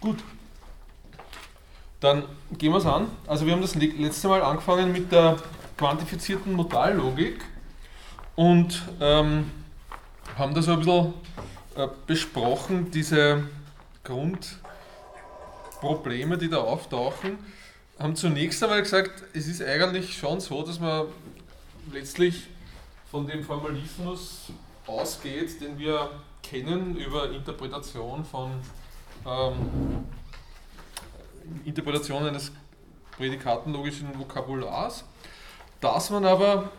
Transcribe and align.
Gut. 0.00 0.18
Dann 2.00 2.24
gehen 2.56 2.72
wir 2.72 2.78
es 2.78 2.86
an. 2.86 3.08
Also 3.26 3.44
wir 3.44 3.52
haben 3.52 3.60
das 3.60 3.74
letzte 3.74 4.28
Mal 4.28 4.42
angefangen 4.42 4.92
mit 4.92 5.12
der 5.12 5.36
quantifizierten 5.76 6.54
Modallogik 6.54 7.44
und 8.34 8.80
ähm, 8.98 9.50
haben 10.38 10.54
da 10.54 10.62
so 10.62 10.72
ein 10.72 10.78
bisschen 10.78 11.12
äh, 11.76 11.86
besprochen, 12.06 12.90
diese 12.90 13.44
Grundprobleme, 14.02 16.38
die 16.38 16.48
da 16.48 16.56
auftauchen. 16.58 17.36
Haben 17.98 18.16
zunächst 18.16 18.62
einmal 18.62 18.80
gesagt, 18.80 19.22
es 19.34 19.46
ist 19.46 19.62
eigentlich 19.62 20.16
schon 20.16 20.40
so, 20.40 20.62
dass 20.62 20.80
man 20.80 21.08
letztlich 21.92 22.46
von 23.10 23.26
dem 23.26 23.44
Formalismus 23.44 24.50
ausgeht, 24.86 25.60
den 25.60 25.78
wir 25.78 26.10
kennen 26.42 26.96
über 26.96 27.30
Interpretation 27.30 28.24
von 28.24 28.52
ähm, 29.26 30.04
Interpretation 31.64 32.24
eines 32.24 32.52
prädikatenlogischen 33.16 34.18
Vokabulars, 34.18 35.04
dass 35.80 36.10
man 36.10 36.24
aber 36.24 36.70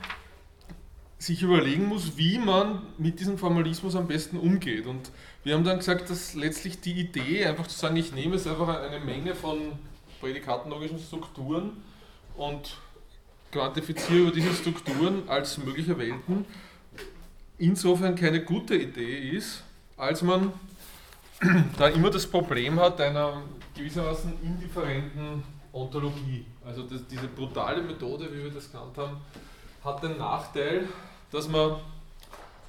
sich 1.18 1.44
überlegen 1.44 1.86
muss, 1.86 2.18
wie 2.18 2.40
man 2.40 2.82
mit 2.98 3.20
diesem 3.20 3.38
Formalismus 3.38 3.96
am 3.96 4.08
besten 4.08 4.38
umgeht. 4.38 4.88
Und 4.88 5.12
wir 5.44 5.54
haben 5.54 5.64
dann 5.64 5.78
gesagt, 5.78 6.10
dass 6.10 6.34
letztlich 6.34 6.82
die 6.82 7.00
Idee, 7.00 7.46
einfach 7.46 7.68
zu 7.68 7.78
sagen, 7.78 7.96
ich 7.96 8.12
nehme 8.12 8.36
es 8.36 8.48
einfach 8.48 8.68
eine 8.82 9.00
Menge 9.00 9.36
von 9.36 9.74
prädikatenlogischen 10.20 10.98
Strukturen 11.00 11.84
und 12.36 12.78
quantifiziere 13.52 14.20
über 14.20 14.32
diese 14.32 14.54
Strukturen 14.54 15.28
als 15.28 15.60
mögliche 15.60 15.98
Welten, 15.98 16.46
insofern 17.60 18.16
keine 18.16 18.44
gute 18.44 18.76
Idee 18.76 19.30
ist, 19.30 19.64
als 19.98 20.24
man 20.24 20.54
da 21.78 21.88
immer 21.88 22.10
das 22.10 22.28
Problem 22.28 22.80
hat 22.80 23.02
einer 23.02 23.42
gewissermaßen 23.76 24.34
indifferenten 24.44 25.44
Ontologie. 25.74 26.46
Also 26.66 26.84
das, 26.84 27.08
diese 27.08 27.28
brutale 27.28 27.82
Methode, 27.82 28.32
wie 28.32 28.44
wir 28.44 28.52
das 28.52 28.72
genannt 28.72 28.98
haben, 28.98 29.18
hat 29.84 30.04
den 30.04 30.18
Nachteil, 30.18 30.88
dass 31.32 31.48
man 31.48 31.78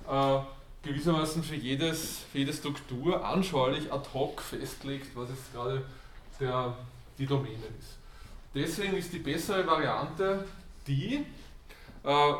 äh, 0.08 0.38
gewissermaßen 0.82 1.42
für, 1.42 1.56
jedes, 1.56 2.20
für 2.30 2.38
jede 2.38 2.52
Struktur 2.52 3.24
anschaulich 3.24 3.92
ad 3.92 4.08
hoc 4.14 4.40
festlegt, 4.40 5.14
was 5.14 5.28
jetzt 5.28 5.52
gerade 5.52 5.84
der, 6.40 6.74
die 7.18 7.26
Domäne 7.26 7.66
ist. 7.78 7.98
Deswegen 8.54 8.96
ist 8.96 9.12
die 9.12 9.18
bessere 9.18 9.66
Variante 9.66 10.46
die, 10.86 11.26
äh, 12.04 12.32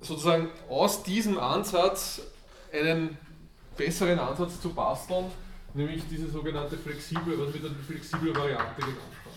sozusagen 0.00 0.50
aus 0.68 1.02
diesem 1.02 1.38
Ansatz 1.38 2.20
einen 2.72 3.18
besseren 3.76 4.18
Ansatz 4.18 4.60
zu 4.60 4.70
basteln, 4.70 5.26
nämlich 5.74 6.02
diese 6.08 6.30
sogenannte 6.30 6.76
flexible, 6.76 7.38
was 7.38 7.54
wir 7.54 7.62
dann 7.62 7.76
die 7.78 7.92
flexible 7.92 8.34
Variante 8.34 8.80
genannt 8.80 8.98
haben. 9.24 9.34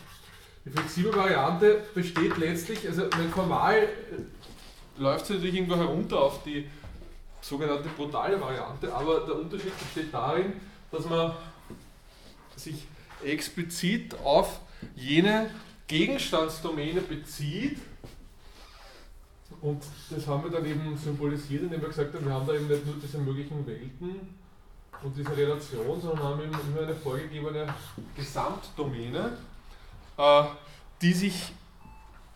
Die 0.65 0.69
flexible 0.69 1.15
Variante 1.15 1.83
besteht 1.93 2.37
letztlich, 2.37 2.87
also 2.87 3.03
formal 3.33 3.77
äh, 3.77 5.01
läuft 5.01 5.25
sie 5.25 5.33
natürlich 5.33 5.55
irgendwo 5.55 5.77
herunter 5.77 6.19
auf 6.19 6.43
die 6.43 6.67
sogenannte 7.41 7.89
brutale 7.89 8.39
Variante, 8.39 8.93
aber 8.93 9.21
der 9.21 9.35
Unterschied 9.35 9.77
besteht 9.79 10.13
darin, 10.13 10.53
dass 10.91 11.05
man 11.05 11.33
sich 12.55 12.87
explizit 13.23 14.15
auf 14.23 14.59
jene 14.95 15.49
Gegenstandsdomäne 15.87 17.01
bezieht, 17.01 17.77
und 19.61 19.83
das 20.09 20.27
haben 20.27 20.43
wir 20.43 20.51
dann 20.51 20.65
eben 20.65 20.95
symbolisiert, 20.97 21.63
indem 21.63 21.81
wir 21.81 21.89
gesagt 21.89 22.13
haben, 22.13 22.25
wir 22.25 22.33
haben 22.33 22.45
da 22.45 22.53
eben 22.53 22.67
nicht 22.67 22.85
nur 22.85 22.95
diese 23.01 23.17
möglichen 23.17 23.65
Welten 23.65 24.35
und 25.03 25.17
diese 25.17 25.35
Relation, 25.35 25.99
sondern 25.99 26.23
haben 26.23 26.41
eben 26.41 26.53
immer 26.53 26.81
eine 26.81 26.95
vorgegebene 26.95 27.67
Gesamtdomäne, 28.15 29.37
äh, 30.17 30.43
die 31.01 31.13
sich 31.13 31.53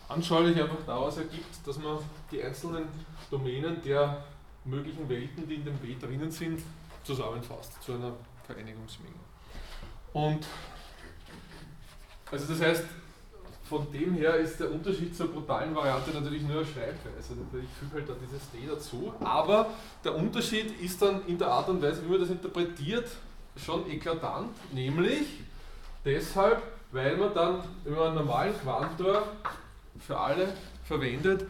anschaulich 0.08 0.60
einfach 0.60 0.84
daraus 0.86 1.18
ergibt, 1.18 1.66
dass 1.66 1.78
man 1.80 2.00
die 2.32 2.42
einzelnen 2.42 2.86
Domänen 3.30 3.82
der 3.84 4.24
möglichen 4.66 5.08
Welten, 5.08 5.48
die 5.48 5.56
in 5.56 5.66
dem 5.66 5.78
B 5.78 5.96
drinnen 6.00 6.32
sind, 6.32 6.62
zusammenfasst 7.04 7.82
zu 7.82 7.94
einer 7.94 8.14
Vereinigungsmenge. 8.46 9.16
Und 10.14 10.46
also 12.32 12.54
das 12.54 12.62
heißt, 12.62 12.86
von 13.72 13.90
dem 13.90 14.16
her 14.16 14.36
ist 14.36 14.60
der 14.60 14.70
Unterschied 14.70 15.16
zur 15.16 15.30
brutalen 15.30 15.74
Variante 15.74 16.12
natürlich 16.12 16.42
nur 16.42 16.66
Schreibweise. 16.66 17.38
Ich 17.54 17.70
füge 17.80 17.94
halt 17.94 18.10
da 18.10 18.14
dieses 18.22 18.52
D 18.52 18.68
dazu. 18.68 19.14
Aber 19.22 19.68
der 20.04 20.14
Unterschied 20.14 20.78
ist 20.82 21.02
dann 21.02 21.26
in 21.26 21.38
der 21.38 21.48
Art 21.48 21.70
und 21.70 21.82
Weise, 21.82 22.04
wie 22.04 22.10
man 22.10 22.20
das 22.20 22.30
interpretiert, 22.30 23.10
schon 23.56 23.90
eklatant. 23.90 24.50
Nämlich 24.74 25.40
deshalb, 26.04 26.62
weil 26.92 27.16
man 27.16 27.34
dann, 27.34 27.64
wenn 27.86 27.94
man 27.94 28.08
einen 28.08 28.16
normalen 28.16 28.54
Quantor 28.62 29.24
für 30.06 30.18
alle 30.18 30.54
verwendet, 30.84 31.46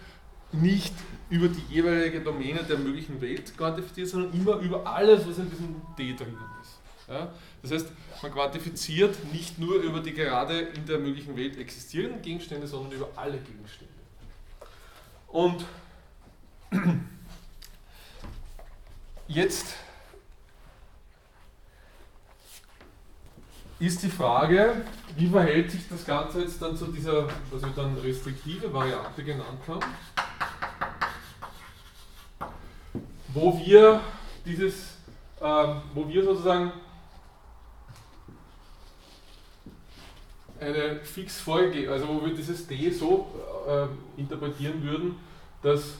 nicht 0.51 0.93
über 1.31 1.47
die 1.47 1.73
jeweilige 1.73 2.21
Domäne 2.21 2.61
der 2.61 2.77
möglichen 2.77 3.19
Welt 3.19 3.57
quantifiziert, 3.57 4.09
sondern 4.09 4.31
immer 4.39 4.57
über 4.57 4.85
alles, 4.85 5.27
was 5.27 5.39
in 5.39 5.49
diesem 5.49 5.81
D 5.97 6.13
drinnen 6.13 6.37
ist. 6.61 6.80
Ja? 7.11 7.33
Das 7.61 7.71
heißt, 7.71 7.87
man 8.21 8.31
quantifiziert 8.31 9.33
nicht 9.33 9.59
nur 9.59 9.81
über 9.81 9.99
die 9.99 10.13
gerade 10.13 10.59
in 10.59 10.85
der 10.85 10.99
möglichen 10.99 11.35
Welt 11.35 11.57
existierenden 11.57 12.21
Gegenstände, 12.21 12.67
sondern 12.67 12.93
über 12.93 13.09
alle 13.15 13.37
Gegenstände. 13.37 13.93
Und 15.27 15.65
jetzt 19.27 19.75
ist 23.79 24.03
die 24.03 24.09
Frage, 24.09 24.85
wie 25.17 25.27
verhält 25.27 25.71
sich 25.71 25.87
das 25.89 26.05
Ganze 26.05 26.41
jetzt 26.41 26.61
dann 26.61 26.77
zu 26.77 26.87
dieser, 26.87 27.27
was 27.49 27.61
wir 27.61 27.71
dann 27.75 27.97
restriktive 27.97 28.71
Variante 28.71 29.23
genannt 29.23 29.59
haben, 29.67 29.81
wo 33.29 33.59
wir 33.59 34.01
dieses, 34.45 34.97
ähm, 35.41 35.81
wo 35.93 36.07
wir 36.07 36.23
sozusagen 36.23 36.71
eine 40.61 40.99
fix 41.03 41.41
vorgegeben, 41.41 41.91
also 41.91 42.07
wo 42.07 42.25
wir 42.25 42.35
dieses 42.35 42.67
D 42.67 42.91
so 42.91 43.27
äh, 43.67 44.19
interpretieren 44.19 44.81
würden, 44.83 45.15
dass, 45.63 45.95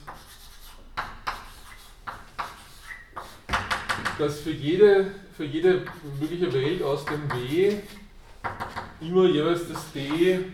dass 4.18 4.40
für, 4.40 4.52
jede, 4.52 5.10
für 5.36 5.44
jede 5.44 5.84
mögliche 6.20 6.52
Welt 6.52 6.82
aus 6.82 7.04
dem 7.04 7.28
W 7.32 7.76
immer 9.00 9.26
jeweils 9.26 9.68
das 9.68 9.92
D 9.92 10.44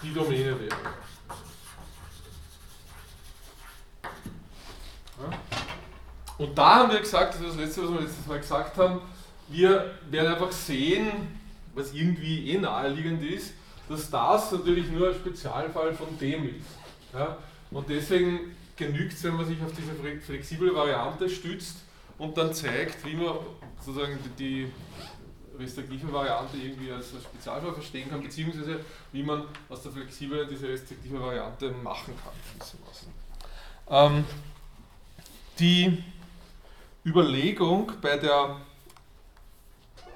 die 0.00 0.14
Domäne 0.14 0.58
wäre. 0.60 0.76
Und 6.38 6.56
da 6.56 6.76
haben 6.76 6.92
wir 6.92 7.00
gesagt, 7.00 7.34
das 7.34 7.40
ist 7.40 7.48
das 7.48 7.56
letzte, 7.56 7.82
was 7.82 7.90
wir 7.90 8.00
letztes 8.02 8.26
Mal 8.26 8.38
gesagt 8.38 8.76
haben, 8.76 9.00
wir 9.48 9.94
werden 10.10 10.32
einfach 10.32 10.52
sehen, 10.52 11.10
was 11.74 11.92
irgendwie 11.92 12.50
eh 12.50 12.58
naheliegend 12.58 13.22
ist, 13.22 13.54
dass 13.88 14.10
das 14.10 14.52
natürlich 14.52 14.90
nur 14.90 15.08
ein 15.08 15.14
Spezialfall 15.14 15.94
von 15.94 16.18
dem 16.18 16.48
ist. 16.48 16.66
Ja? 17.14 17.38
Und 17.70 17.88
deswegen 17.88 18.56
genügt 18.76 19.12
es, 19.14 19.24
wenn 19.24 19.36
man 19.36 19.46
sich 19.46 19.60
auf 19.62 19.72
diese 19.72 20.20
flexible 20.20 20.74
Variante 20.74 21.28
stützt 21.28 21.78
und 22.18 22.36
dann 22.36 22.52
zeigt, 22.52 23.04
wie 23.06 23.16
man 23.16 23.36
sozusagen 23.80 24.18
die 24.38 24.70
restriktive 25.58 26.12
Variante 26.12 26.56
irgendwie 26.56 26.92
als 26.92 27.08
Spezialfall 27.08 27.72
verstehen 27.72 28.08
kann, 28.08 28.22
beziehungsweise 28.22 28.80
wie 29.12 29.22
man 29.22 29.44
aus 29.68 29.82
der 29.82 29.92
flexiblen 29.92 30.48
diese 30.48 30.68
restriktive 30.68 31.20
Variante 31.20 31.70
machen 31.70 32.14
kann. 32.22 32.32
Ähm, 33.90 34.24
die 35.58 36.02
Überlegung 37.04 37.92
bei 38.00 38.16
der 38.16 38.60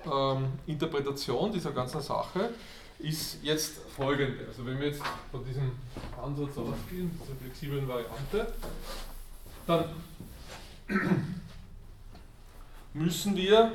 ähm, 0.07 0.47
Interpretation 0.67 1.53
dieser 1.53 1.73
ganzen 1.73 2.01
Sache 2.01 2.51
ist 2.99 3.39
jetzt 3.43 3.79
folgende. 3.97 4.47
Also 4.47 4.65
wenn 4.65 4.79
wir 4.79 4.89
jetzt 4.89 5.03
von 5.31 5.45
diesem 5.45 5.73
Ansatz 6.23 6.57
ausgehen, 6.57 7.11
dieser 7.21 7.35
flexiblen 7.41 7.89
Variante, 7.89 8.53
dann 9.67 9.85
müssen 12.95 13.37
wir 13.37 13.73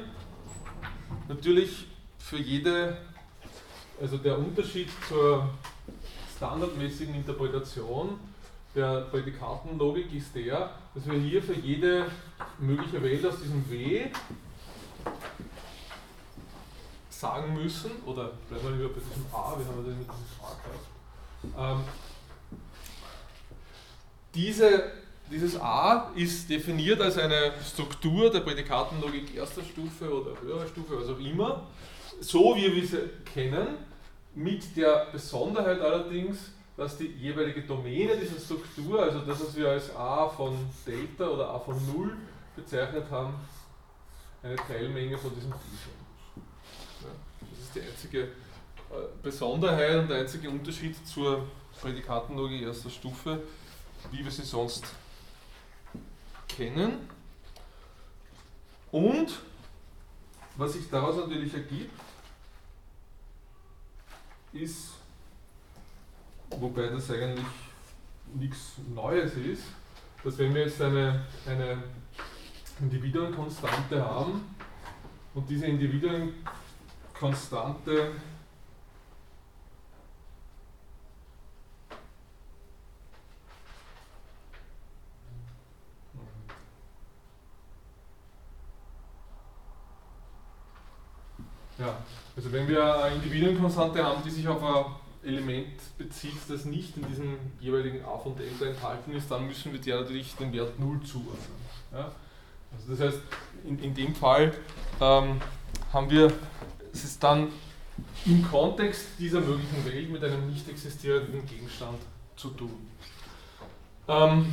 natürlich 1.28 1.88
für 2.20 2.38
jede, 2.38 2.98
also 4.02 4.18
der 4.18 4.38
Unterschied 4.38 4.90
zur 5.08 5.50
standardmäßigen 6.38 7.16
Interpretation 7.16 8.20
der 8.76 9.02
Prädikatenlogik 9.02 10.14
ist 10.14 10.36
der, 10.36 10.70
dass 10.94 11.06
wir 11.10 11.18
hier 11.18 11.42
für 11.42 11.56
jede 11.56 12.06
mögliche 12.60 13.02
Welt 13.02 13.26
aus 13.26 13.40
diesem 13.42 13.68
W 13.72 14.06
sagen 17.20 17.54
müssen, 17.54 17.92
oder 18.06 18.32
bleiben 18.50 18.64
wir 18.64 18.72
lieber 18.78 18.90
bei 18.90 19.00
diesem 19.00 19.26
A, 19.32 19.58
wir 19.58 19.66
haben 19.66 19.86
ja 19.86 19.94
mit 19.94 19.98
diesem 19.98 20.10
A 20.10 20.56
gehabt, 21.54 21.80
ähm, 21.80 21.84
diese 24.34 24.92
dieses 25.30 25.60
A 25.60 26.12
ist 26.16 26.50
definiert 26.50 27.02
als 27.02 27.18
eine 27.18 27.52
Struktur 27.62 28.30
der 28.32 28.40
Prädikatenlogik 28.42 29.36
erster 29.36 29.62
Stufe 29.62 30.10
oder 30.10 30.40
höherer 30.42 30.68
Stufe, 30.68 31.00
was 31.00 31.10
auch 31.10 31.20
immer, 31.20 31.64
so 32.22 32.56
wie 32.56 32.74
wir 32.74 32.88
sie 32.88 33.10
kennen, 33.34 33.68
mit 34.36 34.76
der 34.78 35.08
Besonderheit 35.12 35.82
allerdings, 35.82 36.52
dass 36.78 36.98
die 36.98 37.08
jeweilige 37.08 37.64
Domäne 37.64 38.16
dieser 38.16 38.40
Struktur, 38.40 39.02
also 39.02 39.20
das, 39.20 39.42
was 39.42 39.56
wir 39.56 39.70
als 39.70 39.94
A 39.96 40.30
von 40.30 40.58
Delta 40.86 41.28
oder 41.28 41.50
A 41.50 41.60
von 41.60 41.76
0 41.94 42.16
bezeichnet 42.56 43.06
haben, 43.12 43.34
eine 44.44 44.56
Teilmenge 44.56 45.18
von 45.18 45.34
diesem 45.36 45.52
T 45.52 45.58
das 45.58 45.97
ist 47.68 47.76
die 47.76 47.82
einzige 47.82 48.24
äh, 48.24 48.30
Besonderheit 49.22 49.98
und 49.98 50.10
der 50.10 50.20
einzige 50.20 50.50
Unterschied 50.50 50.96
zur 51.06 51.46
Prädikatenlogik 51.82 52.62
erster 52.62 52.90
Stufe, 52.90 53.44
wie 54.12 54.24
wir 54.24 54.32
sie 54.32 54.44
sonst 54.44 54.86
kennen. 56.48 57.10
Und 58.92 59.40
was 60.56 60.74
sich 60.74 60.90
daraus 60.90 61.18
natürlich 61.18 61.54
ergibt, 61.54 61.92
ist, 64.54 64.94
wobei 66.50 66.88
das 66.88 67.12
eigentlich 67.12 67.46
nichts 68.34 68.74
Neues 68.94 69.34
ist, 69.36 69.64
dass 70.24 70.38
wenn 70.38 70.56
wir 70.56 70.64
jetzt 70.64 70.82
eine, 70.82 71.26
eine 71.46 71.84
Individuenkonstante 72.80 74.04
haben 74.04 74.56
und 75.36 75.48
diese 75.50 75.66
Individuenkonstante 77.18 78.12
Ja, 91.80 91.96
also 92.36 92.52
wenn 92.52 92.68
wir 92.68 93.04
eine 93.04 93.16
Individuenkonstante 93.16 94.04
haben, 94.04 94.24
die 94.26 94.32
sich 94.32 94.48
auf 94.48 94.64
ein 94.64 94.96
Element 95.24 95.80
bezieht, 96.00 96.34
das 96.48 96.66
nicht 96.66 96.98
in 96.98 97.08
diesem 97.08 97.38
jeweiligen 97.60 98.04
a 98.04 98.18
von 98.18 98.36
delta 98.36 98.66
enthalten 98.66 99.12
ist, 99.14 99.30
dann 99.30 99.46
müssen 99.46 99.72
wir 99.72 99.80
der 99.80 100.02
natürlich 100.02 100.36
den 100.38 100.52
Wert 100.54 100.80
0 100.80 101.02
zuordnen. 101.04 101.56
Ja? 101.92 102.12
Also 102.76 102.96
das 102.96 103.00
heißt, 103.00 103.22
in, 103.64 103.78
in 103.78 103.94
dem 103.94 104.16
Fall 104.16 104.56
ähm, 105.00 105.40
haben 105.94 106.10
wir, 106.10 106.34
es 106.98 107.04
ist 107.04 107.24
dann 107.24 107.50
im 108.26 108.48
Kontext 108.50 109.06
dieser 109.20 109.40
möglichen 109.40 109.86
Welt 109.86 110.10
mit 110.10 110.24
einem 110.24 110.50
nicht 110.50 110.68
existierenden 110.68 111.46
Gegenstand 111.46 112.00
zu 112.36 112.50
tun. 112.50 112.88
Ähm, 114.08 114.52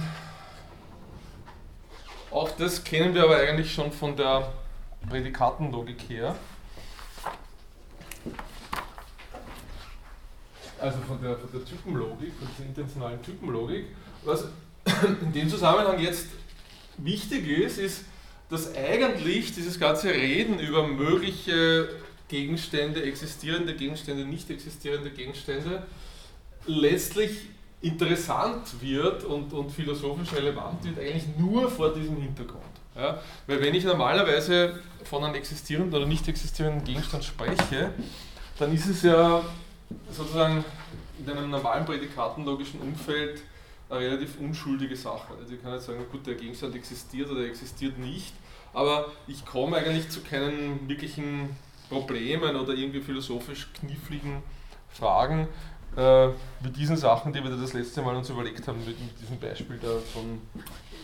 auch 2.31 2.51
das 2.53 2.85
kennen 2.85 3.15
wir 3.15 3.25
aber 3.25 3.37
eigentlich 3.39 3.73
schon 3.73 3.91
von 3.93 4.17
der 4.17 4.53
Prädikatenlogik 5.09 6.09
her. 6.09 6.35
also 10.81 10.99
von 10.99 11.19
der, 11.23 11.39
von 11.39 11.49
der 11.51 11.65
Typenlogik, 11.65 12.33
von 12.39 12.47
dieser 12.47 12.69
intentionalen 12.69 13.23
Typenlogik. 13.23 13.87
Was 14.23 14.45
in 15.21 15.33
dem 15.33 15.49
Zusammenhang 15.49 15.99
jetzt 15.99 16.27
wichtig 16.99 17.49
ist, 17.49 17.79
ist, 17.79 18.05
dass 18.51 18.75
eigentlich 18.77 19.55
dieses 19.55 19.81
ganze 19.81 20.11
Reden 20.11 20.59
über 20.59 20.87
mögliche 20.87 21.89
Gegenstände, 22.29 23.03
existierende 23.03 23.75
Gegenstände, 23.75 24.25
nicht 24.25 24.51
existierende 24.51 25.11
Gegenstände, 25.11 25.87
letztlich 26.67 27.49
interessant 27.83 28.81
wird 28.81 29.25
und, 29.25 29.53
und 29.53 29.71
philosophisch 29.71 30.33
relevant 30.33 30.83
wird, 30.85 30.99
eigentlich 30.99 31.27
nur 31.39 31.71
vor 31.71 31.93
diesem 31.93 32.17
Hintergrund. 32.17 32.63
Ja? 32.97 33.21
Weil 33.47 33.61
wenn 33.61 33.75
ich 33.75 33.85
normalerweise 33.85 34.81
von 35.05 35.23
einem 35.23 35.35
existierenden 35.35 35.95
oder 35.95 36.07
nicht 36.07 36.27
existierenden 36.27 36.85
Gegenstand 36.85 37.25
spreche, 37.25 37.91
dann 38.59 38.73
ist 38.73 38.87
es 38.87 39.03
ja 39.03 39.45
sozusagen 40.11 40.65
in 41.19 41.31
einem 41.31 41.51
normalen 41.51 41.85
prädikatenlogischen 41.85 42.81
Umfeld 42.81 43.43
eine 43.91 44.01
relativ 44.01 44.39
unschuldige 44.41 44.97
Sache. 44.97 45.35
Also 45.39 45.55
ich 45.55 45.63
kann 45.63 45.75
jetzt 45.75 45.87
sagen, 45.87 46.05
gut, 46.11 46.27
der 46.27 46.35
Gegenstand 46.35 46.75
existiert 46.75 47.31
oder 47.31 47.45
existiert 47.45 47.99
nicht, 47.99 48.33
aber 48.73 49.13
ich 49.27 49.45
komme 49.45 49.77
eigentlich 49.77 50.09
zu 50.09 50.21
keinen 50.23 50.89
wirklichen 50.89 51.51
Problemen 51.89 52.57
oder 52.57 52.75
irgendwie 52.75 53.01
philosophisch 53.01 53.73
kniffligen 53.73 54.43
Fragen 54.89 55.49
äh, 55.97 56.29
mit 56.63 56.77
diesen 56.77 56.97
Sachen, 56.97 57.33
die 57.33 57.43
wir 57.43 57.51
da 57.51 57.57
das 57.57 57.73
letzte 57.73 58.03
Mal 58.03 58.17
uns 58.17 58.31
überlegt 58.31 58.67
haben, 58.67 58.79
mit, 58.85 58.99
mit 58.99 59.21
diesem 59.21 59.39
Beispiel 59.39 59.79
da 59.79 59.99
von 60.13 60.41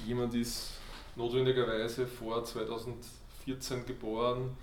jemand 0.07 0.35
ist 0.35 0.73
notwendigerweise 1.17 2.07
vor 2.07 2.45
2014 2.45 3.87
geboren 3.87 4.57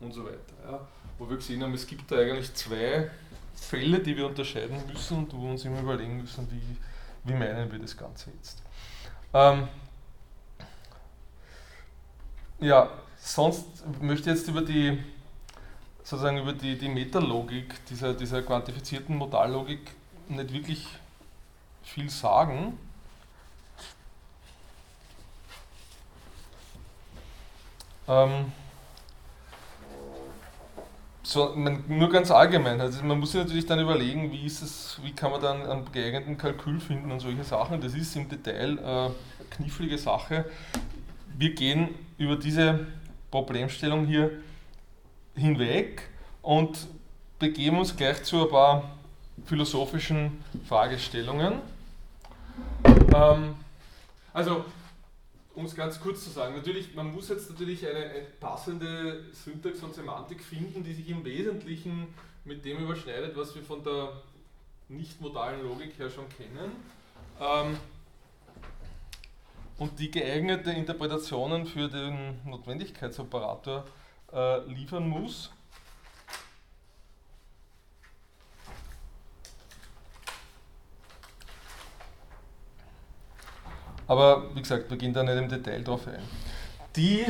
und 0.00 0.12
so 0.12 0.24
weiter. 0.24 0.54
Ja. 0.64 0.80
Wo 1.18 1.28
wir 1.28 1.36
gesehen 1.36 1.62
haben, 1.62 1.74
es 1.74 1.86
gibt 1.86 2.10
da 2.10 2.16
eigentlich 2.16 2.52
zwei 2.54 3.10
Fälle, 3.54 4.00
die 4.00 4.16
wir 4.16 4.26
unterscheiden 4.26 4.76
müssen 4.92 5.18
und 5.18 5.32
wo 5.32 5.42
wir 5.42 5.50
uns 5.50 5.64
immer 5.64 5.80
überlegen 5.80 6.20
müssen, 6.20 6.48
wie, 6.50 7.30
wie 7.30 7.36
meinen 7.36 7.70
wir 7.70 7.78
das 7.78 7.96
Ganze 7.96 8.30
jetzt. 8.30 8.62
Ähm, 9.32 9.68
ja, 12.60 12.90
sonst 13.18 13.66
möchte 14.00 14.30
ich 14.30 14.36
jetzt 14.36 14.48
über 14.48 14.62
die 14.62 14.98
sozusagen 16.12 16.36
über 16.36 16.52
die, 16.52 16.76
die 16.76 16.90
Metalogik 16.90 17.86
dieser, 17.86 18.12
dieser 18.12 18.42
quantifizierten 18.42 19.16
Modallogik 19.16 19.92
nicht 20.28 20.52
wirklich 20.52 20.86
viel 21.82 22.10
sagen. 22.10 22.78
Ähm, 28.06 28.52
so, 31.22 31.54
man, 31.56 31.82
nur 31.88 32.10
ganz 32.10 32.30
allgemein. 32.30 32.78
Also 32.78 33.02
man 33.04 33.18
muss 33.18 33.32
sich 33.32 33.40
natürlich 33.40 33.64
dann 33.64 33.80
überlegen, 33.80 34.30
wie, 34.32 34.44
ist 34.44 34.60
es, 34.60 35.00
wie 35.02 35.12
kann 35.12 35.30
man 35.30 35.40
dann 35.40 35.66
einen 35.66 35.92
geeigneten 35.92 36.36
Kalkül 36.36 36.78
finden 36.78 37.10
und 37.10 37.20
solche 37.20 37.44
Sachen. 37.44 37.80
Das 37.80 37.94
ist 37.94 38.14
im 38.16 38.28
Detail 38.28 38.78
äh, 38.78 38.82
eine 38.82 39.14
knifflige 39.48 39.96
Sache. 39.96 40.44
Wir 41.38 41.54
gehen 41.54 41.88
über 42.18 42.36
diese 42.36 42.86
Problemstellung 43.30 44.04
hier 44.04 44.30
hinweg 45.34 46.02
und 46.42 46.86
begeben 47.38 47.78
uns 47.78 47.96
gleich 47.96 48.22
zu 48.22 48.42
ein 48.42 48.48
paar 48.48 48.96
philosophischen 49.46 50.42
Fragestellungen. 50.68 51.54
Ähm, 53.14 53.54
also 54.32 54.64
um 55.54 55.66
es 55.66 55.74
ganz 55.74 56.00
kurz 56.00 56.24
zu 56.24 56.30
sagen, 56.30 56.56
natürlich, 56.56 56.94
man 56.94 57.12
muss 57.14 57.28
jetzt 57.28 57.50
natürlich 57.50 57.86
eine, 57.86 58.26
passende 58.40 59.24
Syntax 59.32 59.82
und 59.82 59.94
Semantik 59.94 60.42
finden, 60.42 60.82
die 60.82 60.94
sich 60.94 61.08
im 61.08 61.24
Wesentlichen 61.24 62.08
mit 62.44 62.64
dem 62.64 62.78
überschneidet, 62.78 63.36
was 63.36 63.54
wir 63.54 63.62
von 63.62 63.84
der 63.84 64.12
nicht-modalen 64.88 65.62
Logik 65.62 65.98
her 65.98 66.10
schon 66.10 66.24
kennen. 66.30 66.72
Ähm, 67.40 67.76
und 69.78 69.98
die 69.98 70.10
geeignete 70.10 70.70
Interpretationen 70.70 71.66
für 71.66 71.88
den 71.88 72.40
Notwendigkeitsoperator 72.44 73.84
äh, 74.32 74.60
liefern 74.66 75.08
muss. 75.08 75.50
Aber 84.06 84.54
wie 84.54 84.60
gesagt, 84.60 84.90
wir 84.90 84.98
gehen 84.98 85.14
da 85.14 85.22
nicht 85.22 85.36
im 85.36 85.48
Detail 85.48 85.82
drauf 85.82 86.06
ein. 86.06 86.22
Die 86.96 87.24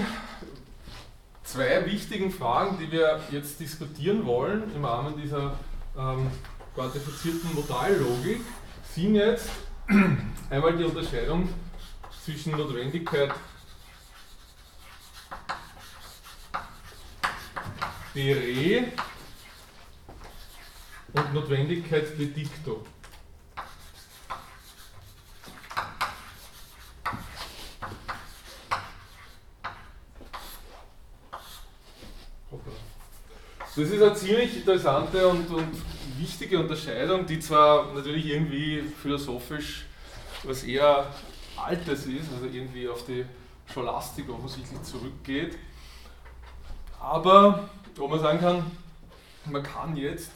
zwei 1.44 1.84
wichtigen 1.86 2.30
Fragen, 2.30 2.78
die 2.78 2.90
wir 2.90 3.20
jetzt 3.30 3.60
diskutieren 3.60 4.26
wollen 4.26 4.74
im 4.74 4.84
Rahmen 4.84 5.14
dieser 5.16 5.54
ähm, 5.96 6.28
quantifizierten 6.74 7.54
Modallogik, 7.54 8.40
sind 8.94 9.14
jetzt 9.14 9.50
einmal 10.50 10.76
die 10.76 10.84
Unterscheidung 10.84 11.48
zwischen 12.24 12.52
Notwendigkeit 12.52 13.30
de 18.14 18.84
und 21.14 21.34
Notwendigkeit 21.34 22.18
de 22.18 22.26
dicto. 22.26 22.84
Das 33.74 33.88
ist 33.88 34.02
eine 34.02 34.14
ziemlich 34.14 34.56
interessante 34.56 35.26
und, 35.26 35.48
und 35.48 35.82
wichtige 36.18 36.60
Unterscheidung, 36.60 37.24
die 37.24 37.40
zwar 37.40 37.92
natürlich 37.94 38.26
irgendwie 38.26 38.82
philosophisch 39.00 39.86
was 40.44 40.64
eher 40.64 41.06
Altes 41.56 42.06
ist, 42.06 42.32
also 42.32 42.46
irgendwie 42.46 42.88
auf 42.88 43.06
die 43.06 43.24
Scholastik 43.72 44.28
offensichtlich 44.28 44.82
zurückgeht, 44.82 45.56
aber 47.00 47.70
wo 47.96 48.08
man 48.08 48.20
sagen 48.20 48.40
kann, 48.40 48.64
man 49.46 49.62
kann 49.62 49.96
jetzt 49.96 50.30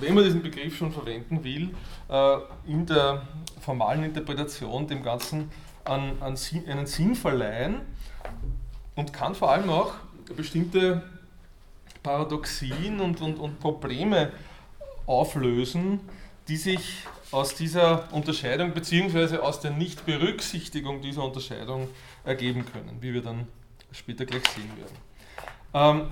wenn 0.00 0.14
man 0.14 0.24
diesen 0.24 0.42
Begriff 0.42 0.76
schon 0.76 0.92
verwenden 0.92 1.42
will, 1.42 1.74
äh, 2.08 2.36
in 2.66 2.86
der 2.86 3.26
formalen 3.60 4.04
Interpretation 4.04 4.86
dem 4.86 5.02
Ganzen 5.02 5.50
einen, 5.84 6.36
Sinn 6.36 7.14
verleihen 7.14 7.80
und 8.94 9.12
kann 9.12 9.34
vor 9.34 9.50
allem 9.50 9.70
auch 9.70 9.94
bestimmte 10.36 11.02
Paradoxien 12.02 13.00
und, 13.00 13.20
und, 13.22 13.38
und 13.38 13.58
Probleme 13.60 14.32
auflösen, 15.06 16.00
die 16.48 16.56
sich 16.56 17.04
aus 17.30 17.54
dieser 17.54 18.12
Unterscheidung 18.12 18.72
bzw. 18.72 19.38
aus 19.38 19.60
der 19.60 19.70
Nichtberücksichtigung 19.70 21.00
dieser 21.00 21.24
Unterscheidung 21.24 21.88
ergeben 22.24 22.66
können, 22.66 22.98
wie 23.00 23.14
wir 23.14 23.22
dann 23.22 23.48
später 23.92 24.26
gleich 24.26 24.46
sehen 24.48 24.70
werden. 24.76 25.07
Ähm, 25.74 26.10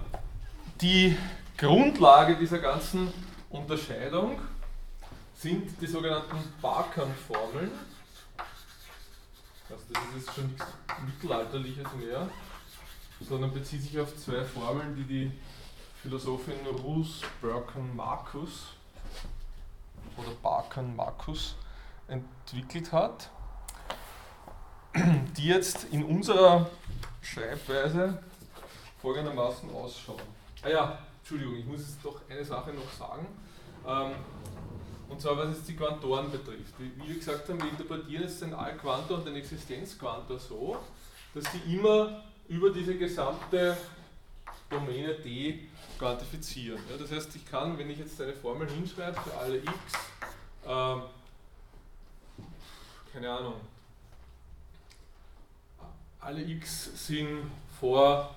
die 0.80 1.16
Grundlage 1.56 2.36
dieser 2.36 2.58
ganzen 2.58 3.12
Unterscheidung 3.48 4.38
sind 5.34 5.80
die 5.80 5.86
sogenannten 5.86 6.36
Barkan-Formeln. 6.60 7.70
Also 9.70 9.82
das 9.92 10.02
ist 10.02 10.26
jetzt 10.26 10.34
schon 10.34 10.46
nichts 10.48 10.66
Mittelalterliches 11.04 11.86
mehr, 11.98 12.28
sondern 13.20 13.52
bezieht 13.52 13.82
sich 13.82 13.98
auf 13.98 14.14
zwei 14.16 14.44
Formeln, 14.44 14.94
die 14.94 15.04
die 15.04 15.32
Philosophin 16.02 16.54
Ruth 16.84 17.22
Burken 17.40 17.96
Marcus 17.96 18.66
oder 20.18 20.30
Barkan 20.42 20.94
Marcus 20.94 21.56
entwickelt 22.08 22.92
hat, 22.92 23.30
die 25.36 25.46
jetzt 25.46 25.84
in 25.84 26.04
unserer 26.04 26.68
Schreibweise 27.22 28.22
folgendermaßen 29.06 29.70
ausschauen. 29.70 30.20
Ah 30.62 30.68
ja, 30.68 30.98
Entschuldigung, 31.20 31.54
ich 31.54 31.64
muss 31.64 31.78
jetzt 31.78 31.98
doch 32.02 32.22
eine 32.28 32.44
Sache 32.44 32.72
noch 32.72 32.90
sagen. 32.90 33.24
Ähm, 33.86 34.16
und 35.08 35.20
zwar 35.20 35.38
was 35.38 35.56
jetzt 35.56 35.68
die 35.68 35.76
Quantoren 35.76 36.28
betrifft. 36.28 36.74
Wie 36.76 36.90
wir 37.06 37.14
gesagt 37.14 37.48
haben, 37.48 37.62
wir 37.62 37.70
interpretieren 37.70 38.24
jetzt 38.24 38.42
den 38.42 38.52
Allquantor 38.52 39.18
und 39.18 39.26
den 39.28 39.36
Existenzquantor 39.36 40.40
so, 40.40 40.78
dass 41.34 41.44
die 41.52 41.76
immer 41.76 42.24
über 42.48 42.70
diese 42.70 42.96
gesamte 42.96 43.76
Domäne 44.68 45.14
D 45.14 45.68
quantifizieren. 46.00 46.80
Ja, 46.90 46.96
das 46.96 47.12
heißt, 47.12 47.36
ich 47.36 47.46
kann, 47.48 47.78
wenn 47.78 47.88
ich 47.88 47.98
jetzt 47.98 48.20
eine 48.20 48.32
Formel 48.32 48.68
hinschreibe 48.68 49.20
für 49.20 49.36
alle 49.38 49.58
x, 49.58 49.70
ähm, 50.66 51.02
keine 53.12 53.30
Ahnung, 53.30 53.54
alle 56.18 56.42
x 56.42 57.06
sind 57.06 57.48
vor, 57.78 58.34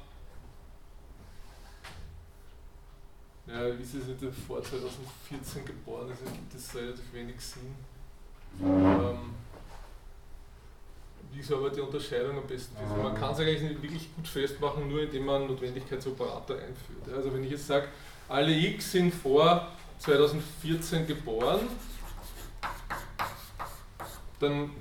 ja, 3.51 3.65
ist 3.67 3.95
es 3.95 4.05
nicht 4.05 4.35
vor 4.47 4.61
2014 4.61 5.65
geboren, 5.65 6.09
also 6.09 6.23
gibt 6.25 6.53
es 6.53 6.75
relativ 6.75 7.13
wenig 7.13 7.39
Sinn. 7.41 7.75
Ähm, 8.61 9.33
wie 11.31 11.41
so 11.41 11.57
aber 11.57 11.69
die 11.69 11.81
Unterscheidung 11.81 12.37
am 12.37 12.47
besten 12.47 12.75
ist. 12.75 13.03
Man 13.03 13.15
kann 13.15 13.33
es 13.33 13.39
eigentlich 13.39 13.61
nicht 13.61 13.81
wirklich 13.81 14.15
gut 14.15 14.27
festmachen, 14.27 14.87
nur 14.87 15.03
indem 15.03 15.25
man 15.25 15.47
Notwendigkeitsoperator 15.47 16.57
einführt. 16.57 17.15
Also 17.15 17.33
wenn 17.33 17.43
ich 17.43 17.51
jetzt 17.51 17.67
sage, 17.67 17.87
alle 18.27 18.51
x 18.51 18.91
sind 18.91 19.13
vor 19.13 19.67
2014 19.99 21.07
geboren, 21.07 21.61
dann 24.39 24.71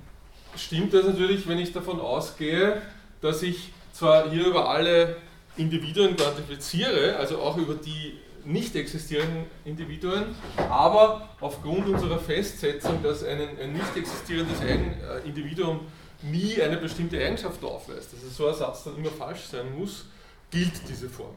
stimmt 0.57 0.95
das 0.95 1.07
natürlich, 1.07 1.47
wenn 1.49 1.59
ich 1.59 1.73
davon 1.73 2.01
ausgehe, 2.01 2.83
dass 3.21 3.43
ich 3.43 3.73
zwar 3.93 4.31
hier 4.31 4.47
über 4.47 4.69
alle 4.69 5.17
Individuen 5.57 6.17
quantifiziere, 6.17 7.17
also 7.17 7.39
auch 7.41 7.57
über 7.57 7.75
die 7.75 8.19
nicht 8.49 8.75
existierenden 8.76 9.45
Individuen, 9.67 10.35
aber 10.71 11.28
aufgrund 11.40 11.87
unserer 11.87 12.19
Festsetzung, 12.19 13.02
dass 13.02 13.23
ein, 13.23 13.40
ein 13.40 13.75
nicht 13.75 13.95
existierendes 13.95 14.61
äh, 14.61 15.28
Individuum 15.28 15.81
nie 16.23 16.61
eine 16.61 16.78
bestimmte 16.78 17.19
Eigenschaft 17.19 17.62
aufweist, 17.62 18.12
dass 18.12 18.37
so 18.37 18.49
ein 18.49 18.55
Satz 18.55 18.85
dann 18.85 18.97
immer 18.97 19.11
falsch 19.11 19.43
sein 19.43 19.78
muss, 19.78 20.07
gilt 20.50 20.73
diese 20.88 21.11
Formel, 21.11 21.35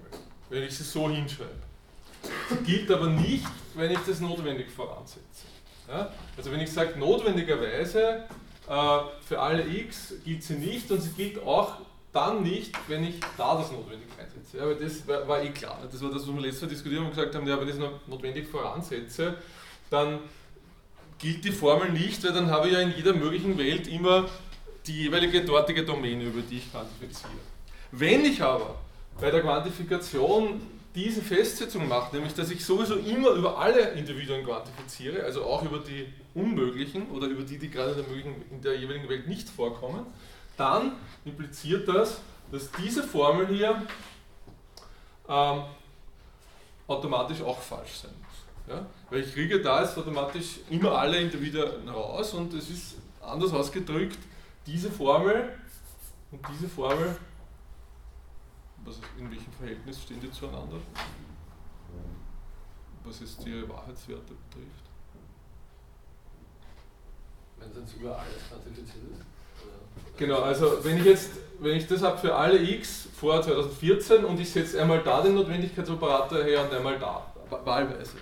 wenn 0.50 0.64
ich 0.64 0.76
sie 0.76 0.84
so 0.84 1.10
hinschreibe. 1.10 1.52
Sie 2.50 2.64
gilt 2.64 2.90
aber 2.90 3.08
nicht, 3.08 3.48
wenn 3.76 3.92
ich 3.92 4.00
das 4.08 4.22
notwendig 4.22 4.72
voransetze. 4.72 5.22
Ja? 5.90 6.12
Also 6.38 6.50
wenn 6.50 6.62
ich 6.62 6.72
sage 6.72 6.98
notwendigerweise 6.98 8.24
äh, 8.70 9.00
für 9.28 9.38
alle 9.38 9.68
x 9.68 10.14
gilt 10.24 10.44
sie 10.44 10.54
nicht 10.54 10.90
und 10.90 11.02
sie 11.02 11.12
gilt 11.12 11.44
auch 11.44 11.74
dann 12.14 12.44
nicht, 12.44 12.74
wenn 12.88 13.04
ich 13.04 13.20
da 13.38 13.56
das 13.56 13.70
notwendig. 13.72 14.08
Ja, 14.54 14.66
weil 14.66 14.76
das 14.76 15.08
war, 15.08 15.28
war, 15.28 15.44
eh 15.44 15.50
klar. 15.50 15.80
Das 15.90 16.02
war 16.02 16.10
das, 16.10 16.28
was 16.28 16.34
wir 16.34 16.42
letztes 16.42 16.64
Mal 16.64 16.70
diskutiert 16.70 17.00
haben 17.00 17.08
und 17.08 17.16
gesagt 17.16 17.36
haben, 17.36 17.48
ja, 17.48 17.60
wenn 17.60 17.68
ich 17.68 17.76
es 17.76 17.82
notwendig 18.08 18.48
voransetze, 18.48 19.36
dann 19.90 20.20
gilt 21.20 21.46
die 21.46 21.52
Formel 21.52 21.92
nicht, 21.92 22.24
weil 22.24 22.34
dann 22.34 22.50
habe 22.50 22.68
ich 22.68 22.74
ja 22.74 22.80
in 22.80 22.94
jeder 22.96 23.14
möglichen 23.14 23.58
Welt 23.58 23.88
immer 23.88 24.30
die 24.88 25.04
jeweilige 25.04 25.42
dortige 25.44 25.86
Domäne, 25.86 26.26
über 26.26 26.42
die 26.42 26.58
ich 26.58 26.72
quantifiziere. 26.72 27.32
Wenn 27.92 28.26
ich 28.26 28.42
aber 28.42 28.76
bei 29.20 29.30
der 29.30 29.42
Quantifikation 29.42 30.62
diese 30.96 31.22
Festsetzung 31.22 31.88
mache, 31.88 32.16
nämlich 32.16 32.34
dass 32.34 32.50
ich 32.50 32.66
sowieso 32.66 32.96
immer 32.96 33.30
über 33.32 33.58
alle 33.58 33.92
Individuen 33.92 34.44
quantifiziere, 34.44 35.24
also 35.24 35.44
auch 35.44 35.64
über 35.64 35.80
die 35.80 36.08
unmöglichen 36.34 37.10
oder 37.12 37.28
über 37.28 37.44
die, 37.44 37.58
die 37.58 37.70
gerade 37.70 37.92
in 37.92 37.98
der, 37.98 38.26
in 38.52 38.62
der 38.62 38.80
jeweiligen 38.80 39.08
Welt 39.08 39.28
nicht 39.28 39.50
vorkommen, 39.50 40.06
dann 40.58 40.94
impliziert 41.24 41.88
das, 41.88 42.20
dass 42.52 42.70
diese 42.84 43.04
Formel 43.04 43.48
hier 43.48 43.82
ähm, 45.28 45.64
automatisch 46.88 47.42
auch 47.42 47.60
falsch 47.60 48.00
sein 48.00 48.14
muss. 48.20 48.76
Ja? 48.76 48.86
Weil 49.10 49.22
ich 49.22 49.34
kriege 49.34 49.62
da 49.62 49.82
jetzt 49.82 49.98
automatisch 49.98 50.60
immer 50.70 50.92
alle 50.92 51.20
Individuen 51.20 51.88
raus 51.90 52.34
und 52.34 52.54
es 52.54 52.70
ist 52.70 52.96
anders 53.22 53.54
ausgedrückt, 53.54 54.20
diese 54.66 54.92
Formel 54.92 55.58
und 56.32 56.40
diese 56.50 56.68
Formel, 56.68 57.18
was, 58.84 59.00
in 59.18 59.30
welchem 59.30 59.52
Verhältnis 59.54 60.02
stehen 60.02 60.20
die 60.20 60.32
zueinander? 60.32 60.78
Was 63.04 63.20
jetzt 63.20 63.44
die 63.46 63.68
Wahrheitswerte 63.68 64.34
betrifft? 64.34 64.86
Wenn 67.58 67.84
es 67.84 67.94
über 67.94 68.18
alles 68.18 68.48
quantifiziert 68.48 69.12
ist? 69.12 69.31
Genau, 70.18 70.40
also 70.42 70.84
wenn 70.84 70.98
ich 70.98 71.06
jetzt, 71.06 71.32
wenn 71.60 71.78
ich 71.78 71.88
das 71.88 72.02
habe 72.02 72.18
für 72.18 72.36
alle 72.36 72.62
x 72.62 73.08
vor 73.20 73.42
2014 73.42 74.24
und 74.24 74.40
ich 74.40 74.50
setze 74.50 74.82
einmal 74.82 75.02
da 75.04 75.22
den 75.22 75.36
Notwendigkeitsoperator 75.36 76.44
her 76.44 76.64
und 76.64 76.74
einmal 76.74 77.00
da, 77.00 77.26
wahlweise, 77.66 78.14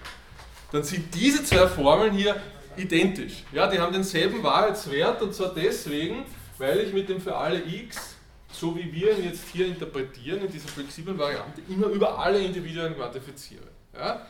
dann 0.72 0.84
sind 0.84 1.14
diese 1.14 1.44
zwei 1.44 1.68
Formeln 1.68 2.14
hier 2.14 2.36
identisch. 2.78 3.44
Ja, 3.52 3.68
die 3.68 3.80
haben 3.80 3.92
denselben 3.92 4.42
Wahrheitswert 4.44 5.22
und 5.22 5.34
zwar 5.34 5.54
deswegen, 5.54 6.26
weil 6.58 6.80
ich 6.80 6.94
mit 6.94 7.10
dem 7.10 7.20
für 7.20 7.36
alle 7.36 7.62
x, 7.66 8.16
so 8.52 8.76
wie 8.76 8.92
wir 8.92 9.18
ihn 9.18 9.26
jetzt 9.26 9.44
hier 9.52 9.68
interpretieren, 9.68 10.42
in 10.42 10.52
dieser 10.52 10.68
flexiblen 10.68 11.18
Variante, 11.18 11.62
immer 11.70 11.88
über 11.88 12.18
alle 12.18 12.40
Individuen 12.40 12.96
quantifiziere. 12.96 13.68
Ja? 13.94 14.26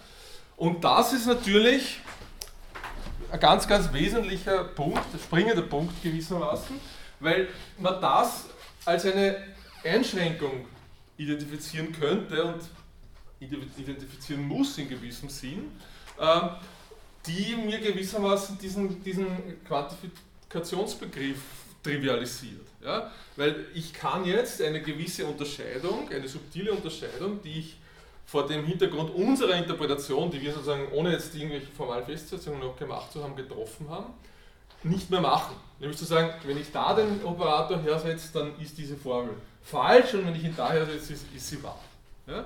Und 0.57 0.83
das 0.83 1.13
ist 1.13 1.25
natürlich 1.27 1.99
ein 3.31 3.39
ganz, 3.39 3.67
ganz 3.67 3.93
wesentlicher 3.93 4.63
Punkt, 4.63 5.01
der 5.13 5.19
springende 5.19 5.61
Punkt 5.61 6.01
gewissermaßen, 6.01 6.79
weil 7.19 7.47
man 7.77 8.01
das 8.01 8.45
als 8.85 9.05
eine 9.05 9.43
Einschränkung 9.83 10.65
identifizieren 11.17 11.91
könnte 11.91 12.43
und 12.43 12.61
identifizieren 13.39 14.47
muss 14.47 14.77
in 14.77 14.89
gewissem 14.89 15.29
Sinn, 15.29 15.71
ähm, 16.19 16.49
die 17.25 17.55
mir 17.55 17.79
gewissermaßen 17.79 18.57
diesen, 18.57 19.03
diesen 19.03 19.27
Quantifikationsbegriff 19.65 21.41
trivialisiert. 21.83 22.67
Ja? 22.83 23.11
Weil 23.35 23.67
ich 23.73 23.93
kann 23.93 24.25
jetzt 24.25 24.61
eine 24.61 24.81
gewisse 24.81 25.25
Unterscheidung, 25.25 26.09
eine 26.09 26.27
subtile 26.27 26.71
Unterscheidung, 26.71 27.41
die 27.41 27.59
ich 27.59 27.77
vor 28.25 28.45
dem 28.45 28.65
Hintergrund 28.65 29.13
unserer 29.15 29.55
Interpretation, 29.55 30.29
die 30.29 30.41
wir 30.41 30.53
sozusagen 30.53 30.91
ohne 30.91 31.13
jetzt 31.13 31.33
irgendwelche 31.33 31.67
formalen 31.67 32.05
Festsetzungen 32.05 32.59
noch 32.59 32.77
gemacht 32.77 33.11
zu 33.11 33.23
haben, 33.23 33.35
getroffen 33.35 33.89
haben, 33.89 34.13
nicht 34.83 35.09
mehr 35.09 35.21
machen. 35.21 35.55
Nämlich 35.79 35.97
zu 35.97 36.05
sagen, 36.05 36.33
wenn 36.45 36.57
ich 36.57 36.71
da 36.71 36.93
den 36.93 37.23
Operator 37.23 37.81
hersetze, 37.81 38.29
dann 38.33 38.59
ist 38.59 38.77
diese 38.77 38.97
Formel 38.97 39.33
falsch 39.63 40.13
und 40.13 40.25
wenn 40.25 40.35
ich 40.35 40.43
ihn 40.43 40.55
da 40.55 40.71
hersetze, 40.71 41.13
ist, 41.13 41.25
ist 41.35 41.47
sie 41.47 41.63
wahr. 41.63 41.79
Ja? 42.27 42.45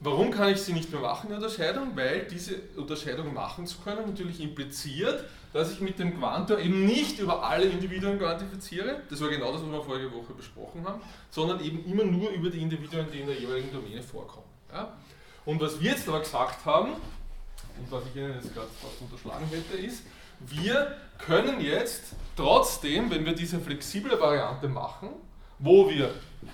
Warum 0.00 0.30
kann 0.30 0.50
ich 0.50 0.60
sie 0.62 0.72
nicht 0.72 0.90
mehr 0.90 1.00
machen, 1.00 1.28
die 1.28 1.34
Unterscheidung? 1.34 1.94
Weil 1.94 2.26
diese 2.30 2.56
Unterscheidung 2.76 3.34
machen 3.34 3.66
zu 3.66 3.78
können 3.78 4.06
natürlich 4.06 4.40
impliziert, 4.40 5.24
dass 5.52 5.72
ich 5.72 5.80
mit 5.80 5.98
dem 5.98 6.18
Quantor 6.18 6.58
eben 6.58 6.86
nicht 6.86 7.18
über 7.18 7.42
alle 7.42 7.64
Individuen 7.64 8.18
quantifiziere, 8.18 9.02
das 9.10 9.20
war 9.20 9.28
genau 9.28 9.52
das, 9.52 9.62
was 9.62 9.70
wir 9.70 9.82
vorige 9.82 10.12
Woche 10.12 10.32
besprochen 10.32 10.86
haben, 10.86 11.00
sondern 11.30 11.62
eben 11.62 11.84
immer 11.84 12.04
nur 12.04 12.30
über 12.30 12.48
die 12.48 12.62
Individuen, 12.62 13.06
die 13.12 13.20
in 13.20 13.26
der 13.26 13.38
jeweiligen 13.38 13.72
Domäne 13.72 14.02
vorkommen. 14.02 14.46
Ja? 14.72 14.96
Und 15.44 15.60
was 15.60 15.80
wir 15.80 15.90
jetzt 15.90 16.08
aber 16.08 16.20
gesagt 16.20 16.64
haben, 16.64 16.92
und 16.92 17.90
was 17.90 18.02
ich 18.06 18.16
Ihnen 18.16 18.34
jetzt 18.34 18.54
gerade 18.54 18.68
fast 18.80 19.00
unterschlagen 19.00 19.46
hätte, 19.50 19.76
ist, 19.76 20.02
wir 20.40 20.96
können 21.18 21.60
jetzt 21.60 22.14
trotzdem, 22.36 23.10
wenn 23.10 23.24
wir 23.24 23.34
diese 23.34 23.60
flexible 23.60 24.18
Variante 24.18 24.68
machen, 24.68 25.10
wo 25.58 25.88
wir 25.90 26.10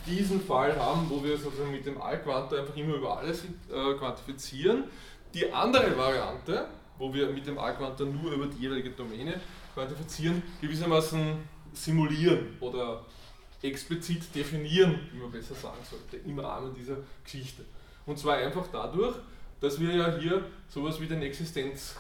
diesen 0.07 0.41
Fall 0.41 0.77
haben, 0.79 1.09
wo 1.09 1.23
wir 1.23 1.39
sozusagen 1.39 1.71
mit 1.71 1.87
dem 1.87 2.01
Allquantor 2.01 2.59
einfach 2.59 2.77
immer 2.77 2.95
über 2.95 3.19
alles 3.19 3.45
äh, 3.45 3.95
quantifizieren, 3.95 4.85
die 5.33 5.53
andere 5.53 5.97
Variante, 5.97 6.67
wo 6.99 7.13
wir 7.13 7.29
mit 7.29 7.47
dem 7.47 7.59
A-Quantor 7.59 8.07
nur 8.07 8.33
über 8.33 8.47
die 8.47 8.63
jeweilige 8.63 8.91
Domäne 8.91 9.41
quantifizieren, 9.75 10.43
gewissermaßen 10.61 11.37
simulieren 11.73 12.57
oder 12.61 13.05
explizit 13.63 14.35
definieren, 14.35 14.99
wie 15.13 15.19
man 15.19 15.31
besser 15.31 15.55
sagen 15.55 15.79
sollte, 15.89 16.17
im 16.27 16.39
Rahmen 16.39 16.75
dieser 16.75 16.97
Geschichte. 17.23 17.65
Und 18.07 18.19
zwar 18.19 18.37
einfach 18.37 18.67
dadurch, 18.73 19.17
dass 19.61 19.79
wir 19.81 19.95
ja 19.95 20.17
hier 20.19 20.45
sowas 20.69 21.01
wie 21.01 21.07
den 21.07 21.23
Existenz, 21.23 21.97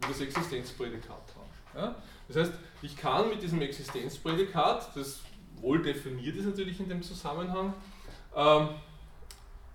das 0.00 0.20
Existenzprädikat 0.20 1.10
haben. 1.10 1.50
Ja? 1.74 1.94
Das 2.28 2.36
heißt, 2.36 2.52
ich 2.82 2.96
kann 2.96 3.28
mit 3.28 3.42
diesem 3.42 3.60
Existenzprädikat, 3.62 4.96
das 4.96 5.20
wohl 5.56 5.82
definiert 5.82 6.36
ist 6.36 6.46
natürlich 6.46 6.78
in 6.78 6.88
dem 6.88 7.02
Zusammenhang, 7.02 7.74
ähm, 8.34 8.68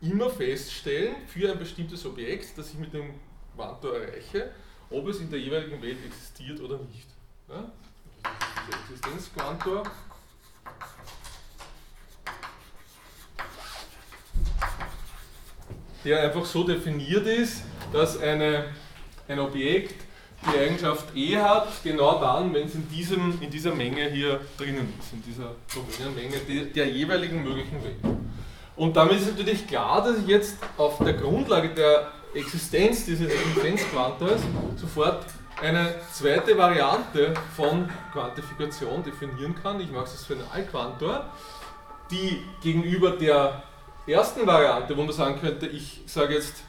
immer 0.01 0.30
feststellen 0.30 1.15
für 1.27 1.51
ein 1.51 1.60
bestimmtes 1.60 2.06
Objekt, 2.06 2.58
das 2.58 2.72
ich 2.72 2.77
mit 2.77 2.94
dem 2.94 3.15
Quantor 3.56 3.98
erreiche, 3.98 4.51
ob 4.89 5.08
es 5.08 5.20
in 5.20 5.30
der 5.30 5.39
jeweiligen 5.39 5.82
Welt 5.82 5.98
existiert 6.06 6.60
oder 6.62 6.77
nicht. 6.77 7.08
Ja? 7.50 7.72
Der 8.24 8.80
Existenzquantor 8.80 9.84
der 16.03 16.22
einfach 16.22 16.46
so 16.46 16.63
definiert 16.63 17.25
ist, 17.27 17.63
dass 17.92 18.20
eine, 18.20 18.65
ein 19.27 19.39
Objekt 19.39 20.02
die 20.46 20.60
Eigenschaft 20.60 21.16
E 21.16 21.38
hat, 21.38 21.68
genau 21.84 22.20
dann, 22.20 22.54
wenn 22.54 22.68
es 22.68 22.76
in, 22.76 22.90
diesem, 22.90 23.42
in 23.42 23.50
dieser 23.50 23.74
Menge 23.74 24.10
hier 24.10 24.40
drinnen 24.58 24.94
ist, 25.00 25.14
in 25.14 25.24
dieser 25.24 25.56
Domänenmenge 25.74 26.38
der, 26.48 26.66
der 26.66 26.88
jeweiligen 26.88 27.44
möglichen 27.44 27.84
Welt. 27.84 28.18
Und 28.76 28.96
damit 28.96 29.18
ist 29.18 29.28
natürlich 29.28 29.68
klar, 29.68 30.04
dass 30.04 30.18
ich 30.18 30.28
jetzt 30.28 30.58
auf 30.78 30.98
der 30.98 31.14
Grundlage 31.14 31.70
der 31.70 32.12
Existenz 32.34 33.06
dieses 33.06 33.32
Existenzquantors 33.32 34.42
sofort 34.76 35.26
eine 35.62 35.94
zweite 36.12 36.58
Variante 36.58 37.34
von 37.56 37.90
Quantifikation 38.12 39.04
definieren 39.04 39.56
kann. 39.62 39.80
Ich 39.80 39.92
mache 39.92 40.06
es 40.06 40.26
für 40.26 40.34
einen 40.34 40.48
Allquantor, 40.52 41.30
die 42.10 42.44
gegenüber 42.62 43.12
der 43.12 43.64
ersten 44.08 44.46
Variante, 44.46 44.98
wo 44.98 45.04
man 45.04 45.14
sagen 45.14 45.40
könnte, 45.40 45.68
ich 45.68 46.02
sage 46.08 46.34
jetzt 46.34 46.64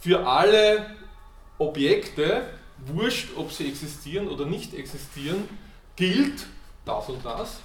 für 0.00 0.26
alle 0.26 0.86
Objekte, 1.58 2.42
wurscht, 2.86 3.30
ob 3.36 3.52
sie 3.52 3.68
existieren 3.68 4.28
oder 4.28 4.46
nicht 4.46 4.74
existieren, 4.74 5.48
gilt 5.96 6.46
das 6.84 7.08
und 7.08 7.24
das. 7.24 7.60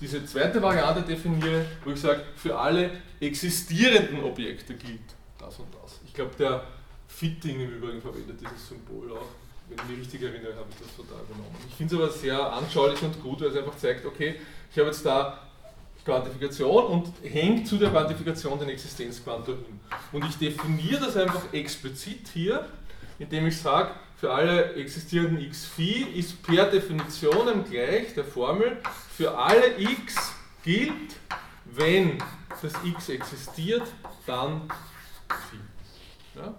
Diese 0.00 0.24
zweite 0.26 0.60
Variante 0.60 1.02
definiere, 1.02 1.64
wo 1.84 1.90
ich 1.90 2.00
sage, 2.00 2.22
für 2.36 2.58
alle 2.58 2.90
existierenden 3.20 4.22
Objekte 4.24 4.74
gilt 4.74 5.00
das 5.38 5.58
und 5.58 5.68
das. 5.82 6.00
Ich 6.06 6.12
glaube, 6.12 6.32
der 6.38 6.64
Fitting 7.06 7.60
im 7.60 7.70
Übrigen 7.70 8.00
verwendet 8.00 8.40
dieses 8.40 8.68
Symbol 8.68 9.12
auch. 9.12 9.26
Wenn 9.68 9.78
ich 9.78 9.84
mich 9.84 10.00
richtig 10.00 10.22
erinnere, 10.22 10.54
habe 10.56 10.66
ich 10.70 10.86
das 10.86 10.96
total 10.96 11.22
übernommen. 11.24 11.56
Ich 11.68 11.74
finde 11.76 11.94
es 11.94 12.00
aber 12.00 12.10
sehr 12.10 12.52
anschaulich 12.52 13.00
und 13.02 13.22
gut, 13.22 13.40
weil 13.40 13.48
es 13.48 13.56
einfach 13.56 13.76
zeigt, 13.76 14.04
okay, 14.04 14.34
ich 14.70 14.78
habe 14.78 14.88
jetzt 14.88 15.06
da 15.06 15.38
Quantifikation 16.04 16.84
und 16.86 17.12
hängt 17.22 17.68
zu 17.68 17.76
der 17.76 17.90
Quantifikation 17.90 18.58
den 18.58 18.70
Existenzquantor 18.70 19.54
hin. 19.54 19.80
Und 20.10 20.24
ich 20.24 20.36
definiere 20.36 21.00
das 21.00 21.16
einfach 21.16 21.52
explizit 21.52 22.28
hier, 22.32 22.66
indem 23.22 23.46
ich 23.46 23.56
sage, 23.56 23.94
für 24.16 24.32
alle 24.32 24.74
existierenden 24.74 25.40
x 25.40 25.64
phi 25.64 26.02
ist 26.14 26.42
per 26.42 26.68
Definition 26.70 27.64
gleich 27.64 28.14
der 28.14 28.24
Formel, 28.24 28.78
für 29.16 29.36
alle 29.36 29.80
x 29.80 30.32
gilt, 30.64 31.14
wenn 31.64 32.18
das 32.60 32.72
x 32.84 33.08
existiert, 33.08 33.86
dann 34.26 34.68
phi. 35.50 35.58
Ja? 36.34 36.54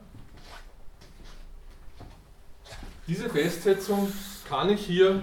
Diese 3.08 3.30
Festsetzung 3.30 4.12
kann 4.48 4.70
ich 4.70 4.86
hier 4.86 5.22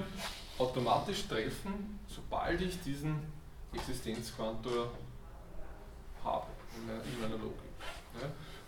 automatisch 0.59 1.27
treffen, 1.27 1.99
sobald 2.07 2.61
ich 2.61 2.81
diesen 2.83 3.19
Existenzquantor 3.73 4.91
habe 6.23 6.47
in 6.77 7.21
meiner 7.21 7.37
Logik. 7.37 7.57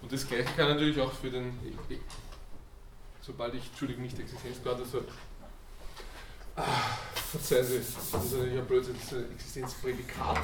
Und 0.00 0.10
das 0.10 0.26
gleiche 0.26 0.50
kann 0.56 0.68
natürlich 0.68 0.98
auch 1.00 1.12
für 1.12 1.30
den, 1.30 1.58
sobald 3.22 3.54
ich, 3.54 3.66
Entschuldigung, 3.68 4.02
nicht 4.02 4.18
Existenzquantor, 4.18 4.84
so, 4.84 5.04
ah, 6.56 6.62
verzeihen 7.14 7.64
Sie, 7.64 7.78
das 7.78 7.88
ist 7.88 8.12
natürlich 8.12 8.58
ein 8.58 8.66
Blödsinn, 8.66 8.94
das 8.94 9.04
ist 9.04 9.18
ein 9.18 9.32
Existenzprädikat. 9.32 10.38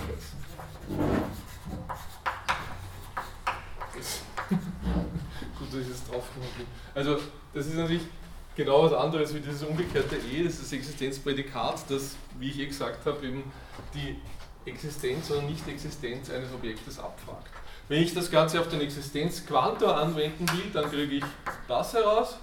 Das, 3.94 4.20
gut, 5.58 5.68
dass 5.72 5.80
ich 5.80 5.88
das 5.88 6.08
draufgekommen 6.08 6.48
bin. 6.56 6.66
Also, 6.94 7.18
das 7.52 7.66
ist 7.66 7.74
natürlich 7.74 8.02
genau 8.54 8.84
was 8.84 8.92
anderes 8.92 9.34
wie 9.34 9.40
dieses 9.40 9.62
umgekehrte 9.64 10.16
E, 10.16 10.44
das 10.44 10.54
ist 10.54 10.62
das 10.62 10.72
Existenzprädikat, 10.72 11.90
das, 11.90 12.16
wie 12.38 12.50
ich 12.50 12.58
eh 12.60 12.66
gesagt 12.66 13.04
habe, 13.04 13.26
eben 13.26 13.42
die 13.92 14.16
Existenz 14.64 15.30
oder 15.30 15.42
Nicht-Existenz 15.42 16.30
eines 16.30 16.52
Objektes 16.52 16.98
abfragt. 16.98 17.50
Wenn 17.88 18.02
ich 18.02 18.14
das 18.14 18.30
Ganze 18.30 18.60
auf 18.60 18.68
den 18.68 18.82
Existenzquantor 18.82 19.96
anwenden 19.96 20.46
will, 20.52 20.70
dann 20.72 20.90
kriege 20.90 21.16
ich 21.16 21.24
das 21.66 21.94
heraus, 21.94 22.36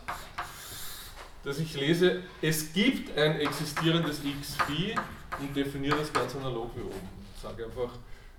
dass 1.45 1.59
ich 1.59 1.75
lese, 1.75 2.23
es 2.41 2.73
gibt 2.73 3.15
ein 3.17 3.39
existierendes 3.39 4.19
x 4.25 4.55
phi 4.65 4.95
und 5.39 5.55
definiere 5.55 5.99
das 5.99 6.11
ganz 6.11 6.35
analog 6.35 6.71
wie 6.75 6.81
oben. 6.81 7.09
Ich 7.35 7.41
sage 7.41 7.65
einfach, 7.65 7.91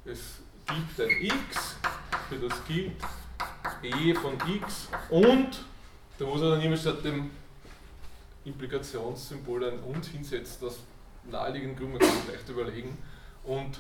es 0.05 0.40
gibt 0.66 1.01
ein 1.01 1.23
x, 1.23 1.77
für 2.29 2.37
das 2.37 2.66
gilt 2.66 3.01
e 3.83 4.12
von 4.14 4.35
x 4.49 4.88
und 5.09 5.64
da 6.19 6.25
muss 6.25 6.42
er 6.42 6.51
dann 6.51 6.62
immer 6.62 6.77
statt 6.77 7.05
dem 7.05 7.31
Implikationssymbol 8.45 9.64
ein 9.71 9.79
und 9.81 10.05
hinsetzen, 10.05 10.66
das 10.66 10.79
naheliegend 11.31 11.79
Grund, 11.79 11.92
man 11.92 12.01
kann 12.01 12.29
leicht 12.29 12.49
überlegen 12.49 12.99
und 13.45 13.79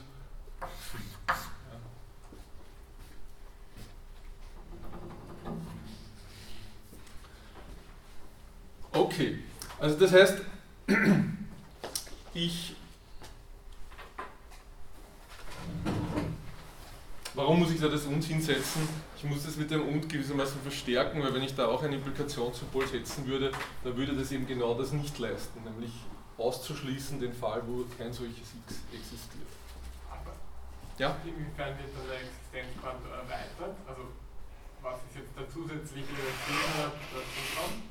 Okay, 8.96 9.38
also 9.78 9.98
das 9.98 10.12
heißt, 10.12 10.38
ich. 12.34 12.74
Warum 17.34 17.60
muss 17.60 17.70
ich 17.70 17.80
da 17.80 17.88
das 17.88 18.06
und 18.06 18.24
hinsetzen? 18.24 18.88
Ich 19.18 19.24
muss 19.24 19.44
das 19.44 19.56
mit 19.56 19.70
dem 19.70 19.86
und 19.86 20.08
gewissermaßen 20.08 20.60
verstärken, 20.62 21.22
weil 21.22 21.34
wenn 21.34 21.42
ich 21.42 21.54
da 21.54 21.66
auch 21.66 21.82
ein 21.82 21.92
Implikationssymbol 21.92 22.86
setzen 22.86 23.26
würde, 23.26 23.52
dann 23.84 23.96
würde 23.96 24.14
das 24.14 24.32
eben 24.32 24.46
genau 24.46 24.72
das 24.74 24.92
nicht 24.92 25.18
leisten, 25.18 25.62
nämlich 25.62 25.92
auszuschließen 26.38 27.20
den 27.20 27.34
Fall, 27.34 27.62
wo 27.66 27.84
kein 27.98 28.12
solches 28.12 28.54
x 28.66 28.80
existiert. 28.92 29.48
Ja? 30.98 31.16
Inwiefern 31.24 31.76
wird 31.76 31.92
dann 31.92 32.08
der 32.08 32.20
Existenzquantum 32.24 33.12
erweitert? 33.12 33.76
Also 33.86 34.02
was 34.80 34.96
ist 35.10 35.16
jetzt 35.16 35.36
der 35.36 35.48
zusätzliche 35.50 36.06
Fehler 36.06 36.92
dazu 37.12 37.42
kommt? 37.52 37.82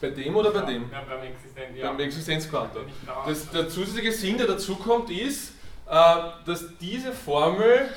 Bei 0.00 0.10
dem 0.10 0.36
oder 0.36 0.50
bei 0.50 0.60
ja, 0.60 0.66
dem? 0.66 0.90
Ja, 0.90 1.02
beim, 1.02 1.22
Existen 1.22 1.76
ja. 1.76 1.90
beim 1.90 2.00
Existenzquantum. 2.00 2.82
Das, 3.26 3.50
der 3.50 3.68
zusätzliche 3.68 4.12
Sinn, 4.12 4.36
der 4.36 4.46
dazukommt, 4.46 5.10
ist, 5.10 5.52
äh, 5.88 6.16
dass 6.44 6.76
diese 6.78 7.12
Formel 7.12 7.88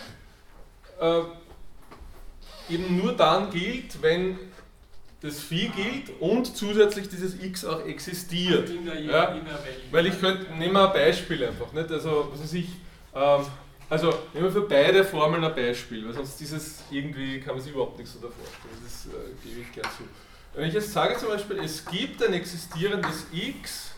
äh, 0.99 1.21
eben 2.69 2.97
nur 2.97 3.13
dann 3.13 3.49
gilt, 3.49 4.01
wenn 4.01 4.37
das 5.21 5.41
Phi 5.41 5.69
gilt 5.75 6.21
und 6.21 6.55
zusätzlich 6.55 7.09
dieses 7.09 7.41
x 7.41 7.65
auch 7.65 7.85
existiert. 7.85 8.69
In 8.69 8.85
der, 8.85 8.99
ja? 9.01 9.23
in 9.33 9.41
Weil 9.91 10.05
ich 10.05 10.19
könnte, 10.19 10.51
nehmen 10.53 10.73
wir 10.73 10.87
ein 10.87 10.93
Beispiel 10.93 11.43
einfach. 11.43 11.73
Nicht? 11.73 11.91
Also, 11.91 12.29
was 12.31 12.41
weiß 12.41 12.53
ich, 12.53 12.69
ähm, 13.13 13.45
also 13.89 14.13
nehmen 14.33 14.45
wir 14.45 14.51
für 14.51 14.61
beide 14.61 15.03
Formeln 15.03 15.43
ein 15.43 15.55
Beispiel, 15.55 16.05
weil 16.05 16.13
sonst 16.13 16.39
dieses 16.39 16.83
irgendwie 16.91 17.39
kann 17.39 17.55
man 17.55 17.63
sich 17.63 17.73
überhaupt 17.73 17.97
nichts 17.97 18.13
so 18.13 18.19
davor 18.19 18.45
vorstellen. 18.45 18.77
Das 18.83 19.07
äh, 19.07 19.47
gebe 19.47 19.61
ich 19.61 19.71
gern 19.73 19.85
zu. 19.97 20.03
Wenn 20.53 20.67
ich 20.67 20.73
jetzt 20.73 20.91
sage 20.91 21.17
zum 21.17 21.29
Beispiel, 21.29 21.59
es 21.59 21.85
gibt 21.85 22.23
ein 22.23 22.33
existierendes 22.33 23.25
x, 23.31 23.91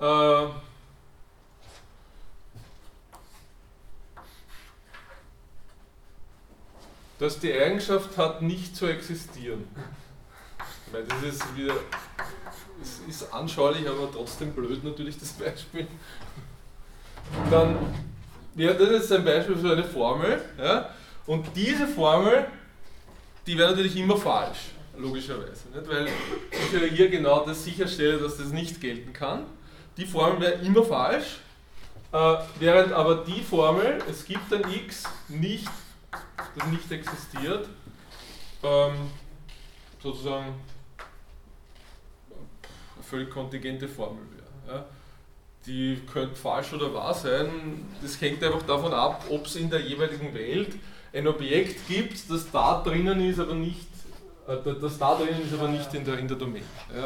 äh, 0.00 0.46
das 7.18 7.38
die 7.38 7.52
Eigenschaft 7.52 8.16
hat, 8.16 8.42
nicht 8.42 8.76
zu 8.76 8.86
existieren. 8.86 9.68
Meine, 10.92 11.04
das 11.04 11.34
ist 11.34 11.56
wieder, 11.56 11.74
es 12.82 13.00
ist 13.08 13.32
anschaulich, 13.32 13.88
aber 13.88 14.10
trotzdem 14.12 14.52
blöd 14.52 14.82
natürlich 14.82 15.18
das 15.18 15.32
Beispiel. 15.32 15.86
Dann 17.50 17.76
ja, 18.56 18.74
das 18.74 18.90
ist 18.90 19.12
ein 19.12 19.24
Beispiel 19.24 19.56
für 19.56 19.72
eine 19.72 19.84
Formel. 19.84 20.42
Ja? 20.58 20.90
Und 21.26 21.46
diese 21.54 21.86
Formel, 21.86 22.46
die 23.46 23.56
wäre 23.56 23.70
natürlich 23.70 23.96
immer 23.96 24.16
falsch, 24.16 24.72
logischerweise. 24.96 25.68
Nicht? 25.74 25.88
Weil 25.88 26.08
ich 26.50 26.72
ja 26.72 26.86
hier 26.86 27.08
genau 27.08 27.44
das 27.44 27.64
sicherstelle, 27.64 28.18
dass 28.18 28.36
das 28.36 28.48
nicht 28.48 28.80
gelten 28.80 29.12
kann. 29.12 29.46
Die 29.96 30.06
Formel 30.06 30.40
wäre 30.40 30.52
immer 30.64 30.84
falsch, 30.84 31.40
äh, 32.12 32.36
während 32.58 32.92
aber 32.92 33.24
die 33.24 33.40
Formel, 33.40 33.98
es 34.08 34.24
gibt 34.24 34.52
ein 34.52 34.64
x, 34.72 35.04
nicht, 35.28 35.68
das 36.56 36.66
nicht 36.68 36.90
existiert, 36.90 37.68
ähm, 38.62 38.94
sozusagen 40.02 40.54
eine 42.96 43.04
völlig 43.04 43.30
kontingente 43.30 43.88
Formel 43.88 44.22
wäre. 44.34 44.76
Ja. 44.76 44.84
Die 45.66 46.00
könnte 46.10 46.34
falsch 46.36 46.72
oder 46.72 46.92
wahr 46.94 47.12
sein. 47.12 47.86
Das 48.02 48.20
hängt 48.20 48.42
einfach 48.42 48.62
davon 48.62 48.94
ab, 48.94 49.24
ob 49.28 49.46
es 49.46 49.56
in 49.56 49.68
der 49.68 49.80
jeweiligen 49.80 50.32
Welt 50.34 50.74
ein 51.12 51.26
Objekt 51.26 51.86
gibt, 51.86 52.30
das 52.30 52.50
da 52.50 52.82
drinnen 52.82 53.20
ist, 53.20 53.38
aber 53.38 53.54
nicht, 53.54 53.89
das 54.56 54.98
da 54.98 55.14
drinnen 55.16 55.42
ist, 55.42 55.54
aber 55.54 55.68
nicht 55.68 55.92
in 55.94 56.04
der, 56.04 56.18
in 56.18 56.28
der 56.28 56.36
Domain. 56.36 56.64
Ja. 56.94 57.04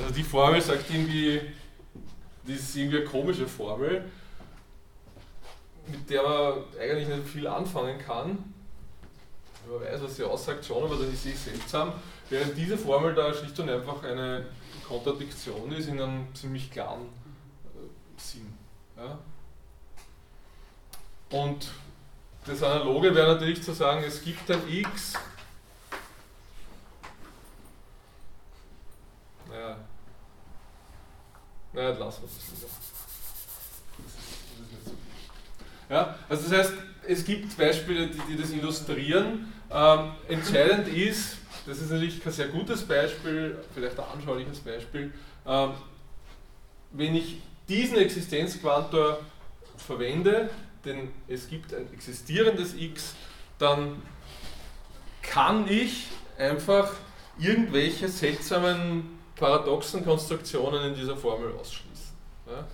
Also 0.00 0.14
die 0.14 0.22
Formel 0.22 0.60
sagt 0.60 0.90
irgendwie, 0.90 1.40
das 2.46 2.56
ist 2.56 2.76
irgendwie 2.76 2.98
eine 2.98 3.06
komische 3.06 3.46
Formel, 3.46 4.04
mit 5.86 6.10
der 6.10 6.22
man 6.22 6.54
eigentlich 6.80 7.08
nicht 7.08 7.28
viel 7.28 7.46
anfangen 7.46 7.98
kann. 7.98 8.52
Man 9.68 9.80
weiß, 9.80 10.02
was 10.02 10.16
sie 10.16 10.24
aussagt 10.24 10.64
schon, 10.64 10.82
aber 10.82 10.96
das 10.96 11.08
ist 11.08 11.22
sich 11.22 11.38
seltsam. 11.38 11.92
Während 12.28 12.56
diese 12.56 12.76
Formel 12.76 13.14
da 13.14 13.32
schlicht 13.32 13.58
und 13.60 13.68
einfach 13.68 14.02
eine 14.02 14.46
Kontradiktion 14.86 15.70
ist 15.72 15.88
in 15.88 16.00
einem 16.00 16.34
ziemlich 16.34 16.70
klaren 16.70 17.02
äh, 17.02 18.20
Sinn. 18.20 18.52
Ja. 18.96 19.18
Und 21.30 21.68
das 22.44 22.62
Analoge 22.62 23.14
wäre 23.14 23.34
natürlich 23.34 23.62
zu 23.62 23.72
sagen, 23.72 24.02
es 24.04 24.22
gibt 24.22 24.50
ein 24.50 24.60
x. 24.68 25.14
Naja, 29.52 29.76
naja 31.74 31.90
lassen 31.98 32.22
wir 32.22 32.28
es 32.28 32.60
lieber. 32.60 32.72
Ja, 35.90 36.16
also 36.28 36.48
das 36.48 36.58
heißt, 36.58 36.72
es 37.06 37.24
gibt 37.24 37.56
Beispiele, 37.58 38.06
die, 38.06 38.20
die 38.30 38.36
das 38.36 38.50
illustrieren. 38.50 39.52
Ähm, 39.70 40.12
entscheidend 40.28 40.88
ist, 40.88 41.36
das 41.66 41.78
ist 41.80 41.90
natürlich 41.90 42.22
kein 42.22 42.32
sehr 42.32 42.48
gutes 42.48 42.82
Beispiel, 42.82 43.58
vielleicht 43.74 43.98
ein 43.98 44.06
anschauliches 44.14 44.60
Beispiel, 44.60 45.12
ähm, 45.46 45.72
wenn 46.92 47.14
ich 47.14 47.42
diesen 47.68 47.98
Existenzquantor 47.98 49.20
verwende, 49.76 50.48
denn 50.84 51.10
es 51.28 51.48
gibt 51.48 51.74
ein 51.74 51.92
existierendes 51.92 52.74
x, 52.74 53.14
dann 53.58 54.00
kann 55.22 55.68
ich 55.68 56.08
einfach 56.38 56.92
irgendwelche 57.38 58.08
seltsamen 58.08 59.21
paradoxen 59.36 60.04
Konstruktionen 60.04 60.92
in 60.92 60.94
dieser 60.94 61.16
Formel 61.16 61.52
ausschließen. 61.52 62.16
Ja? 62.46 62.66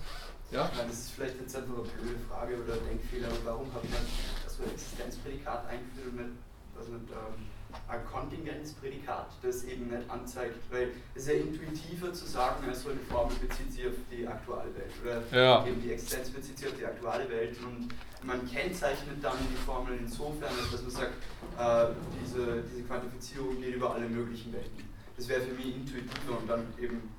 Ja? 0.51 0.71
Meine, 0.75 0.89
das 0.89 0.99
ist 0.99 1.11
vielleicht 1.11 1.39
jetzt 1.39 1.55
einfach 1.55 1.73
eine 1.73 1.83
blöde 1.83 2.19
Frage 2.27 2.55
oder 2.55 2.75
Denkfehler, 2.77 3.27
aber 3.27 3.45
warum 3.45 3.73
hat 3.73 3.83
man 3.83 4.01
das 4.43 4.57
so 4.57 4.63
ein 4.63 4.71
Existenzprädikat 4.71 5.67
eingeführt 5.67 6.07
und 6.07 6.15
nicht, 6.15 6.35
was 6.75 6.87
mit 6.87 7.09
ähm, 7.11 7.45
ein 7.87 8.05
Kontingenzprädikat, 8.05 9.27
das 9.43 9.63
eben 9.63 9.89
nicht 9.89 10.09
anzeigt, 10.09 10.57
weil 10.71 10.91
es 11.13 11.23
ist 11.23 11.29
ja 11.29 11.33
intuitiver 11.35 12.11
zu 12.13 12.25
sagen, 12.25 12.67
also 12.67 12.89
eine 12.89 12.99
Formel 12.99 13.35
bezieht 13.37 13.71
sich 13.71 13.87
auf 13.87 13.93
die 14.11 14.27
aktuelle 14.27 14.73
Welt 14.73 14.93
oder 15.03 15.39
ja. 15.39 15.67
eben 15.67 15.81
die 15.81 15.93
Existenz 15.93 16.29
bezieht 16.29 16.57
sich 16.57 16.67
auf 16.67 16.75
die 16.77 16.85
aktuelle 16.85 17.29
Welt 17.29 17.57
und 17.63 17.89
man 18.23 18.47
kennzeichnet 18.49 19.17
dann 19.21 19.37
die 19.51 19.65
Formel 19.65 19.97
insofern, 19.99 20.51
dass 20.71 20.81
man 20.81 20.91
sagt, 20.91 21.13
äh, 21.59 21.93
diese, 22.23 22.63
diese 22.63 22.83
Quantifizierung 22.83 23.61
geht 23.61 23.75
über 23.75 23.93
alle 23.93 24.09
möglichen 24.09 24.51
Welten. 24.51 24.89
Das 25.19 25.27
wäre 25.27 25.41
für 25.41 25.53
mich 25.53 25.75
intuitiver 25.75 26.37
und 26.39 26.49
dann 26.49 26.73
eben 26.79 27.11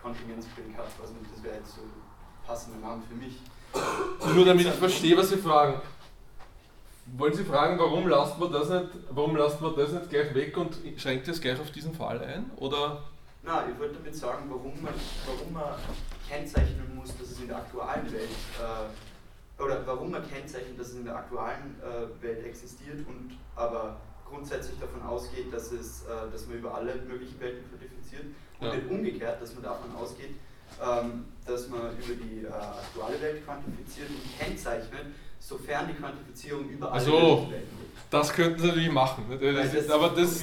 Kontingenzprädikat, 0.00 0.86
also 0.98 1.12
das 1.30 1.44
wäre 1.44 1.56
jetzt 1.56 1.74
so 1.74 1.82
passender 2.46 2.78
Name 2.78 3.02
für 3.06 3.14
mich. 3.16 3.38
Nur 4.34 4.46
damit 4.46 4.66
ich 4.66 4.72
verstehe, 4.72 5.14
was 5.14 5.28
Sie 5.28 5.36
fragen. 5.36 5.78
Wollen 7.18 7.34
Sie 7.34 7.44
fragen, 7.44 7.78
warum 7.78 8.08
lasst 8.08 8.38
man 8.38 8.50
das 8.50 8.70
nicht, 8.70 8.88
warum 9.10 9.36
lasst 9.36 9.60
man 9.60 9.76
das 9.76 9.92
nicht 9.92 10.08
gleich 10.08 10.34
weg 10.34 10.56
und 10.56 10.74
schränkt 10.96 11.28
es 11.28 11.38
gleich 11.38 11.60
auf 11.60 11.70
diesen 11.70 11.94
Fall 11.94 12.18
ein? 12.24 12.50
Oder? 12.56 13.02
Nein, 13.42 13.72
ich 13.74 13.78
wollte 13.78 13.96
damit 13.96 14.16
sagen, 14.16 14.46
warum 14.48 14.82
man, 14.82 14.94
warum 15.26 15.52
man 15.52 15.74
kennzeichnen 16.26 16.96
muss, 16.96 17.14
dass 17.18 17.30
es 17.30 17.40
in 17.40 17.48
der 17.48 17.58
aktuellen 17.58 18.10
Welt 18.10 18.30
äh, 18.58 19.62
oder 19.62 19.86
warum 19.86 20.12
man 20.12 20.26
kennzeichnet, 20.26 20.80
dass 20.80 20.88
es 20.88 20.94
in 20.94 21.04
der 21.04 21.16
aktuellen 21.16 21.76
äh, 21.82 22.22
Welt 22.22 22.46
existiert 22.46 23.06
und 23.06 23.36
aber 23.54 23.98
grundsätzlich 24.28 24.78
davon 24.78 25.02
ausgeht, 25.02 25.52
dass, 25.52 25.72
es, 25.72 26.02
äh, 26.02 26.30
dass 26.32 26.46
man 26.46 26.58
über 26.58 26.74
alle 26.74 26.96
möglichen 26.96 27.38
Welten 27.40 27.64
quantifiziert 27.68 28.24
und 28.60 28.66
ja. 28.66 28.74
umgekehrt, 28.88 29.40
dass 29.40 29.54
man 29.54 29.64
davon 29.64 29.94
ausgeht, 29.96 30.34
ähm, 30.82 31.26
dass 31.46 31.68
man 31.68 31.96
über 31.98 32.14
die 32.14 32.44
äh, 32.44 32.48
aktuelle 32.48 33.20
Welt 33.20 33.44
quantifiziert 33.44 34.08
und 34.08 34.38
kennzeichnet, 34.38 35.06
sofern 35.38 35.88
die 35.88 35.94
Quantifizierung 35.94 36.68
überall 36.68 36.92
also, 36.92 37.48
das 38.10 38.32
könnten 38.32 38.60
Sie 38.60 38.66
natürlich 38.68 38.90
machen. 38.90 39.24
Das 39.40 39.74
ist, 39.74 39.90
aber 39.90 40.10
das, 40.10 40.42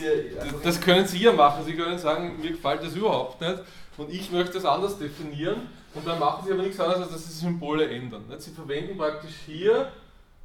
das 0.64 0.80
können 0.80 1.08
Sie 1.08 1.20
ja 1.20 1.32
machen. 1.32 1.64
Sie 1.66 1.74
können 1.74 1.98
sagen, 1.98 2.40
mir 2.40 2.52
gefällt 2.52 2.84
das 2.84 2.96
überhaupt 2.96 3.42
nicht 3.42 3.60
und 3.98 4.12
ich 4.12 4.32
möchte 4.32 4.54
das 4.54 4.66
anders 4.66 4.98
definieren 4.98 5.70
und 5.94 6.08
dann 6.08 6.20
machen 6.20 6.46
Sie 6.46 6.54
aber 6.54 6.64
nichts 6.64 6.80
anderes, 6.80 7.04
als 7.04 7.12
dass 7.12 7.28
Sie 7.28 7.46
Symbole 7.46 7.90
ändern. 7.90 8.26
Sie 8.38 8.52
verwenden 8.52 8.98
praktisch 8.98 9.36
hier, 9.46 9.92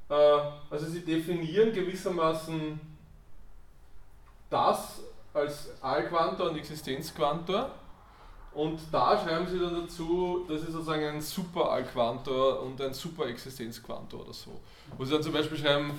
äh, 0.09 0.15
also 0.71 0.87
Sie 0.87 1.01
definieren 1.01 1.73
gewissermaßen 1.73 2.81
das 4.51 5.01
als 5.35 5.71
Allquantor 5.83 6.51
und 6.51 6.57
Existenzquantor 6.57 7.71
und 8.57 8.81
da 8.91 9.23
schreiben 9.23 9.47
sie 9.47 9.59
dann 9.59 9.83
dazu, 9.83 10.47
das 10.49 10.63
ist 10.63 10.73
sozusagen 10.73 11.05
ein 11.05 11.21
Super-Allquantor 11.21 12.63
und 12.63 12.81
ein 12.81 12.95
Super-Existenzquantor 12.95 14.23
oder 14.23 14.33
so. 14.33 14.63
Wo 14.97 15.05
sie 15.05 15.13
dann 15.13 15.23
zum 15.23 15.35
Beispiel 15.35 15.59
schreiben, 15.59 15.91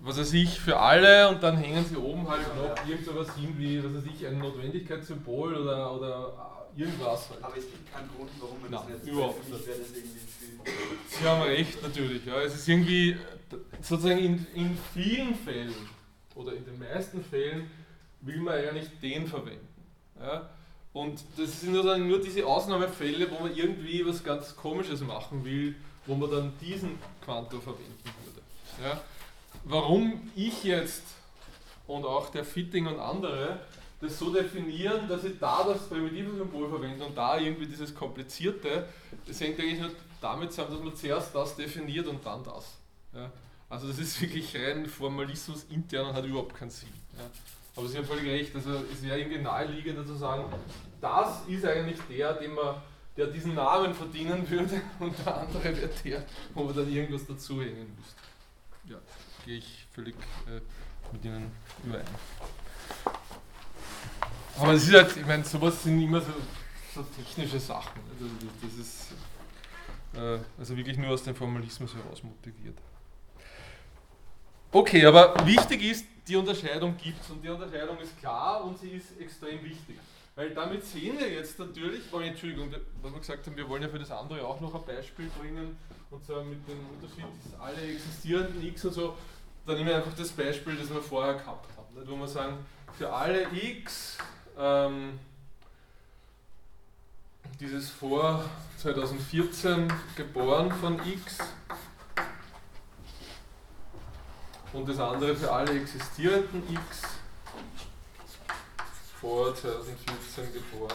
was 0.00 0.16
weiß 0.16 0.32
ich, 0.34 0.60
für 0.60 0.78
alle 0.78 1.28
und 1.28 1.42
dann 1.42 1.56
hängen 1.56 1.84
sie 1.84 1.96
oben 1.96 2.28
halt 2.28 2.46
noch 2.56 2.88
irgendwas 2.88 3.34
hin 3.34 3.52
wie, 3.58 3.82
was 3.82 3.94
weiß 3.94 4.04
ich, 4.14 4.24
ein 4.24 4.38
Notwendigkeitssymbol 4.38 5.56
oder, 5.56 5.92
oder 5.92 6.68
irgendwas 6.76 7.30
halt. 7.30 7.42
Aber 7.42 7.56
es 7.56 7.64
gibt 7.64 7.92
keinen 7.92 8.08
Grund, 8.16 8.30
warum 8.38 8.60
man 8.62 8.70
Nein, 8.70 8.82
das 8.92 9.02
nicht 9.02 9.12
überhaupt 9.12 9.48
nicht. 9.50 9.64
Sie 11.08 11.24
haben 11.28 11.42
recht, 11.42 11.82
natürlich. 11.82 12.24
Ja. 12.24 12.40
Es 12.42 12.54
ist 12.54 12.68
irgendwie, 12.68 13.16
sozusagen 13.80 14.18
in, 14.18 14.46
in 14.54 14.78
vielen 14.94 15.34
Fällen 15.34 15.74
oder 16.38 16.54
in 16.54 16.64
den 16.64 16.78
meisten 16.78 17.22
Fällen 17.22 17.70
will 18.20 18.38
man 18.38 18.62
ja 18.62 18.72
nicht 18.72 19.02
den 19.02 19.26
verwenden. 19.26 19.66
Ja. 20.20 20.48
Und 20.92 21.22
das 21.36 21.60
sind 21.60 21.72
nur, 21.72 21.98
nur 21.98 22.20
diese 22.20 22.46
Ausnahmefälle, 22.46 23.30
wo 23.30 23.42
man 23.44 23.54
irgendwie 23.54 24.06
was 24.06 24.24
ganz 24.24 24.56
Komisches 24.56 25.00
machen 25.00 25.44
will, 25.44 25.74
wo 26.06 26.14
man 26.14 26.30
dann 26.30 26.52
diesen 26.60 26.98
Quantor 27.24 27.60
verwenden 27.60 28.04
würde. 28.24 28.88
Ja? 28.88 29.00
Warum 29.64 30.30
ich 30.34 30.64
jetzt 30.64 31.02
und 31.86 32.04
auch 32.04 32.30
der 32.30 32.44
Fitting 32.44 32.86
und 32.86 32.98
andere 32.98 33.60
das 34.00 34.18
so 34.18 34.32
definieren, 34.32 35.08
dass 35.08 35.24
ich 35.24 35.38
da 35.40 35.64
das 35.64 35.88
primitive 35.88 36.36
Symbol 36.36 36.68
verwende 36.68 37.04
und 37.04 37.16
da 37.16 37.36
irgendwie 37.36 37.66
dieses 37.66 37.94
komplizierte, 37.94 38.88
das 39.26 39.40
hängt 39.40 39.58
eigentlich 39.58 39.80
nur 39.80 39.90
damit 40.20 40.52
zusammen, 40.52 40.74
dass 40.74 40.84
man 40.84 40.96
zuerst 40.96 41.34
das 41.34 41.56
definiert 41.56 42.06
und 42.06 42.24
dann 42.24 42.44
das. 42.44 42.76
Ja? 43.12 43.30
Also 43.70 43.88
das 43.88 43.98
ist 43.98 44.20
wirklich 44.20 44.56
rein 44.56 44.86
Formalismus 44.86 45.64
intern 45.70 46.08
und 46.08 46.14
hat 46.14 46.24
überhaupt 46.24 46.54
keinen 46.56 46.70
Sinn. 46.70 46.88
Ja? 47.16 47.24
Aber 47.76 47.86
Sie 47.86 47.98
haben 47.98 48.06
völlig 48.06 48.24
recht, 48.24 48.54
also 48.56 48.82
es 48.92 49.02
wäre 49.02 49.18
irgendwie 49.18 49.38
naheliegender 49.38 50.04
zu 50.04 50.14
sagen, 50.14 50.44
das 51.00 51.46
ist 51.46 51.64
eigentlich 51.64 51.98
der, 52.08 52.32
den 52.34 52.54
man, 52.54 52.76
der 53.16 53.26
diesen 53.28 53.54
Namen 53.54 53.94
verdienen 53.94 54.48
würde 54.48 54.80
und 54.98 55.16
der 55.18 55.36
andere 55.36 55.64
wäre 55.64 55.90
der, 56.04 56.24
wo 56.54 56.64
man 56.64 56.74
dann 56.74 56.92
irgendwas 56.92 57.26
dazu 57.26 57.60
hängen 57.60 57.94
müsste. 57.96 58.22
Ja, 58.84 58.98
gehe 59.44 59.58
ich 59.58 59.86
völlig 59.92 60.16
äh, 60.46 60.60
mit 61.12 61.24
Ihnen 61.24 61.50
überein. 61.84 62.04
Aber 64.58 64.72
es 64.72 64.88
ist 64.88 64.94
halt, 64.94 65.16
ich 65.16 65.26
meine, 65.26 65.44
sowas 65.44 65.82
sind 65.82 66.02
immer 66.02 66.20
so, 66.20 66.32
so 66.94 67.02
technische 67.02 67.60
Sachen. 67.60 68.00
Also 68.10 68.28
das 68.62 68.74
ist 68.74 69.12
äh, 70.14 70.38
also 70.58 70.76
wirklich 70.76 70.96
nur 70.96 71.10
aus 71.10 71.22
dem 71.22 71.36
Formalismus 71.36 71.94
heraus 71.94 72.22
motiviert. 72.24 72.76
Okay, 74.70 75.06
aber 75.06 75.34
wichtig 75.46 75.82
ist, 75.82 76.06
die 76.26 76.36
Unterscheidung 76.36 76.94
gibt 76.98 77.22
es 77.22 77.30
und 77.30 77.42
die 77.42 77.48
Unterscheidung 77.48 77.98
ist 78.00 78.18
klar 78.18 78.62
und 78.64 78.78
sie 78.78 78.90
ist 78.90 79.18
extrem 79.18 79.64
wichtig. 79.64 79.98
Weil 80.36 80.50
damit 80.50 80.84
sehen 80.84 81.18
wir 81.18 81.28
jetzt 81.30 81.58
natürlich, 81.58 82.02
oh, 82.12 82.20
Entschuldigung, 82.20 82.70
was 83.02 83.12
wir 83.12 83.18
gesagt 83.18 83.46
haben, 83.46 83.56
wir 83.56 83.68
wollen 83.68 83.82
ja 83.82 83.88
für 83.88 83.98
das 83.98 84.10
andere 84.10 84.46
auch 84.46 84.60
noch 84.60 84.74
ein 84.74 84.84
Beispiel 84.84 85.30
bringen 85.40 85.76
und 86.10 86.24
zwar 86.24 86.44
mit 86.44 86.68
dem 86.68 86.78
Unterschied, 86.94 87.24
dass 87.44 87.58
alle 87.60 87.80
existierenden 87.92 88.64
x 88.66 88.84
und 88.84 88.92
so, 88.92 89.16
dann 89.66 89.76
nehmen 89.76 89.88
wir 89.88 89.96
einfach 89.96 90.14
das 90.14 90.30
Beispiel, 90.30 90.76
das 90.76 90.90
wir 90.90 91.00
vorher 91.00 91.34
gehabt 91.34 91.66
haben, 91.76 91.98
nicht? 91.98 92.10
wo 92.10 92.16
wir 92.16 92.28
sagen, 92.28 92.58
für 92.96 93.10
alle 93.10 93.46
x, 93.52 94.18
ähm, 94.58 95.18
dieses 97.58 97.88
vor 97.88 98.44
2014 98.76 99.90
geboren 100.14 100.70
von 100.72 101.00
x, 101.06 101.38
und 104.72 104.88
das 104.88 104.98
andere 104.98 105.34
für 105.34 105.50
alle 105.50 105.80
existierenden 105.80 106.62
x 106.72 107.02
vor 109.20 109.54
2014 109.54 110.52
geboren. 110.52 110.94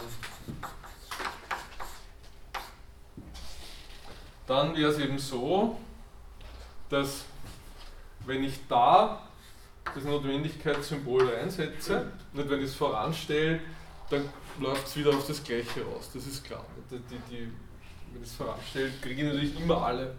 Dann 4.48 4.76
wäre 4.76 4.92
es 4.92 5.00
eben 5.00 5.18
so, 5.20 5.78
dass 6.90 7.26
wenn 8.26 8.44
ich 8.44 8.60
da 8.68 9.28
das 9.96 10.04
Notwendigkeitssymbol 10.04 11.30
reinsetze, 11.30 12.12
nicht 12.34 12.50
wenn 12.50 12.60
ich 12.60 12.66
es 12.66 12.76
voranstelle, 12.76 13.60
dann 14.10 14.30
läuft 14.60 14.88
es 14.88 14.96
wieder 14.96 15.10
auf 15.10 15.26
das 15.28 15.44
gleiche 15.44 15.84
raus, 15.84 16.10
das 16.14 16.26
ist 16.28 16.44
klar. 16.44 16.66
Die, 16.90 17.00
die, 17.00 17.20
die, 17.30 17.52
wenn 18.14 18.22
ich 18.22 18.30
es 18.30 18.36
voranstelle, 18.36 18.92
kriege 19.02 19.22
ich 19.22 19.28
natürlich 19.28 19.60
immer 19.60 19.84
alle 19.84 20.16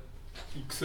x. 0.69 0.85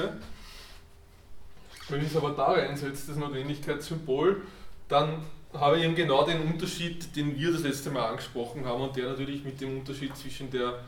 Wenn 1.89 2.01
ich 2.01 2.07
es 2.07 2.15
aber 2.15 2.31
da 2.31 2.51
reinsetze, 2.51 3.07
das 3.07 3.17
Notwendigkeitssymbol, 3.17 4.43
dann 4.87 5.23
habe 5.53 5.77
ich 5.77 5.83
eben 5.83 5.95
genau 5.95 6.23
den 6.25 6.41
Unterschied, 6.41 7.15
den 7.15 7.35
wir 7.35 7.51
das 7.51 7.63
letzte 7.63 7.89
Mal 7.89 8.07
angesprochen 8.07 8.65
haben 8.65 8.81
und 8.81 8.95
der 8.95 9.09
natürlich 9.09 9.43
mit 9.43 9.59
dem 9.59 9.79
Unterschied 9.79 10.15
zwischen 10.15 10.51
der 10.51 10.79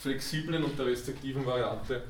flexiblen 0.00 0.64
und 0.64 0.78
der 0.78 0.86
restriktiven 0.86 1.44
Variante 1.44 2.02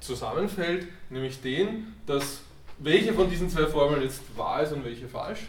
zusammenfällt, 0.00 0.86
nämlich 1.10 1.40
den, 1.40 1.94
dass 2.06 2.40
welche 2.78 3.12
von 3.12 3.28
diesen 3.28 3.48
zwei 3.48 3.66
Formeln 3.66 4.02
jetzt 4.02 4.22
wahr 4.36 4.62
ist 4.62 4.72
und 4.72 4.84
welche 4.84 5.08
falsch. 5.08 5.48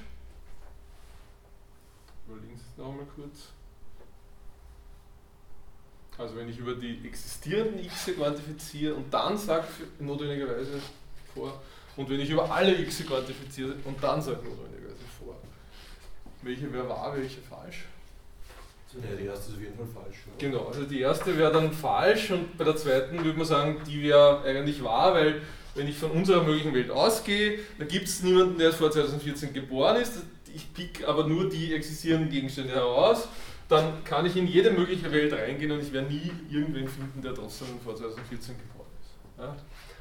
Überlegen 2.27 2.57
Sie 2.57 2.63
es 2.71 2.77
nochmal 2.77 3.05
kurz. 3.15 3.49
Also 6.17 6.35
wenn 6.35 6.47
ich 6.47 6.59
über 6.59 6.75
die 6.75 7.05
existierenden 7.07 7.83
x 7.83 8.11
quantifiziere 8.15 8.93
und 8.93 9.11
dann 9.11 9.35
sage 9.35 9.67
notwendigerweise 9.99 10.79
vor, 11.33 11.61
und 11.95 12.09
wenn 12.09 12.19
ich 12.19 12.29
über 12.29 12.49
alle 12.51 12.75
x 12.75 13.05
quantifiziere 13.05 13.75
und 13.85 14.03
dann 14.03 14.21
sage 14.21 14.37
notwendigerweise 14.37 15.05
vor, 15.19 15.35
welche 16.41 16.73
wäre 16.73 16.89
wahr, 16.89 17.13
welche 17.15 17.41
falsch. 17.41 17.85
Ja, 18.95 19.15
die 19.15 19.25
erste 19.25 19.49
ist 19.49 19.55
auf 19.55 19.61
jeden 19.61 19.75
Fall 19.75 20.03
falsch. 20.03 20.17
Ja. 20.27 20.49
Genau, 20.49 20.67
also 20.67 20.83
die 20.83 20.99
erste 20.99 21.35
wäre 21.37 21.51
dann 21.51 21.71
falsch 21.71 22.29
und 22.31 22.57
bei 22.57 22.63
der 22.63 22.75
zweiten 22.75 23.23
würde 23.23 23.37
man 23.37 23.47
sagen, 23.47 23.81
die 23.87 24.03
wäre 24.03 24.43
eigentlich 24.43 24.83
wahr, 24.83 25.15
weil 25.15 25.41
wenn 25.75 25.87
ich 25.87 25.97
von 25.97 26.11
unserer 26.11 26.43
möglichen 26.43 26.73
Welt 26.73 26.91
ausgehe, 26.91 27.59
dann 27.79 27.87
gibt 27.87 28.07
es 28.07 28.21
niemanden, 28.21 28.59
der 28.59 28.71
vor 28.71 28.91
2014 28.91 29.53
geboren 29.53 29.99
ist. 29.99 30.21
Ich 30.53 30.71
pick 30.73 31.07
aber 31.07 31.27
nur 31.27 31.49
die 31.49 31.73
existierenden 31.73 32.29
Gegenstände 32.29 32.73
heraus. 32.73 33.27
Dann 33.67 34.03
kann 34.03 34.25
ich 34.27 34.35
in 34.35 34.45
jede 34.45 34.69
mögliche 34.69 35.11
Welt 35.11 35.33
reingehen 35.33 35.71
und 35.71 35.81
ich 35.81 35.91
werde 35.91 36.13
nie 36.13 36.31
irgendwen 36.51 36.87
finden, 36.87 37.21
der 37.23 37.33
trotzdem 37.33 37.79
vor 37.83 37.95
2014 37.95 38.55
geboren 38.59 38.89
ist. 39.01 39.39
Ja? 39.39 39.55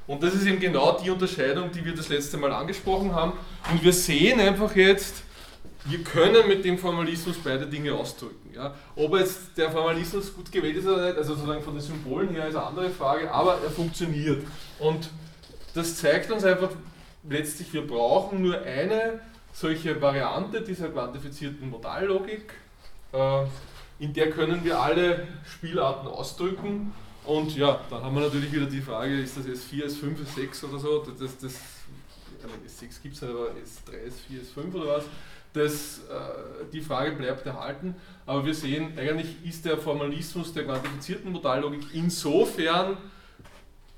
Und 0.07 0.23
das 0.23 0.35
ist 0.35 0.47
eben 0.47 0.59
genau 0.59 0.99
die 0.99 1.11
Unterscheidung, 1.11 1.71
die 1.73 1.85
wir 1.85 1.95
das 1.95 2.09
letzte 2.09 2.37
Mal 2.37 2.53
angesprochen 2.53 3.15
haben. 3.15 3.33
Und 3.71 3.83
wir 3.83 3.93
sehen 3.93 4.41
einfach 4.41 4.75
jetzt, 4.75 5.23
wir 5.85 6.03
können 6.03 6.47
mit 6.49 6.65
dem 6.65 6.79
Formalismus 6.79 7.37
beide 7.43 7.67
Dinge 7.67 7.95
ausdrücken. 7.95 8.53
Ja. 8.55 8.75
Ob 8.95 9.17
jetzt 9.17 9.57
der 9.57 9.71
Formalismus 9.71 10.35
gut 10.35 10.51
gewählt 10.53 10.77
ist 10.77 10.87
oder 10.87 11.07
nicht, 11.07 11.17
also 11.17 11.35
sozusagen 11.35 11.63
von 11.63 11.75
den 11.75 11.83
Symbolen 11.83 12.31
her 12.31 12.49
ist 12.49 12.57
eine 12.57 12.67
andere 12.67 12.91
Frage, 12.91 13.31
aber 13.31 13.59
er 13.63 13.71
funktioniert. 13.71 14.45
Und 14.79 15.09
das 15.75 15.97
zeigt 15.97 16.31
uns 16.31 16.45
einfach 16.45 16.71
letztlich, 17.29 17.73
wir 17.73 17.87
brauchen 17.87 18.43
nur 18.43 18.61
eine 18.61 19.21
solche 19.53 20.01
Variante 20.01 20.63
dieser 20.63 20.89
quantifizierten 20.89 21.69
Modallogik, 21.69 22.55
äh, 23.13 23.45
in 23.99 24.13
der 24.13 24.31
können 24.31 24.65
wir 24.65 24.81
alle 24.81 25.29
Spielarten 25.45 26.09
ausdrücken. 26.09 26.93
Und 27.25 27.57
ja, 27.57 27.81
dann 27.89 28.03
haben 28.03 28.15
wir 28.15 28.23
natürlich 28.23 28.53
wieder 28.53 28.67
die 28.67 28.81
Frage, 28.81 29.21
ist 29.21 29.37
das 29.37 29.47
S4, 29.47 29.87
S5, 29.87 30.17
S6 30.37 30.69
oder 30.69 30.79
so? 30.79 31.07
Das, 31.19 31.39
das, 31.39 31.55
S6 31.55 33.03
gibt 33.03 33.15
es 33.15 33.23
nicht, 33.23 33.31
aber 33.31 33.51
S3, 33.51 34.09
S4, 34.09 34.41
S5 34.43 34.75
oder 34.75 34.97
was? 34.97 35.05
Das, 35.53 35.99
äh, 36.09 36.65
die 36.73 36.81
Frage 36.81 37.13
bleibt 37.13 37.47
erhalten, 37.47 37.95
aber 38.25 38.45
wir 38.47 38.55
sehen, 38.55 38.99
eigentlich 38.99 39.37
ist 39.45 39.65
der 39.65 39.77
Formalismus 39.77 40.53
der 40.53 40.65
quantifizierten 40.65 41.31
Modallogik 41.31 41.83
insofern 41.93 42.97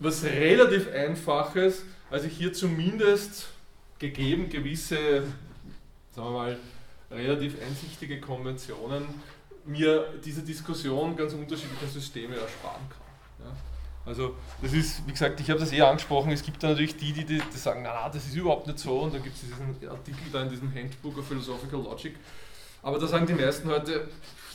was 0.00 0.24
relativ 0.24 0.92
Einfaches, 0.92 1.84
als 2.10 2.24
ich 2.24 2.36
hier 2.36 2.52
zumindest 2.52 3.48
gegeben 3.98 4.50
gewisse, 4.50 5.22
sagen 6.10 6.28
wir 6.28 6.30
mal, 6.30 6.58
relativ 7.10 7.56
einsichtige 7.62 8.20
Konventionen 8.20 9.06
mir 9.64 10.12
diese 10.24 10.42
Diskussion 10.42 11.16
ganz 11.16 11.32
unterschiedlicher 11.32 11.86
Systeme 11.86 12.36
ersparen 12.36 12.82
kann. 12.90 13.03
Also 14.06 14.36
das 14.60 14.72
ist, 14.72 15.06
wie 15.06 15.12
gesagt, 15.12 15.40
ich 15.40 15.48
habe 15.48 15.60
das 15.60 15.72
eher 15.72 15.88
angesprochen, 15.88 16.30
es 16.30 16.42
gibt 16.42 16.62
da 16.62 16.68
natürlich 16.68 16.96
die, 16.96 17.12
die, 17.12 17.24
die 17.24 17.40
sagen, 17.56 17.82
na, 17.82 17.92
na, 17.94 18.08
das 18.08 18.26
ist 18.26 18.34
überhaupt 18.34 18.66
nicht 18.66 18.78
so 18.78 19.00
und 19.00 19.14
dann 19.14 19.22
gibt 19.22 19.34
es 19.34 19.42
diesen 19.42 19.88
Artikel 19.88 20.22
da 20.30 20.42
in 20.42 20.50
diesem 20.50 20.74
Handbook 20.74 21.18
of 21.18 21.26
Philosophical 21.26 21.82
Logic. 21.82 22.14
Aber 22.82 22.98
da 22.98 23.06
sagen 23.06 23.26
die 23.26 23.32
meisten 23.32 23.68
heute, 23.70 24.08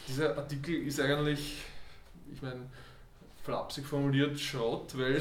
dieser 0.08 0.38
Artikel 0.38 0.76
ist 0.76 1.00
eigentlich, 1.00 1.64
ich 2.32 2.42
meine, 2.44 2.62
flapsig 3.44 3.88
formuliert 3.88 4.40
Schrott, 4.40 4.96
weil 4.96 5.20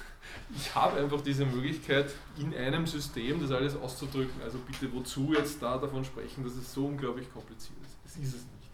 ich 0.56 0.74
habe 0.74 0.98
einfach 1.00 1.20
diese 1.20 1.44
Möglichkeit, 1.44 2.10
in 2.38 2.52
einem 2.52 2.88
System 2.88 3.40
das 3.40 3.52
alles 3.52 3.76
auszudrücken. 3.76 4.42
Also 4.42 4.58
bitte, 4.58 4.92
wozu 4.92 5.32
jetzt 5.32 5.62
da 5.62 5.78
davon 5.78 6.04
sprechen, 6.04 6.42
dass 6.42 6.54
es 6.54 6.72
so 6.72 6.86
unglaublich 6.86 7.32
kompliziert 7.32 7.78
ist? 7.84 7.98
Es 8.04 8.16
ist 8.16 8.34
es 8.34 8.42
nicht. 8.42 8.70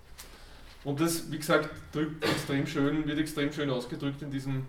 Und 0.84 1.00
das, 1.00 1.30
wie 1.30 1.36
gesagt, 1.36 1.68
drückt 1.92 2.24
extrem 2.24 2.66
schön, 2.66 3.06
wird 3.06 3.18
extrem 3.18 3.52
schön 3.52 3.68
ausgedrückt 3.68 4.22
in 4.22 4.30
diesem 4.30 4.64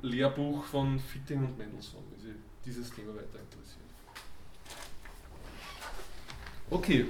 Lehrbuch 0.00 0.64
von 0.64 0.98
Fitting 0.98 1.38
und 1.38 1.58
Mendelssohn, 1.58 2.02
wenn 2.10 2.20
Sie 2.20 2.34
dieses 2.64 2.90
Thema 2.92 3.14
weiter 3.14 3.38
interessiert. 3.40 3.78
Okay, 6.70 7.06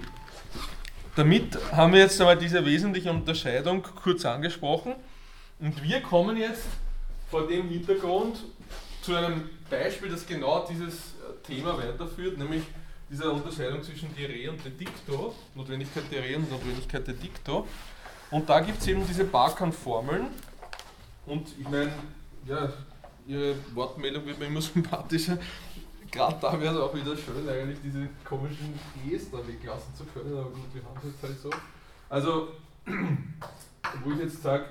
damit 1.17 1.59
haben 1.73 1.93
wir 1.93 2.01
jetzt 2.01 2.21
einmal 2.21 2.39
diese 2.39 2.65
wesentliche 2.65 3.11
Unterscheidung 3.11 3.83
kurz 3.83 4.25
angesprochen 4.25 4.95
und 5.59 5.83
wir 5.83 6.01
kommen 6.01 6.37
jetzt 6.37 6.67
vor 7.29 7.47
dem 7.47 7.69
Hintergrund 7.69 8.39
zu 9.03 9.17
einem 9.17 9.51
Beispiel, 9.69 10.11
das 10.11 10.27
genau 10.27 10.67
dieses 10.69 10.95
äh, 10.95 11.47
Thema 11.47 11.77
weiterführt, 11.77 12.39
nämlich 12.39 12.63
dieser 13.11 13.33
Unterscheidung 13.33 13.83
zwischen 13.83 14.15
Dire 14.15 14.51
und 14.51 14.65
Dedicto, 14.65 15.35
Notwendigkeit 15.55 16.05
der 16.13 16.23
Re 16.23 16.37
und 16.37 16.51
Notwendigkeit 16.51 17.07
der 17.07 17.15
Dicto. 17.15 17.67
Und 18.31 18.49
da 18.49 18.61
gibt 18.61 18.81
es 18.81 18.87
eben 18.87 19.07
diese 19.07 19.25
Barkan-Formeln 19.25 20.29
und 21.27 21.49
ich 21.59 21.69
meine, 21.69 21.91
ja, 22.49 22.73
Ihre 23.27 23.55
Wortmeldung 23.75 24.25
wird 24.27 24.39
mir 24.39 24.47
immer 24.47 24.63
sympathischer. 24.63 25.39
Gerade 26.11 26.39
da 26.41 26.59
wäre 26.59 26.75
es 26.75 26.81
auch 26.81 26.95
wieder 26.95 27.15
schön, 27.17 27.47
eigentlich 27.47 27.79
diese 27.85 28.09
komischen 28.25 28.73
Gs 29.05 29.31
da 29.31 29.47
weglassen 29.47 29.95
zu 29.95 30.05
können, 30.07 30.33
aber 30.33 30.51
gut, 30.51 30.73
wir 30.73 30.83
haben 30.83 30.97
es 30.99 31.11
jetzt 31.11 31.23
halt 31.23 31.39
so. 31.39 31.51
Also, 32.09 32.49
wo 34.05 34.13
ich 34.13 34.19
jetzt 34.19 34.43
sage, 34.43 34.65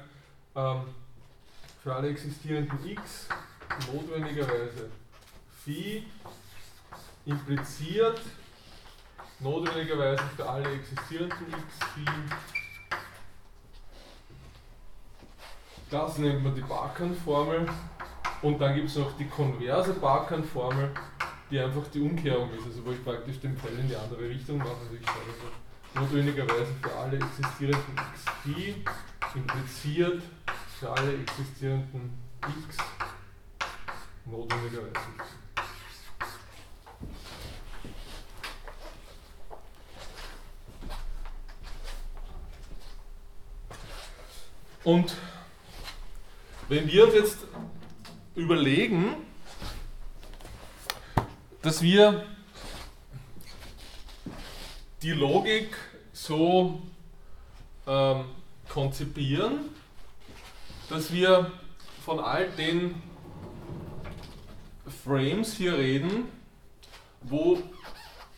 ähm, 0.56 0.82
für 1.84 1.96
alle 1.96 2.10
existierenden 2.10 2.80
x 2.90 3.30
notwendigerweise 3.94 4.90
Phi 5.63 6.04
impliziert 7.26 8.20
notwendigerweise 9.40 10.24
für 10.36 10.50
alle 10.50 10.72
existierenden 10.72 11.48
x 11.50 11.88
Phi. 11.94 12.57
Das 15.89 16.17
nennt 16.17 16.43
man 16.43 16.54
die 16.54 16.62
Barkan-Formel. 16.62 17.65
Und 18.41 18.60
dann 18.60 18.76
gibt 18.76 18.89
es 18.89 18.97
noch 18.97 19.15
die 19.17 19.28
konverse 19.28 19.93
Barkan-Formel, 19.93 20.91
die 21.50 21.60
einfach 21.60 21.88
die 21.93 22.02
Umkehrung 22.02 22.52
ist, 22.52 22.65
also 22.65 22.86
wo 22.86 22.91
ich 22.91 23.04
praktisch 23.04 23.39
den 23.39 23.58
Pfeil 23.58 23.80
in 23.80 23.88
die 23.88 23.95
andere 23.95 24.30
Richtung 24.30 24.58
mache. 24.58 24.69
Also 24.69 24.95
ich 25.00 25.06
sage 25.06 25.19
also 25.32 26.06
notwendigerweise 26.06 26.67
für 26.82 26.93
alle 26.93 27.17
existierenden 27.17 27.95
x 28.13 28.26
Phi 28.43 28.84
impliziert 29.34 30.21
für 30.80 30.91
alle 30.91 31.13
existierenden 31.19 32.17
x 32.41 32.78
notwendigerweise. 34.26 34.91
Und 44.84 45.17
wenn 46.70 46.88
wir 46.88 47.06
uns 47.06 47.14
jetzt 47.14 47.38
überlegen, 48.36 49.16
dass 51.62 51.82
wir 51.82 52.26
die 55.02 55.12
Logik 55.12 55.76
so 56.12 56.82
ähm, 57.86 58.26
konzipieren, 58.68 59.70
dass 60.90 61.12
wir 61.12 61.52
von 62.04 62.20
all 62.20 62.50
den 62.52 63.02
Frames 65.04 65.54
hier 65.54 65.78
reden, 65.78 66.26
wo 67.22 67.62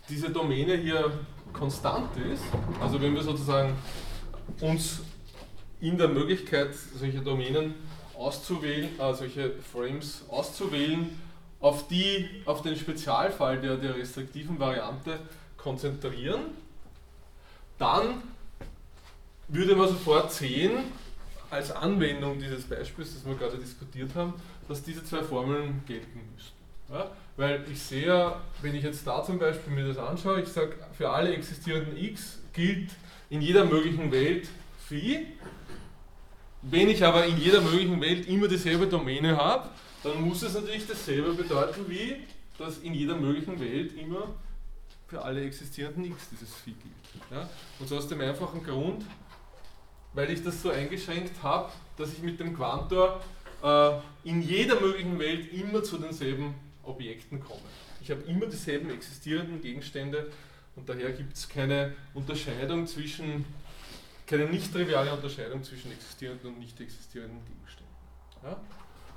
diese 0.08 0.30
Domäne 0.30 0.76
hier 0.76 1.12
konstant 1.54 2.15
ist. 2.18 2.44
Also 2.82 3.02
wenn 3.02 3.13
wir 3.13 3.24
sozusagen 3.24 3.76
uns 4.62 5.02
in 5.82 5.98
der 5.98 6.08
Möglichkeit, 6.08 6.76
solche 6.76 7.22
Domänen 7.22 7.76
auszuwählen, 8.19 8.99
äh, 8.99 9.13
solche 9.13 9.53
Frames 9.73 10.23
auszuwählen, 10.29 11.17
auf, 11.60 11.88
die, 11.88 12.29
auf 12.45 12.62
den 12.62 12.75
Spezialfall 12.75 13.60
der, 13.60 13.77
der 13.77 13.95
restriktiven 13.95 14.60
Variante 14.60 15.19
konzentrieren, 15.58 16.41
dann 17.77 18.21
würde 19.47 19.75
man 19.75 19.88
sofort 19.88 20.32
sehen, 20.32 20.91
als 21.49 21.71
Anwendung 21.71 22.39
dieses 22.39 22.65
Beispiels, 22.65 23.15
das 23.15 23.25
wir 23.25 23.36
gerade 23.36 23.58
diskutiert 23.58 24.13
haben, 24.15 24.34
dass 24.67 24.84
diese 24.84 25.03
zwei 25.03 25.23
Formeln 25.23 25.82
gelten 25.88 26.19
müssten. 26.36 26.58
Ja? 26.91 27.10
Weil 27.38 27.65
ich 27.71 27.82
sehe 27.82 28.36
wenn 28.62 28.75
ich 28.75 28.84
jetzt 28.84 29.08
da 29.08 29.23
zum 29.23 29.39
Beispiel 29.39 29.73
mir 29.73 29.88
das 29.88 29.97
anschaue, 29.97 30.41
ich 30.41 30.49
sage, 30.49 30.75
für 30.95 31.10
alle 31.10 31.34
existierenden 31.34 31.97
x 31.97 32.39
gilt 32.53 32.91
in 33.29 33.41
jeder 33.41 33.65
möglichen 33.65 34.12
Welt 34.12 34.47
phi. 34.88 35.25
Wenn 36.62 36.89
ich 36.89 37.04
aber 37.04 37.26
in 37.26 37.38
jeder 37.38 37.62
möglichen 37.62 38.02
Welt 38.02 38.28
immer 38.28 38.48
dieselbe 38.48 38.88
Domäne 38.88 39.38
habe, 39.38 39.69
dann 40.04 40.22
muss 40.22 40.41
es 40.41 40.54
natürlich 40.54 40.88
dasselbe 40.88 41.34
bedeuten 41.34 41.86
wie, 41.88 42.17
dass 42.58 42.80
in 42.80 42.93
jeder 42.93 43.15
möglichen 43.15 43.60
Welt 43.60 43.98
immer 43.98 44.36
für 45.08 45.22
alle 45.22 45.43
existierenden 45.43 46.06
x 46.06 46.30
dieses 46.32 46.54
Phi 46.56 46.72
gilt. 46.72 47.32
Ja? 47.32 47.50
Und 47.80 47.88
so 47.88 47.98
aus 47.98 48.08
dem 48.08 48.22
einfachen 48.22 48.63
Grund, 48.63 49.04
weil 50.13 50.30
ich 50.30 50.43
das 50.43 50.62
so 50.62 50.69
eingeschränkt 50.69 51.41
habe, 51.41 51.72
dass 51.98 52.13
ich 52.13 52.22
mit 52.22 52.39
dem 52.39 52.56
Quantor 52.56 53.22
äh, 53.63 53.91
in 54.24 54.41
jeder 54.41 54.80
möglichen 54.80 55.17
Welt 55.19 55.52
immer 55.54 55.84
zu 55.84 55.98
denselben 55.98 56.56
Objekten 56.84 57.39
komme. 57.39 57.62
Ich 58.02 58.12
habe 58.12 58.22
immer 58.24 58.45
dieselben 58.45 58.89
existierenden 58.89 59.62
Gegenstände 59.62 60.30
und 60.76 60.88
daher 60.88 61.12
gibt 61.12 61.36
es 61.36 61.50
keine 61.50 61.93
Unterscheidung 62.13 62.88
zwischen, 62.88 63.45
keine 64.30 64.46
nicht 64.46 64.72
triviale 64.72 65.12
Unterscheidung 65.12 65.63
zwischen 65.63 65.92
existierenden 65.92 66.54
und 66.54 66.60
nicht 66.60 66.80
existierenden 66.80 67.39
Gegenständen. 67.46 67.96
Ja? 68.44 68.58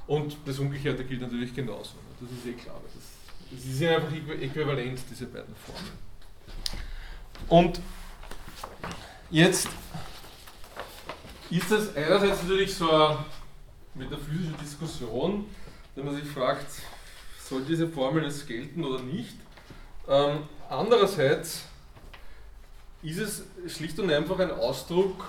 Und 0.07 0.37
das 0.46 0.59
Umgekehrte 0.59 1.05
gilt 1.05 1.20
natürlich 1.20 1.55
genauso. 1.55 1.96
Das 2.18 2.31
ist 2.31 2.46
eh 2.46 2.55
klar. 2.55 2.81
Das, 2.94 3.62
sie 3.62 3.72
sind 3.72 3.88
einfach 3.88 4.11
äquivalent, 4.40 5.01
diese 5.11 5.27
beiden 5.27 5.55
Formen. 5.55 5.90
Und 7.48 7.81
jetzt 9.31 9.68
ist 11.51 11.70
das 11.70 11.94
einerseits 11.94 12.42
natürlich 12.42 12.75
so 12.75 12.90
eine 12.90 13.18
metaphysische 13.94 14.53
Diskussion, 14.62 15.44
wenn 15.94 16.07
man 16.07 16.14
sich 16.14 16.25
fragt, 16.25 16.66
soll 17.38 17.62
diese 17.64 17.87
Formel 17.87 18.25
jetzt 18.25 18.46
gelten 18.48 18.83
oder 18.83 19.03
nicht? 19.03 19.37
Ähm, 20.09 20.44
andererseits 20.70 21.64
ist 23.02 23.18
es 23.18 23.44
schlicht 23.74 23.98
und 23.98 24.10
einfach 24.10 24.38
ein 24.38 24.50
Ausdruck 24.50 25.24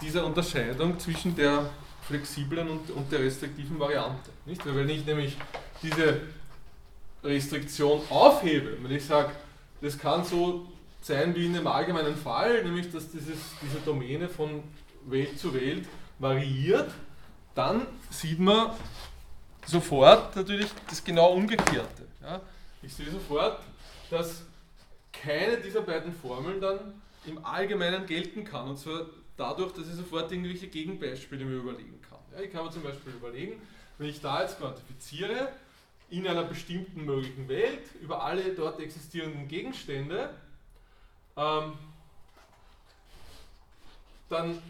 dieser 0.00 0.26
Unterscheidung 0.26 0.98
zwischen 0.98 1.34
der 1.36 1.70
flexiblen 2.02 2.68
und, 2.68 2.90
und 2.90 3.10
der 3.10 3.20
restriktiven 3.20 3.78
Variante. 3.78 4.30
Nicht? 4.44 4.64
Weil 4.66 4.76
wenn 4.76 4.88
ich 4.90 5.06
nämlich 5.06 5.36
diese 5.82 6.20
Restriktion 7.22 8.02
aufhebe, 8.10 8.76
wenn 8.82 8.90
ich 8.90 9.04
sage, 9.04 9.30
das 9.80 9.98
kann 9.98 10.24
so 10.24 10.66
sein 11.00 11.34
wie 11.34 11.46
in 11.46 11.54
dem 11.54 11.66
allgemeinen 11.66 12.16
Fall, 12.16 12.62
nämlich 12.64 12.90
dass 12.90 13.10
dieses, 13.10 13.38
diese 13.62 13.78
Domäne 13.84 14.28
von 14.28 14.62
Welt 15.06 15.38
zu 15.38 15.52
Welt 15.54 15.86
variiert, 16.18 16.90
dann 17.54 17.86
sieht 18.10 18.38
man 18.38 18.70
sofort 19.66 20.34
natürlich 20.36 20.68
das 20.88 21.02
genau 21.02 21.32
Umgekehrte. 21.32 22.06
Ja? 22.22 22.40
Ich 22.82 22.94
sehe 22.94 23.10
sofort, 23.10 23.60
dass 24.10 24.42
keine 25.24 25.56
dieser 25.58 25.82
beiden 25.82 26.12
Formeln 26.12 26.60
dann 26.60 27.00
im 27.26 27.44
Allgemeinen 27.44 28.06
gelten 28.06 28.44
kann. 28.44 28.68
Und 28.68 28.78
zwar 28.78 29.06
dadurch, 29.36 29.72
dass 29.72 29.88
ich 29.88 29.94
sofort 29.94 30.30
irgendwelche 30.30 30.68
Gegenbeispiele 30.68 31.44
mir 31.44 31.56
überlegen 31.56 32.00
kann. 32.08 32.18
Ja, 32.32 32.40
ich 32.40 32.52
kann 32.52 32.64
mir 32.64 32.70
zum 32.70 32.82
Beispiel 32.82 33.12
überlegen, 33.12 33.60
wenn 33.98 34.08
ich 34.08 34.20
da 34.20 34.42
jetzt 34.42 34.58
quantifiziere, 34.58 35.48
in 36.10 36.28
einer 36.28 36.44
bestimmten 36.44 37.04
möglichen 37.04 37.48
Welt 37.48 37.82
über 38.00 38.22
alle 38.22 38.54
dort 38.54 38.78
existierenden 38.78 39.48
Gegenstände, 39.48 40.30
ähm, 41.36 41.72
dann 44.28 44.62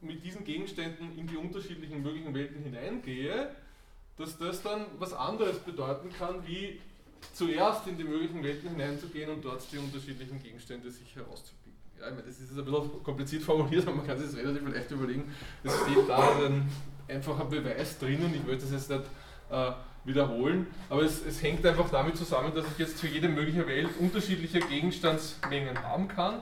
mit 0.00 0.24
diesen 0.24 0.44
Gegenständen 0.44 1.16
in 1.16 1.26
die 1.26 1.36
unterschiedlichen 1.36 2.02
möglichen 2.02 2.34
Welten 2.34 2.62
hineingehe, 2.62 3.54
dass 4.18 4.36
das 4.36 4.62
dann 4.62 4.86
was 4.98 5.12
anderes 5.12 5.58
bedeuten 5.60 6.10
kann, 6.12 6.46
wie 6.46 6.80
zuerst 7.32 7.86
in 7.86 7.96
die 7.96 8.04
möglichen 8.04 8.42
Welten 8.42 8.70
hineinzugehen 8.70 9.30
und 9.30 9.44
dort 9.44 9.62
die 9.72 9.78
unterschiedlichen 9.78 10.42
Gegenstände 10.42 10.90
sich 10.90 11.14
herauszupicken. 11.14 11.60
Ja, 11.98 12.08
ich 12.08 12.14
meine, 12.14 12.26
das 12.26 12.40
ist 12.40 12.56
ein 12.56 12.64
bisschen 12.64 13.02
kompliziert 13.02 13.42
formuliert, 13.42 13.86
aber 13.86 13.96
man 13.96 14.06
kann 14.06 14.18
sich 14.18 14.30
das 14.30 14.36
relativ 14.36 14.68
leicht 14.68 14.90
überlegen. 14.90 15.34
Es 15.62 15.74
steht 15.80 16.08
da 16.08 16.36
ein 16.38 16.70
einfacher 17.08 17.44
Beweis 17.44 17.98
drinnen, 17.98 18.32
ich 18.34 18.44
möchte 18.44 18.62
das 18.62 18.72
jetzt 18.72 18.90
nicht 18.90 19.04
äh, 19.50 19.72
wiederholen, 20.04 20.66
aber 20.88 21.02
es, 21.02 21.24
es, 21.26 21.42
hängt 21.42 21.64
einfach 21.66 21.90
damit 21.90 22.16
zusammen, 22.16 22.54
dass 22.54 22.64
ich 22.66 22.78
jetzt 22.78 23.00
für 23.00 23.08
jede 23.08 23.28
mögliche 23.28 23.66
Welt 23.66 23.90
unterschiedliche 23.98 24.60
Gegenstandsmengen 24.60 25.82
haben 25.82 26.08
kann, 26.08 26.40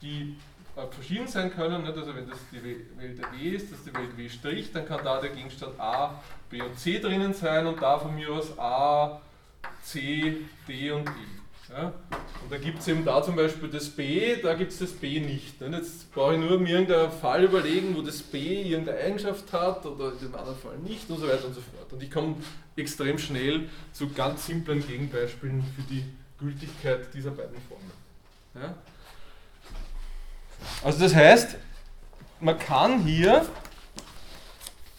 die 0.00 0.36
äh, 0.76 0.86
verschieden 0.90 1.28
sein 1.28 1.52
können. 1.52 1.82
Nicht? 1.82 1.96
Also 1.96 2.14
wenn 2.14 2.28
das 2.28 2.38
die 2.50 2.64
Welt 2.64 3.20
W 3.32 3.48
ist, 3.48 3.70
das 3.70 3.78
ist 3.80 3.88
die 3.88 3.94
Welt 3.94 4.16
W', 4.16 4.64
dann 4.72 4.86
kann 4.86 5.04
da 5.04 5.20
der 5.20 5.30
Gegenstand 5.30 5.78
A, 5.78 6.22
B 6.48 6.62
und 6.62 6.78
C 6.78 6.98
drinnen 6.98 7.34
sein 7.34 7.66
und 7.66 7.82
da 7.82 7.98
von 7.98 8.14
mir 8.14 8.30
aus 8.30 8.58
A, 8.58 9.20
C, 9.84 10.36
D 10.66 10.90
und 10.90 11.08
E. 11.08 11.72
Ja? 11.72 11.92
Und 12.42 12.50
da 12.50 12.58
gibt 12.58 12.80
es 12.80 12.88
eben 12.88 13.04
da 13.04 13.22
zum 13.22 13.36
Beispiel 13.36 13.68
das 13.68 13.88
B, 13.88 14.36
da 14.36 14.54
gibt 14.54 14.72
es 14.72 14.78
das 14.78 14.92
B 14.92 15.20
nicht. 15.20 15.60
Und 15.62 15.72
jetzt 15.72 16.12
brauche 16.12 16.34
ich 16.34 16.40
nur 16.40 16.58
mir 16.58 16.80
irgendeinen 16.80 17.12
Fall 17.12 17.44
überlegen, 17.44 17.96
wo 17.96 18.02
das 18.02 18.22
B 18.22 18.62
irgendeine 18.62 18.98
Eigenschaft 18.98 19.52
hat 19.52 19.84
oder 19.86 20.12
in 20.12 20.18
dem 20.18 20.34
anderen 20.34 20.58
Fall 20.58 20.78
nicht 20.78 21.08
und 21.10 21.18
so 21.18 21.28
weiter 21.28 21.46
und 21.46 21.54
so 21.54 21.60
fort. 21.60 21.92
Und 21.92 22.02
ich 22.02 22.10
komme 22.10 22.36
extrem 22.76 23.18
schnell 23.18 23.68
zu 23.92 24.10
ganz 24.10 24.46
simplen 24.46 24.86
Gegenbeispielen 24.86 25.62
für 25.76 25.82
die 25.82 26.04
Gültigkeit 26.38 27.12
dieser 27.14 27.30
beiden 27.30 27.56
Formen. 27.68 27.90
Ja? 28.54 28.74
Also 30.82 31.00
das 31.00 31.14
heißt, 31.14 31.56
man 32.40 32.58
kann 32.58 33.02
hier 33.02 33.46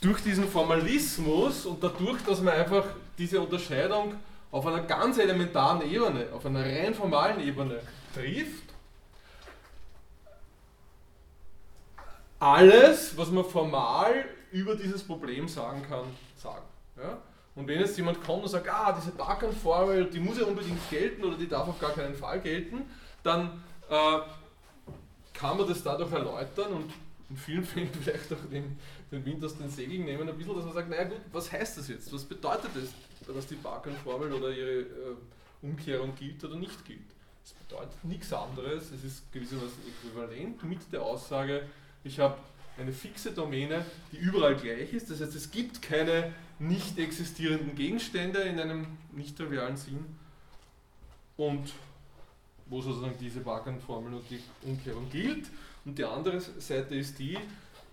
durch 0.02 0.22
diesen 0.22 0.48
Formalismus 0.48 1.66
und 1.66 1.84
dadurch, 1.84 2.22
dass 2.24 2.42
man 2.42 2.54
einfach 2.54 2.86
diese 3.18 3.42
Unterscheidung 3.42 4.16
auf 4.56 4.66
einer 4.66 4.84
ganz 4.84 5.18
elementaren 5.18 5.82
Ebene, 5.82 6.28
auf 6.32 6.46
einer 6.46 6.64
rein 6.64 6.96
formalen 6.96 7.42
Ebene 7.42 7.82
trifft, 8.14 8.64
alles, 12.40 13.18
was 13.18 13.32
man 13.32 13.44
formal 13.44 14.24
über 14.54 14.78
dieses 14.78 15.04
Problem 15.04 15.50
sagen 15.50 15.84
kann, 15.90 16.06
sagen. 16.38 16.64
Ja? 16.96 17.18
Und 17.56 17.68
wenn 17.68 17.82
jetzt 17.82 17.98
jemand 17.98 18.24
kommt 18.24 18.44
und 18.44 18.50
sagt, 18.50 18.70
ah, 18.70 18.94
diese 18.98 19.12
Barkan-Formel, 19.12 20.10
die 20.10 20.22
muss 20.22 20.40
ja 20.40 20.46
unbedingt 20.46 20.90
gelten 20.90 21.26
oder 21.26 21.36
die 21.36 21.50
darf 21.50 21.68
auf 21.68 21.80
gar 21.80 21.92
keinen 21.92 22.16
Fall 22.16 22.40
gelten, 22.40 22.84
dann 23.24 23.62
äh, 23.90 24.20
kann 25.34 25.58
man 25.58 25.68
das 25.68 25.84
dadurch 25.84 26.14
erläutern 26.14 26.72
und 26.72 26.94
in 27.30 27.36
vielen 27.36 27.66
Fällen 27.66 27.90
vielleicht 28.02 28.32
auch 28.32 28.50
den, 28.50 28.80
den 29.12 29.26
Wind 29.26 29.44
aus 29.44 29.58
den 29.58 29.70
Segeln 29.70 30.06
nehmen, 30.06 30.30
ein 30.30 30.38
bisschen, 30.38 30.56
dass 30.56 30.64
man 30.64 30.74
sagt, 30.74 30.90
naja 30.90 31.04
gut, 31.04 31.20
was 31.34 31.52
heißt 31.52 31.78
das 31.78 31.90
jetzt? 31.90 32.14
Was 32.14 32.24
bedeutet 32.24 32.70
das, 32.74 32.94
dass 33.34 33.48
die 33.48 33.56
Barkan-Formel 33.56 34.32
oder 34.34 34.50
ihre 34.50 34.82
äh, 34.82 34.86
Umkehrung 35.62 36.16
gilt 36.16 36.44
oder 36.44 36.56
nicht 36.56 36.86
gilt? 36.86 37.00
Es 37.44 37.54
bedeutet 37.54 38.04
nichts 38.04 38.34
anderes, 38.34 38.92
es 38.92 39.04
ist 39.04 39.32
gewissermaßen 39.32 39.84
äquivalent 39.88 40.64
mit 40.64 40.80
der 40.92 41.02
Aussage, 41.04 41.64
ich 42.04 42.20
habe 42.20 42.38
eine 42.78 42.92
fixe 42.92 43.32
Domäne, 43.32 43.86
die 44.12 44.18
überall 44.18 44.56
gleich 44.56 44.94
ist. 44.94 45.10
Das 45.10 45.22
heißt, 45.22 45.36
es 45.36 45.50
gibt 45.50 45.82
keine 45.82 46.34
nicht 46.60 46.98
existierenden 47.00 47.76
Gegenstände 47.76 48.40
in 48.42 48.60
einem 48.60 48.86
nicht 49.14 49.38
trivialen 49.38 49.78
Sinn. 49.78 50.06
Und 51.38 51.74
wo 52.68 52.82
sozusagen 52.82 53.16
diese 53.20 53.46
Wagenformel 53.46 54.16
und 54.16 54.30
die 54.30 54.40
Umkehrung 54.64 55.10
gilt. 55.10 55.46
Und 55.84 55.98
die 55.98 56.04
andere 56.04 56.40
Seite 56.40 56.96
ist 56.96 57.20
die, 57.20 57.38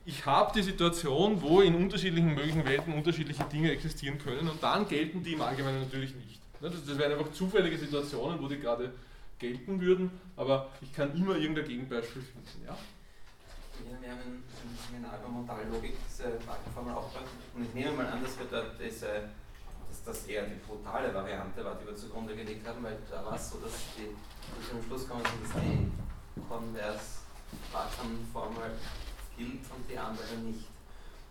ich 0.05 0.27
habe 0.27 0.53
die 0.55 0.63
Situation, 0.63 1.41
wo 1.41 1.61
in 1.61 1.75
unterschiedlichen 1.75 2.35
möglichen 2.35 2.65
Welten 2.65 2.95
unterschiedliche 2.95 3.45
Dinge 3.45 3.71
existieren 3.71 4.19
können 4.19 4.49
und 4.49 4.63
dann 4.63 4.89
gelten 4.89 5.23
die 5.23 5.35
im 5.35 5.43
Allgemeinen 5.43 5.81
natürlich 5.81 6.15
nicht. 6.15 6.41
Ne, 6.61 6.71
das 6.71 6.99
wären 6.99 7.13
einfach 7.13 7.33
zufällige 7.33 7.79
Situationen, 7.79 8.43
wo 8.43 8.49
die 8.49 8.59
gerade 8.59 8.93
gelten 9.39 9.81
würden, 9.81 10.11
aber 10.37 10.71
ich 10.81 10.93
kann 10.93 11.15
immer 11.17 11.37
irgendein 11.37 11.67
Gegenbeispiel 11.67 12.23
finden. 12.23 12.65
Ja? 12.65 12.73
Ja, 12.73 14.01
wir 14.01 14.11
haben 14.11 14.21
im 14.21 14.43
Seminar 14.87 15.19
über 15.19 15.29
Modallogik 15.29 15.95
diese 16.09 16.39
Wagenformel 16.47 16.95
aufgebaut 16.95 17.29
und 17.57 17.65
ich 17.65 17.75
nehme 17.75 17.93
mal 17.93 18.07
an, 18.07 18.23
dass 18.23 18.39
wir 18.39 18.47
dort 18.51 18.81
diese 18.81 19.29
dass 19.93 20.03
das 20.05 20.27
eher 20.27 20.45
die 20.45 20.59
brutale 20.67 21.15
Variante 21.15 21.63
war, 21.63 21.75
die 21.75 21.87
wir 21.87 21.95
zugrunde 21.95 22.35
gelegt 22.35 22.67
haben, 22.67 22.83
weil 22.83 22.97
da 23.11 23.23
war 23.25 23.37
es 23.37 23.51
so, 23.51 23.59
dass 23.59 23.75
die, 23.97 24.09
zum 24.67 24.83
Schluss 24.83 25.07
kommen 25.07 25.23
dass 25.23 25.53
die 25.61 25.93
Konvers-Bachan-Formel 26.49 28.71
gilt 29.37 29.65
und 29.75 29.89
die 29.89 29.99
andere 29.99 30.35
nicht. 30.45 30.67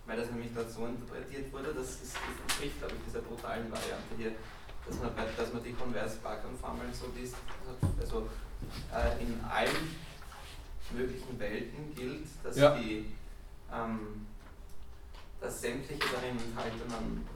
Weil 0.05 0.17
das 0.17 0.31
nämlich 0.31 0.51
dazu 0.55 0.85
interpretiert 0.85 1.51
wurde, 1.53 1.73
das, 1.73 2.01
ist, 2.01 2.15
entspricht, 2.41 2.79
glaube 2.79 2.95
ich, 2.95 3.03
dieser 3.05 3.21
brutalen 3.21 3.71
Variante 3.71 4.15
hier, 4.17 4.31
dass 4.87 4.97
man, 4.99 5.11
dass 5.37 5.53
man 5.53 5.63
die 5.63 5.73
Konvers-Bachan-Formeln 5.73 6.93
so 6.93 7.05
liest, 7.15 7.35
also 7.99 8.27
äh, 8.93 9.21
in 9.21 9.39
allen 9.49 9.95
möglichen 10.91 11.39
Welten 11.39 11.95
gilt, 11.95 12.27
dass 12.43 12.57
ja. 12.57 12.75
die 12.75 13.05
ähm, 13.71 14.27
dass 15.41 15.61
sämtliche 15.61 15.99
darin 16.13 16.37
enthaltenen 16.37 17.27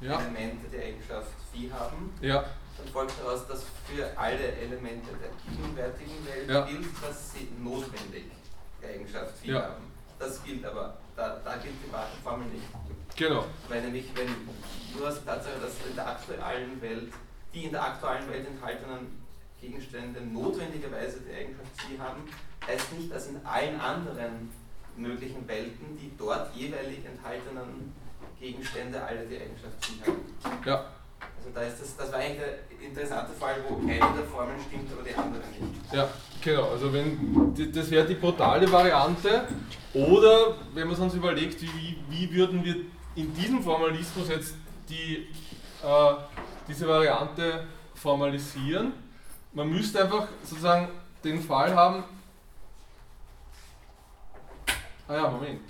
ja. 0.00 0.20
Elemente 0.20 0.68
der 0.68 0.86
Eigenschaft 0.86 1.30
phi 1.52 1.70
haben, 1.70 2.12
ja. 2.20 2.44
dann 2.76 2.88
folgt 2.92 3.12
daraus, 3.20 3.46
dass 3.46 3.64
für 3.86 4.18
alle 4.18 4.52
Elemente 4.56 5.10
der 5.22 5.30
gegenwärtigen 5.54 6.26
Welt 6.26 6.50
ja. 6.50 6.66
gilt, 6.66 6.86
dass 7.00 7.32
sie 7.32 7.48
notwendig 7.62 8.24
die 8.82 8.86
Eigenschaft 8.86 9.38
phi 9.38 9.52
haben. 9.52 9.93
Das 10.18 10.42
gilt 10.44 10.64
aber, 10.64 10.96
da, 11.16 11.40
da 11.44 11.56
gilt 11.56 11.74
die 11.84 12.22
Formel 12.22 12.46
nicht. 12.48 12.64
Genau. 13.16 13.44
Weil 13.68 13.82
nämlich, 13.82 14.06
wenn 14.14 14.28
nur 14.96 15.08
aus 15.08 15.22
der 15.24 15.34
Tatsache, 15.34 15.60
dass 15.60 15.72
in 15.88 15.94
der 15.94 16.08
aktuellen 16.08 16.80
Welt, 16.80 17.12
die 17.52 17.64
in 17.64 17.72
der 17.72 17.82
aktuellen 17.82 18.28
Welt 18.30 18.46
enthaltenen 18.46 19.24
Gegenstände 19.60 20.20
notwendigerweise 20.20 21.20
die 21.20 21.34
Eigenschaft 21.34 21.80
Phi 21.80 21.96
haben, 21.98 22.22
heißt 22.66 22.92
nicht, 22.92 23.12
dass 23.12 23.28
in 23.28 23.40
allen 23.44 23.80
anderen 23.80 24.50
möglichen 24.96 25.46
Welten 25.48 25.96
die 25.98 26.12
dort 26.16 26.54
jeweilig 26.54 27.04
enthaltenen 27.04 27.94
Gegenstände 28.38 29.02
alle 29.02 29.26
die 29.26 29.36
Eigenschaft 29.36 29.84
Phi 29.84 30.00
haben. 30.06 30.64
Ja. 30.64 30.84
Also 31.44 31.58
da 31.58 31.66
ist 31.66 31.80
das, 31.80 31.96
das 31.96 32.10
war 32.10 32.20
eigentlich 32.20 32.38
der 32.38 32.86
interessante 32.88 33.32
Fall, 33.32 33.56
wo 33.68 33.76
eine 33.76 33.98
der 33.98 34.24
Formeln 34.24 34.58
stimmt, 34.66 34.90
aber 34.92 35.02
die 35.02 35.14
andere 35.14 35.42
nicht. 35.48 35.92
Ja, 35.92 36.08
genau. 36.42 36.70
Also 36.70 36.92
wenn 36.92 37.54
das 37.72 37.90
wäre 37.90 38.06
die 38.06 38.14
brutale 38.14 38.70
Variante. 38.70 39.46
Oder 39.92 40.56
wenn 40.72 40.88
man 40.88 40.98
uns 40.98 41.14
überlegt, 41.14 41.60
wie, 41.60 41.98
wie 42.08 42.32
würden 42.32 42.64
wir 42.64 42.76
in 43.14 43.34
diesem 43.34 43.62
Formalismus 43.62 44.28
jetzt 44.28 44.54
die, 44.88 45.28
äh, 45.84 46.14
diese 46.66 46.88
Variante 46.88 47.66
formalisieren. 47.94 48.92
Man 49.52 49.68
müsste 49.68 50.02
einfach 50.02 50.26
sozusagen 50.42 50.88
den 51.22 51.40
Fall 51.40 51.74
haben. 51.74 52.04
Ah 55.06 55.14
ja, 55.14 55.30
Moment. 55.30 55.60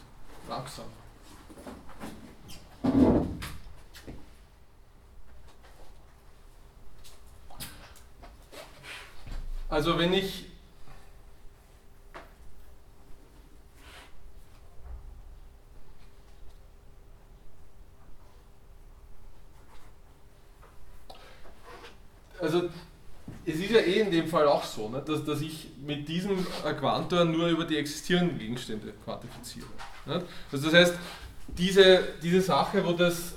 Langsam. 0.48 0.86
Also 9.68 9.98
wenn 9.98 10.12
ich 10.12 10.46
also 22.40 22.68
es 23.46 23.56
ist 23.56 23.70
ja 23.70 23.80
eh 23.80 24.00
in 24.00 24.10
dem 24.10 24.26
Fall 24.26 24.46
auch 24.46 24.64
so, 24.64 24.88
ne, 24.88 25.02
dass, 25.04 25.24
dass 25.24 25.40
ich 25.40 25.68
mit 25.84 26.08
diesem 26.08 26.46
Quantor 26.78 27.24
nur 27.24 27.48
über 27.48 27.64
die 27.64 27.76
existierenden 27.76 28.38
Gegenstände 28.38 28.92
quantifiziere. 29.04 29.66
Ne? 30.06 30.22
Also 30.50 30.70
das 30.70 30.74
heißt, 30.74 30.94
diese, 31.48 32.04
diese 32.22 32.40
Sache, 32.40 32.84
wo 32.84 32.92
das 32.92 33.34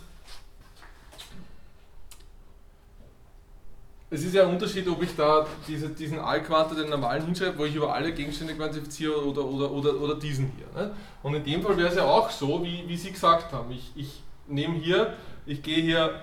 es 4.09 4.23
ist 4.23 4.33
ja 4.33 4.43
ein 4.43 4.53
Unterschied, 4.53 4.87
ob 4.87 5.03
ich 5.03 5.15
da 5.15 5.45
diese, 5.67 5.89
diesen 5.89 6.19
Allquantor, 6.19 6.77
den 6.77 6.89
normalen 6.89 7.25
hinschreibe, 7.25 7.57
wo 7.57 7.65
ich 7.65 7.75
über 7.75 7.93
alle 7.93 8.13
Gegenstände 8.13 8.55
quantifiziere 8.55 9.25
oder, 9.25 9.43
oder, 9.43 9.69
oder, 9.69 10.01
oder 10.01 10.15
diesen 10.15 10.51
hier. 10.55 10.67
Ne? 10.81 10.91
Und 11.23 11.35
in 11.35 11.43
dem 11.43 11.61
Fall 11.61 11.75
wäre 11.77 11.89
es 11.89 11.95
ja 11.95 12.05
auch 12.05 12.29
so, 12.29 12.63
wie, 12.63 12.87
wie 12.87 12.95
Sie 12.95 13.11
gesagt 13.11 13.51
haben. 13.51 13.71
Ich, 13.71 13.91
ich 13.95 14.23
nehme 14.47 14.75
hier, 14.75 15.13
ich 15.45 15.61
gehe 15.61 15.81
hier, 15.81 16.21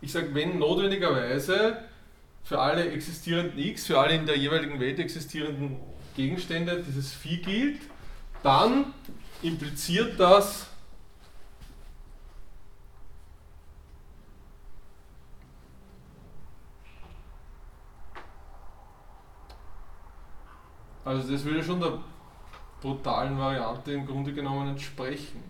ich 0.00 0.12
sage, 0.12 0.32
wenn 0.34 0.60
notwendigerweise 0.60 1.78
für 2.44 2.60
alle 2.60 2.88
existierenden 2.92 3.58
x, 3.58 3.86
für 3.86 3.98
alle 3.98 4.14
in 4.14 4.26
der 4.26 4.38
jeweiligen 4.38 4.78
Welt 4.78 5.00
existierenden 5.00 5.78
Gegenstände 6.14 6.84
dieses 6.86 7.12
Phi 7.12 7.38
gilt, 7.38 7.80
dann 8.44 8.94
impliziert 9.42 10.20
das 10.20 10.65
Also 21.06 21.30
das 21.32 21.44
würde 21.44 21.62
schon 21.62 21.78
der 21.78 22.00
brutalen 22.80 23.38
Variante 23.38 23.92
im 23.92 24.04
Grunde 24.04 24.32
genommen 24.32 24.70
entsprechen. 24.70 25.40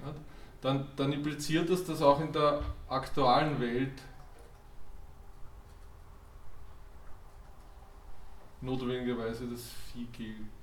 Dann, 0.61 0.87
dann 0.97 1.15
impliziert 1.15 1.71
das, 1.71 1.83
dass 1.83 2.03
auch 2.03 2.21
in 2.21 2.31
der 2.31 2.61
aktuellen 2.91 3.59
Welt 3.59 4.03
notwendigerweise 8.61 9.47
das 9.47 9.71
Vieh 9.71 10.07
gilt. 10.13 10.56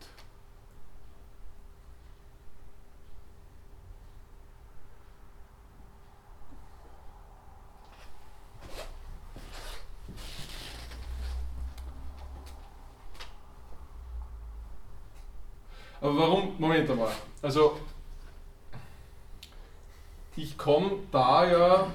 Aber 16.03 16.17
warum? 16.17 16.53
Moment 16.59 16.89
einmal. 16.89 17.13
Also, 17.41 17.79
ich 20.35 20.57
komme 20.57 20.99
da 21.09 21.49
ja. 21.49 21.87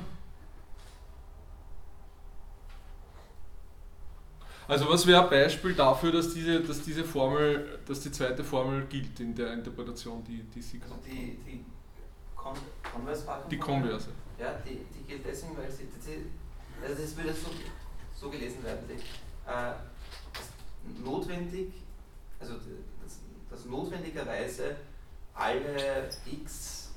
Also 4.66 4.88
was 4.88 5.06
wäre 5.06 5.24
ein 5.24 5.28
Beispiel 5.28 5.74
dafür, 5.74 6.12
dass 6.12 6.32
diese, 6.32 6.61
dass 6.61 6.80
diese 6.80 7.04
Formel, 7.04 7.80
dass 7.86 8.00
die 8.00 8.11
zweite 8.11 8.42
Formel 8.42 8.86
gilt 8.86 9.20
in 9.20 9.34
der 9.34 9.52
Interpretation, 9.52 10.24
die, 10.24 10.42
die 10.42 10.62
Sie 10.62 10.80
also 10.82 10.94
die, 11.06 11.38
die 11.44 11.64
Con 12.34 12.54
Converse 12.90 13.26
Die 13.50 13.59
Konverse. 13.59 14.09
Ja, 14.38 14.54
die, 14.66 14.86
die 14.94 15.04
gilt 15.06 15.26
deswegen, 15.26 15.54
weil 15.56 15.70
sie, 15.70 15.84
die, 15.84 16.82
also 16.82 17.02
das 17.02 17.14
würde 17.14 17.34
so, 17.34 17.50
so 18.14 18.30
gelesen 18.30 18.64
werden, 18.64 18.88
die, 18.88 19.02
äh, 19.50 21.02
notwendig, 21.04 21.72
also 22.40 22.54
dass 23.51 23.64
notwendigerweise 23.64 24.76
alle 25.34 26.09
x 26.26 26.90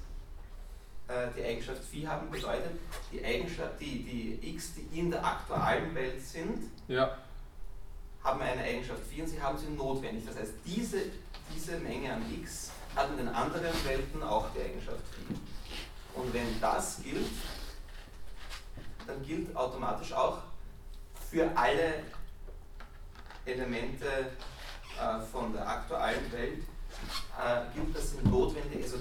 äh, 1.08 1.28
die 1.36 1.44
Eigenschaft 1.44 1.84
Phi 1.84 2.04
haben, 2.04 2.30
bedeutet, 2.30 2.72
die, 3.12 3.24
Eigenschaft, 3.24 3.80
die, 3.80 4.04
die 4.04 4.50
x, 4.56 4.74
die 4.76 5.00
in 5.00 5.12
der 5.12 5.26
aktuellen 5.26 5.94
Welt 5.94 6.22
sind, 6.22 6.72
ja. 6.88 7.18
haben 8.24 8.42
eine 8.42 8.62
Eigenschaft 8.62 9.02
Phi 9.10 9.22
und 9.22 9.28
sie 9.28 9.42
haben 9.42 9.58
sie 9.58 9.68
notwendig. 9.68 10.26
Das 10.26 10.38
heißt, 10.38 10.54
diese, 10.66 11.04
diese 11.54 11.78
Menge 11.80 12.14
an 12.14 12.24
x 12.42 12.72
hat 12.96 13.10
in 13.12 13.18
den 13.18 13.30
anderen 13.30 13.74
Welten 13.86 14.24
auch 14.24 14.48
die 14.56 14.62
Eigenschaft 14.62 15.02
Phi. 15.14 15.36
Und 16.14 16.34
wenn 16.34 16.60
das 16.60 17.02
gilt, 17.04 17.28
dann 19.08 19.24
gilt 19.26 19.56
automatisch 19.56 20.14
auch 20.14 20.40
für 21.30 21.50
alle 21.56 22.04
Elemente 23.46 24.32
von 25.32 25.54
der 25.54 25.68
aktuellen 25.68 26.32
Welt 26.32 26.64
äh, 27.40 27.76
gibt 27.76 27.98
es 27.98 28.16
notwendig, 28.24 28.84
also 28.84 28.98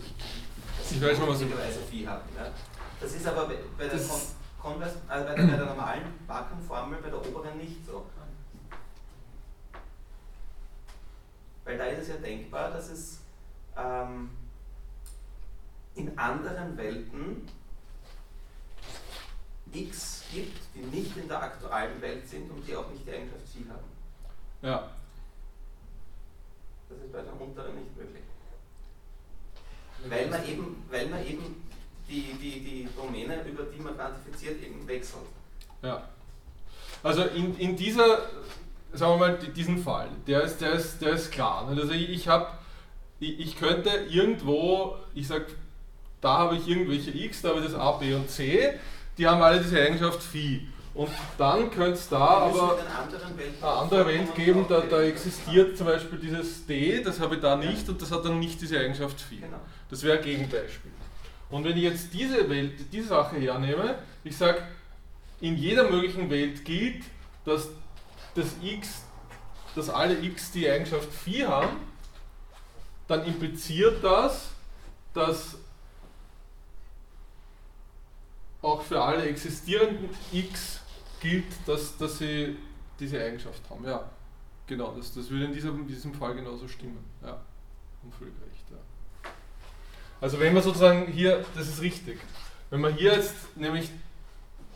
dass 0.79 0.93
ich 0.93 1.03
weiß 1.03 1.17
schon, 1.17 1.29
was 1.29 1.41
Weise 1.41 1.81
Vieh 1.91 2.07
haben. 2.07 2.29
Ja? 2.37 2.51
Das 3.01 3.13
ist 3.13 3.27
aber 3.27 3.47
bei 3.47 3.87
der, 3.87 3.99
Kon 3.99 4.21
Converse, 4.61 4.97
äh, 5.09 5.25
bei 5.25 5.35
der, 5.35 5.43
bei 5.51 5.57
der 5.57 5.67
normalen 5.67 6.03
Wackenformel, 6.27 7.01
bei 7.03 7.11
der 7.11 7.27
oberen 7.27 7.59
nicht 7.59 7.85
so. 7.87 8.07
Weil 11.65 11.79
da 11.79 11.85
ist 11.85 12.03
es 12.03 12.09
ja 12.09 12.17
denkbar, 12.17 12.71
dass 12.71 12.89
es 12.89 13.21
ähm, 13.77 14.31
in 15.95 16.19
anderen 16.19 16.77
Welten 16.77 17.47
x 19.73 20.25
gibt, 20.33 20.59
die 20.75 20.81
nicht 20.81 21.17
in 21.17 21.29
der 21.29 21.43
aktuellen 21.43 22.01
Welt 22.01 22.29
sind 22.29 22.51
und 22.51 22.67
die 22.67 22.75
auch 22.75 22.89
nicht 22.91 23.07
die 23.07 23.13
Eigenschaft 23.13 23.49
Phi 23.49 23.65
haben. 23.69 23.85
Ja, 24.63 24.91
das 26.91 26.99
ist 26.99 27.13
bei 27.13 27.23
der 27.23 27.41
unteren 27.41 27.75
nicht 27.77 27.97
möglich. 27.97 28.23
Weil 30.09 30.27
man 30.27 30.47
eben, 30.47 30.85
weil 30.91 31.07
man 31.07 31.25
eben 31.27 31.63
die, 32.09 32.35
die, 32.41 32.61
die 32.61 32.89
Domäne, 32.97 33.43
über 33.45 33.65
die 33.65 33.81
man 33.81 33.95
quantifiziert, 33.95 34.63
eben 34.63 34.87
wechselt. 34.89 35.23
Ja. 35.83 36.09
Also 37.03 37.25
in, 37.25 37.57
in 37.59 37.77
dieser, 37.77 38.23
sagen 38.93 39.21
wir 39.21 39.29
mal, 39.29 39.39
diesen 39.39 39.79
Fall, 39.79 40.09
der 40.27 40.43
ist, 40.43 40.61
der 40.61 40.73
ist, 40.73 41.01
der 41.01 41.13
ist 41.13 41.31
klar. 41.31 41.69
Also 41.69 41.93
ich, 41.93 42.11
ich 42.11 42.29
habe, 42.29 42.49
ich, 43.21 43.39
ich 43.39 43.59
könnte 43.59 43.91
irgendwo, 44.09 44.97
ich 45.15 45.29
sage, 45.29 45.47
da 46.21 46.39
habe 46.39 46.57
ich 46.57 46.69
irgendwelche 46.69 47.11
x, 47.11 47.43
da 47.43 47.51
habe 47.51 47.61
ich 47.61 47.67
das 47.67 47.75
a, 47.75 47.93
b 47.93 48.15
und 48.15 48.29
c, 48.29 48.75
die 49.17 49.27
haben 49.27 49.41
alle 49.43 49.61
diese 49.61 49.81
Eigenschaft 49.81 50.23
phi. 50.23 50.67
Und 51.01 51.09
dann 51.39 51.71
könnte 51.71 51.93
es 51.93 52.11
da 52.11 52.19
aber 52.19 52.77
eine 52.77 53.65
andere 53.65 54.07
Welt 54.07 54.35
geben, 54.35 54.67
da, 54.69 54.81
da 54.81 55.01
existiert 55.01 55.79
zum 55.79 55.87
Beispiel 55.87 56.19
dieses 56.19 56.67
D, 56.67 57.03
das 57.03 57.21
habe 57.21 57.37
ich 57.37 57.41
da 57.41 57.57
nicht 57.57 57.89
und 57.89 58.03
das 58.03 58.11
hat 58.13 58.23
dann 58.27 58.39
nicht 58.39 58.61
diese 58.61 58.79
Eigenschaft 58.79 59.19
phi. 59.19 59.37
Genau. 59.37 59.57
Das 59.89 60.03
wäre 60.03 60.19
ein 60.19 60.25
Gegenbeispiel. 60.25 60.91
Und 61.49 61.65
wenn 61.65 61.75
ich 61.79 61.85
jetzt 61.85 62.13
diese 62.13 62.47
Welt, 62.51 62.93
diese 62.93 63.09
Sache 63.09 63.37
hernehme, 63.37 63.95
ich 64.25 64.37
sage, 64.37 64.63
in 65.41 65.57
jeder 65.57 65.91
möglichen 65.91 66.29
Welt 66.29 66.67
gilt, 66.67 67.03
dass 67.47 67.71
das 68.35 68.49
x, 68.63 69.05
dass 69.75 69.89
alle 69.89 70.23
x 70.23 70.53
die 70.53 70.69
Eigenschaft 70.69 71.11
phi 71.11 71.47
haben, 71.47 71.79
dann 73.09 73.25
impliziert 73.25 74.05
das, 74.05 74.51
dass 75.15 75.57
auch 78.61 78.83
für 78.83 79.01
alle 79.01 79.23
existierenden 79.23 80.11
x 80.31 80.80
gilt, 81.21 81.47
dass, 81.67 81.97
dass 81.97 82.19
sie 82.19 82.57
diese 82.99 83.23
Eigenschaft 83.23 83.63
haben. 83.71 83.85
Ja, 83.85 84.11
genau, 84.67 84.95
das, 84.97 85.15
das 85.15 85.31
würde 85.31 85.47
in 85.47 85.53
diesem, 85.53 85.81
in 85.81 85.87
diesem 85.87 86.15
Fall 86.15 86.35
genauso 86.35 86.69
stimmen. 86.69 87.05
Ja, 87.23 87.29
haben 87.29 88.13
völlig. 88.19 88.35
Ja. 88.71 88.77
Also 90.21 90.39
wenn 90.39 90.53
man 90.53 90.63
sozusagen 90.63 91.07
hier, 91.07 91.45
das 91.55 91.69
ist 91.69 91.81
richtig, 91.81 92.19
wenn 92.71 92.81
man 92.81 92.95
hier 92.95 93.15
jetzt 93.15 93.57
nämlich 93.57 93.91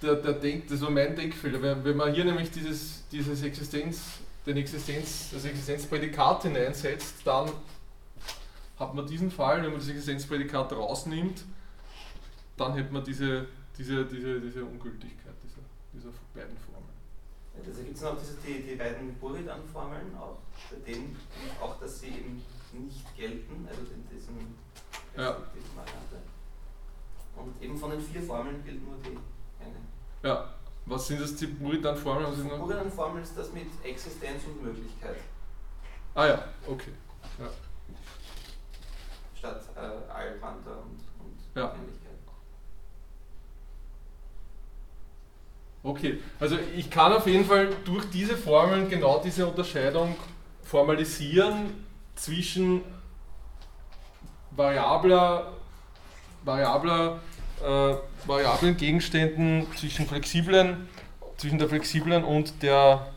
der, 0.03 0.17
der 0.17 0.33
Denk, 0.35 0.69
das 0.69 0.81
war 0.81 0.91
mein 0.91 1.15
Denkfehler, 1.15 1.63
wenn, 1.63 1.85
wenn 1.85 1.97
man 1.97 2.13
hier 2.13 2.25
nämlich 2.25 2.51
dieses, 2.51 3.07
dieses 3.09 3.43
Existenz, 3.43 4.21
den 4.47 4.57
Existenz, 4.57 5.31
das 5.33 5.45
Existenzprädikat 5.45 6.43
hineinsetzt, 6.43 7.17
dann 7.25 7.51
hat 8.79 8.95
man 8.95 9.07
diesen 9.07 9.31
Fall, 9.31 9.63
wenn 9.63 9.71
man 9.71 9.79
das 9.79 9.89
Existenzprädikat 9.89 10.73
rausnimmt, 10.73 11.45
dann 12.57 12.75
hätte 12.75 12.93
man 12.93 13.05
diese, 13.05 13.47
diese, 13.79 14.05
diese, 14.05 14.41
diese 14.41 14.65
Ungültigkeit 14.65 15.35
dieser, 15.43 15.63
dieser 15.93 16.13
beiden 16.35 16.57
Formeln. 16.57 16.85
Also 17.57 17.83
gibt 17.83 17.97
es 17.97 18.03
noch 18.03 18.19
diese, 18.19 18.35
die, 18.47 18.63
die 18.63 18.75
beiden 18.75 19.15
Buridan-Formeln 19.15 20.17
auch, 20.19 20.39
bei 20.71 20.93
denen 20.93 21.17
auch, 21.61 21.79
dass 21.79 22.01
sie 22.01 22.09
eben 22.09 22.43
nicht 22.73 23.17
gelten, 23.17 23.67
also 23.69 23.81
in 23.93 24.09
diesem 24.09 24.37
ja. 25.17 25.37
Variante. 25.77 26.17
Und 27.37 27.63
eben 27.63 27.77
von 27.77 27.91
den 27.91 28.01
vier 28.01 28.23
Formeln 28.23 28.65
gilt 28.65 28.83
nur 28.85 28.97
die 28.99 29.17
eine. 29.63 29.77
Ja, 30.23 30.55
was 30.87 31.07
sind 31.07 31.21
das 31.21 31.37
die 31.37 31.47
Buridan-Formeln? 31.47 32.35
Die 32.37 32.49
Buridan-Formel 32.49 33.23
ist 33.23 33.37
das 33.39 33.53
mit 33.53 33.69
Existenz 33.85 34.45
und 34.45 34.63
Möglichkeit. 34.63 35.17
Ah 36.15 36.27
ja, 36.27 36.45
okay. 36.67 36.93
Ja. 37.39 37.51
Statt 39.35 39.65
äh, 39.77 40.13
Allquanta 40.13 40.71
und, 40.71 41.01
und 41.25 41.39
ja. 41.55 41.75
Ähnlichkeit. 41.75 42.04
Okay, 45.85 46.19
also 46.41 46.57
ich 46.75 46.89
kann 46.89 47.13
auf 47.13 47.27
jeden 47.27 47.45
Fall 47.45 47.69
durch 47.85 48.07
diese 48.09 48.39
Formeln 48.39 48.89
genau 48.89 49.21
diese 49.23 49.47
Unterscheidung 49.47 50.17
formalisieren 50.63 51.85
zwischen 52.15 52.81
variabler, 54.53 55.53
variabler, 56.43 57.21
äh, 57.63 57.95
variablen 58.27 58.79
Gegenständen, 58.79 59.67
zwischen 59.77 60.07
flexiblen, 60.07 60.89
zwischen 61.37 61.59
der 61.59 61.69
flexiblen 61.69 62.25
und 62.25 62.63
der, 62.63 63.09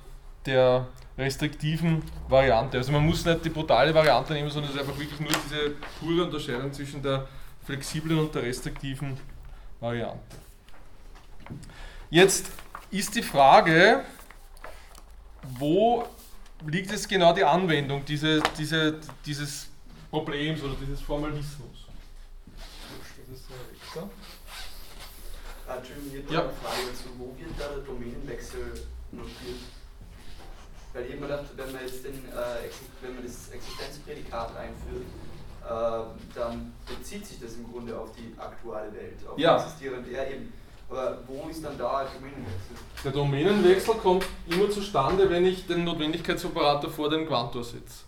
der 0.45 0.87
restriktiven 1.17 2.03
Variante. 2.27 2.79
Also 2.79 2.91
man 2.91 3.05
muss 3.05 3.23
nicht 3.23 3.45
die 3.45 3.49
brutale 3.49 3.93
Variante 3.93 4.33
nehmen, 4.33 4.49
sondern 4.49 4.71
es 4.71 4.75
ist 4.75 4.81
einfach 4.81 4.99
wirklich 4.99 5.21
nur 5.21 5.29
diese 5.29 5.71
pure 6.01 6.25
Unterscheidung 6.25 6.73
zwischen 6.73 7.01
der 7.01 7.29
flexiblen 7.63 8.19
und 8.19 8.35
der 8.35 8.43
restriktiven 8.43 9.17
Variante. 9.79 10.35
Jetzt 12.09 12.47
ist 12.89 13.15
die 13.15 13.21
Frage, 13.21 14.03
wo 15.59 16.07
liegt 16.65 16.91
jetzt 16.91 17.09
genau 17.09 17.33
die 17.33 17.43
Anwendung 17.43 18.05
diese, 18.05 18.41
diese, 18.57 18.99
dieses 19.25 19.67
Problems 20.09 20.61
oder 20.63 20.75
dieses 20.79 21.01
Formalismus? 21.01 21.87
Das 22.55 23.39
ist 23.39 23.49
Wechsel. 23.49 24.09
Entschuldigung, 25.67 26.09
hier 26.11 26.33
ja. 26.33 26.43
eine 26.43 26.53
Frage 26.53 26.81
dazu. 26.89 27.09
Wo 27.17 27.35
wird 27.37 27.49
da 27.59 27.67
der 27.67 27.79
Domänenwechsel 27.79 28.87
notiert? 29.11 29.59
Weil 30.93 31.05
ich 31.05 31.13
immer 31.13 31.27
dachte, 31.27 31.49
wenn 31.57 31.71
man 31.73 31.81
jetzt 31.81 32.05
den, 32.05 32.13
äh, 32.13 32.69
wenn 33.01 33.15
man 33.15 33.23
das 33.25 33.49
Existenzprädikat 33.49 34.55
einführt, 34.55 35.05
äh, 35.65 36.35
dann 36.35 36.73
bezieht 36.85 37.25
sich 37.25 37.39
das 37.41 37.55
im 37.55 37.69
Grunde 37.69 37.99
auf 37.99 38.11
die 38.13 38.33
aktuelle 38.39 38.93
Welt, 38.93 39.27
auf 39.27 39.37
ja. 39.37 39.57
die 39.57 39.63
existierende. 39.63 40.11
Ja, 40.11 40.23
eben. 40.23 40.53
Aber 40.89 41.17
wo 41.27 41.49
ist 41.49 41.63
dann 41.63 41.77
da 41.77 41.97
ein 41.97 42.07
Domänenwechsel? 42.13 42.75
Der 43.03 43.11
Domänenwechsel 43.11 43.95
kommt 43.95 44.25
immer 44.49 44.69
zustande, 44.69 45.29
wenn 45.29 45.45
ich 45.45 45.67
den 45.67 45.83
Notwendigkeitsoperator 45.83 46.89
vor 46.89 47.09
den 47.09 47.27
Quantor 47.27 47.63
setze. 47.63 48.05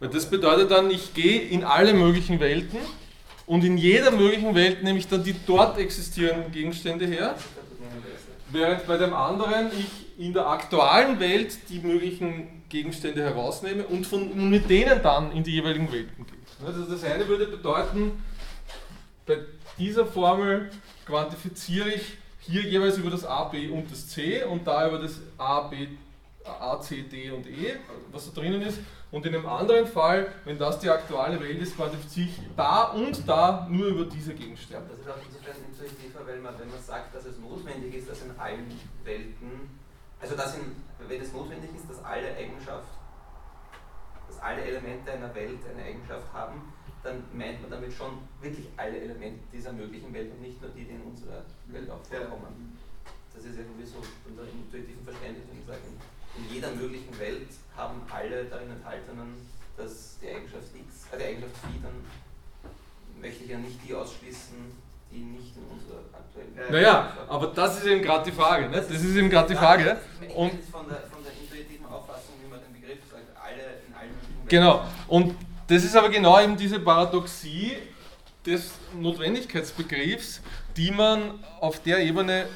Weil 0.00 0.10
das 0.10 0.28
bedeutet 0.28 0.70
dann, 0.70 0.90
ich 0.90 1.14
gehe 1.14 1.40
in 1.40 1.64
alle 1.64 1.94
möglichen 1.94 2.40
Welten 2.40 2.78
und 3.46 3.64
in 3.64 3.78
jeder 3.78 4.10
möglichen 4.10 4.54
Welt 4.54 4.82
nehme 4.82 4.98
ich 4.98 5.08
dann 5.08 5.24
die 5.24 5.34
dort 5.46 5.78
existierenden 5.78 6.52
Gegenstände 6.52 7.06
her, 7.06 7.36
während 8.50 8.86
bei 8.86 8.96
dem 8.96 9.14
anderen 9.14 9.68
ich 9.78 10.18
in 10.18 10.32
der 10.34 10.46
aktuellen 10.46 11.18
Welt 11.20 11.56
die 11.70 11.80
möglichen 11.80 12.62
Gegenstände 12.68 13.22
herausnehme 13.22 13.84
und 13.86 14.06
von, 14.06 14.50
mit 14.50 14.68
denen 14.68 15.02
dann 15.02 15.32
in 15.32 15.42
die 15.42 15.52
jeweiligen 15.52 15.90
Welten 15.90 16.26
gehe. 16.26 16.66
Also 16.66 16.84
das 16.84 17.02
eine 17.04 17.26
würde 17.26 17.46
bedeuten, 17.46 18.22
bei 19.26 19.38
dieser 19.78 20.06
Formel 20.06 20.70
quantifiziere 21.10 21.90
ich 21.90 22.16
hier 22.38 22.62
jeweils 22.62 22.96
über 22.96 23.10
das 23.10 23.24
A, 23.24 23.44
B 23.44 23.68
und 23.68 23.90
das 23.90 24.08
C 24.08 24.42
und 24.44 24.66
da 24.66 24.88
über 24.88 24.98
das 24.98 25.20
A, 25.36 25.62
B, 25.62 25.88
A, 26.44 26.80
C, 26.80 27.02
D 27.02 27.30
und 27.30 27.46
E, 27.46 27.76
was 28.12 28.32
da 28.32 28.40
drinnen 28.40 28.62
ist. 28.62 28.78
Und 29.10 29.26
in 29.26 29.34
einem 29.34 29.46
anderen 29.46 29.86
Fall, 29.86 30.32
wenn 30.44 30.56
das 30.56 30.78
die 30.78 30.88
aktuelle 30.88 31.40
Welt 31.40 31.60
ist, 31.60 31.76
quantifiziere 31.76 32.28
ich 32.28 32.40
da 32.56 32.84
und 32.84 33.28
da 33.28 33.66
nur 33.68 33.88
über 33.88 34.04
diese 34.04 34.34
Gegenstände. 34.34 34.88
Das 34.88 35.00
ist 35.00 35.10
auch 35.10 35.18
insofern 35.26 35.56
intuitiver, 35.68 36.20
weil 36.24 36.38
man, 36.38 36.56
wenn 36.58 36.70
man 36.70 36.80
sagt, 36.80 37.14
dass 37.14 37.24
es 37.24 37.38
notwendig 37.38 37.92
ist, 37.94 38.08
dass 38.08 38.22
in 38.22 38.30
allen 38.38 38.70
Welten, 39.02 39.68
also 40.20 40.36
dass 40.36 40.56
in, 40.56 40.76
wenn 41.08 41.20
es 41.20 41.32
notwendig 41.32 41.70
ist, 41.74 41.90
dass 41.90 42.04
alle 42.04 42.36
Eigenschaft, 42.36 42.86
dass 44.28 44.38
alle 44.40 44.62
Elemente 44.62 45.10
einer 45.10 45.34
Welt 45.34 45.58
eine 45.68 45.82
Eigenschaft 45.82 46.32
haben, 46.32 46.72
dann 47.02 47.24
meint 47.32 47.62
man 47.62 47.70
damit 47.70 47.92
schon 47.92 48.18
wirklich 48.40 48.66
alle 48.76 49.00
Elemente 49.00 49.40
dieser 49.52 49.72
möglichen 49.72 50.12
Welt 50.12 50.30
und 50.32 50.42
nicht 50.42 50.60
nur 50.60 50.70
die, 50.70 50.84
die 50.84 50.94
in 50.94 51.02
unserer 51.02 51.42
Welt 51.66 51.88
auch 51.90 52.02
vorkommen. 52.04 52.76
Das 53.34 53.44
ist 53.44 53.56
ja 53.56 53.64
sowieso 53.64 54.04
unter 54.28 54.42
intuitiven 54.44 55.04
Verständnis, 55.04 55.44
wenn 55.48 55.60
ich 55.60 55.66
sage, 55.66 55.80
in 56.36 56.54
jeder 56.54 56.70
möglichen 56.72 57.18
Welt 57.18 57.48
haben 57.76 58.02
alle 58.10 58.44
darin 58.44 58.70
enthaltenen, 58.70 59.34
dass 59.76 60.18
die 60.20 60.28
Eigenschaft 60.28 60.68
X, 60.76 61.06
äh, 61.12 61.18
die 61.18 61.24
Eigenschaft 61.24 61.56
Phi, 61.56 61.80
dann 61.82 62.04
möchte 63.20 63.44
ich 63.44 63.50
ja 63.50 63.58
nicht 63.58 63.78
die 63.86 63.94
ausschließen, 63.94 64.56
die 65.10 65.18
nicht 65.18 65.56
in 65.56 65.64
unserer 65.64 66.04
aktuellen 66.12 66.54
Welt 66.56 66.70
Naja, 66.70 67.16
aber 67.28 67.48
das 67.48 67.78
ist 67.78 67.86
eben 67.86 68.02
gerade 68.02 68.30
die 68.30 68.36
Frage. 68.36 68.68
Ne? 68.68 68.76
Das 68.76 68.90
ist 68.90 69.16
eben 69.16 69.30
gerade 69.30 69.48
die 69.48 69.56
Frage. 69.56 69.98
Und 70.36 70.52
von 70.70 70.86
der, 70.86 71.00
von 71.08 71.24
der 71.24 71.32
intuitiven 71.32 71.86
Auffassung, 71.86 72.34
wie 72.44 72.50
man 72.50 72.60
den 72.60 72.72
Begriff 72.72 72.98
sagt, 73.10 73.24
alle 73.34 73.80
in 73.88 73.94
allen 73.94 74.10
möglichen 74.12 74.36
Welten. 74.36 74.48
Genau. 74.48 74.84
Und 75.08 75.34
das 75.70 75.84
ist 75.84 75.96
aber 75.96 76.08
genau 76.08 76.40
eben 76.40 76.56
diese 76.56 76.80
Paradoxie 76.80 77.76
des 78.44 78.72
Notwendigkeitsbegriffs, 78.98 80.40
die 80.76 80.90
man 80.90 81.44
auf 81.60 81.80
der 81.80 82.00
Ebene 82.00 82.46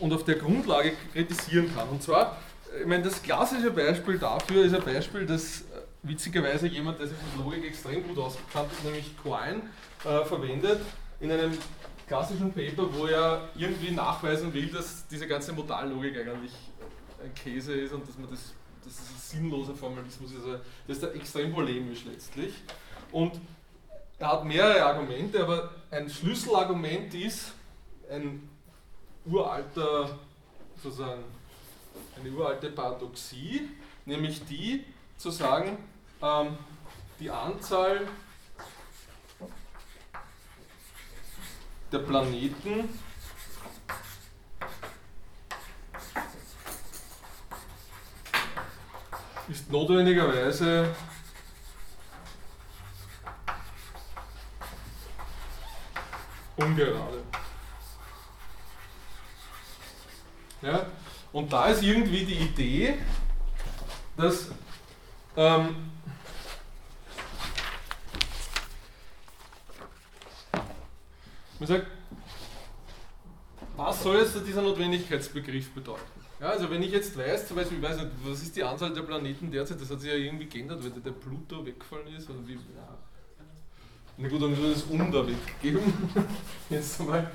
und 0.00 0.12
auf 0.12 0.24
der 0.24 0.34
Grundlage 0.34 0.92
kritisieren 1.12 1.74
kann. 1.74 1.88
Und 1.88 2.02
zwar, 2.02 2.36
ich 2.78 2.86
meine, 2.86 3.04
das 3.04 3.22
klassische 3.22 3.70
Beispiel 3.70 4.18
dafür 4.18 4.66
ist 4.66 4.74
ein 4.74 4.82
Beispiel, 4.82 5.24
das 5.24 5.62
äh, 5.62 5.64
witzigerweise 6.02 6.66
jemand, 6.66 7.00
der 7.00 7.06
sich 7.06 7.16
mit 7.34 7.42
Logik 7.42 7.64
extrem 7.64 8.06
gut 8.06 8.18
ausgekannt 8.18 8.70
nämlich 8.84 9.16
Coin, 9.22 9.62
äh, 10.04 10.26
verwendet 10.26 10.82
in 11.20 11.32
einem 11.32 11.56
klassischen 12.06 12.52
Paper, 12.52 12.86
wo 12.92 13.06
er 13.06 13.48
irgendwie 13.56 13.92
nachweisen 13.92 14.52
will, 14.52 14.66
dass 14.66 15.06
diese 15.08 15.26
ganze 15.26 15.54
Modallogik 15.54 16.18
eigentlich 16.18 16.52
ein 17.24 17.32
Käse 17.34 17.72
ist 17.72 17.94
und 17.94 18.06
dass 18.06 18.18
man 18.18 18.30
das 18.30 18.52
das 18.88 19.00
ist 19.00 19.10
ein 19.10 19.40
sinnloser 19.40 19.74
Formalismus, 19.74 20.32
also 20.34 20.58
das 20.86 20.98
ist 20.98 21.14
extrem 21.14 21.52
polemisch 21.52 22.04
letztlich. 22.06 22.54
Und 23.12 23.38
er 24.18 24.32
hat 24.32 24.44
mehrere 24.44 24.84
Argumente, 24.84 25.42
aber 25.42 25.70
ein 25.90 26.08
Schlüsselargument 26.08 27.12
ist 27.14 27.52
ein 28.10 28.48
uralter, 29.26 30.18
sozusagen, 30.82 31.22
eine 32.18 32.30
uralte 32.30 32.70
Paradoxie, 32.70 33.68
nämlich 34.06 34.44
die 34.46 34.84
zu 35.16 35.30
sagen, 35.30 35.76
ähm, 36.22 36.56
die 37.20 37.30
Anzahl 37.30 38.08
der 41.92 41.98
Planeten 41.98 42.88
ist 49.48 49.70
notwendigerweise 49.70 50.94
ungerade. 56.56 57.22
Ja? 60.60 60.86
Und 61.32 61.52
da 61.52 61.68
ist 61.68 61.82
irgendwie 61.82 62.24
die 62.24 62.34
Idee, 62.34 62.98
dass 64.16 64.50
ähm, 65.36 65.90
man 71.58 71.68
sagt, 71.68 71.86
was 73.76 74.02
soll 74.02 74.18
jetzt 74.18 74.34
dieser 74.46 74.62
Notwendigkeitsbegriff 74.62 75.70
bedeuten? 75.72 76.17
Ja, 76.40 76.50
also 76.50 76.70
wenn 76.70 76.82
ich 76.82 76.92
jetzt 76.92 77.18
weiß, 77.18 77.48
zum 77.48 77.56
Beispiel, 77.56 77.78
ich 77.78 77.82
weiß 77.82 77.96
nicht, 77.96 78.10
was 78.24 78.42
ist 78.42 78.54
die 78.54 78.62
Anzahl 78.62 78.92
der 78.92 79.02
Planeten 79.02 79.50
derzeit, 79.50 79.80
das 79.80 79.90
hat 79.90 80.00
sich 80.00 80.10
ja 80.10 80.16
irgendwie 80.16 80.46
geändert, 80.46 80.82
weil 80.82 80.90
der 80.90 81.10
Pluto 81.10 81.66
weggefallen 81.66 82.06
ist. 82.16 82.30
Oder 82.30 82.38
wie, 82.46 82.54
ja. 82.54 82.58
Na 84.16 84.28
gut, 84.28 84.42
dann 84.42 84.56
das 84.72 84.82
um 84.84 84.98
da 85.12 85.26
weggeben. 85.26 85.92
Jetzt 86.70 87.00
mal. 87.04 87.28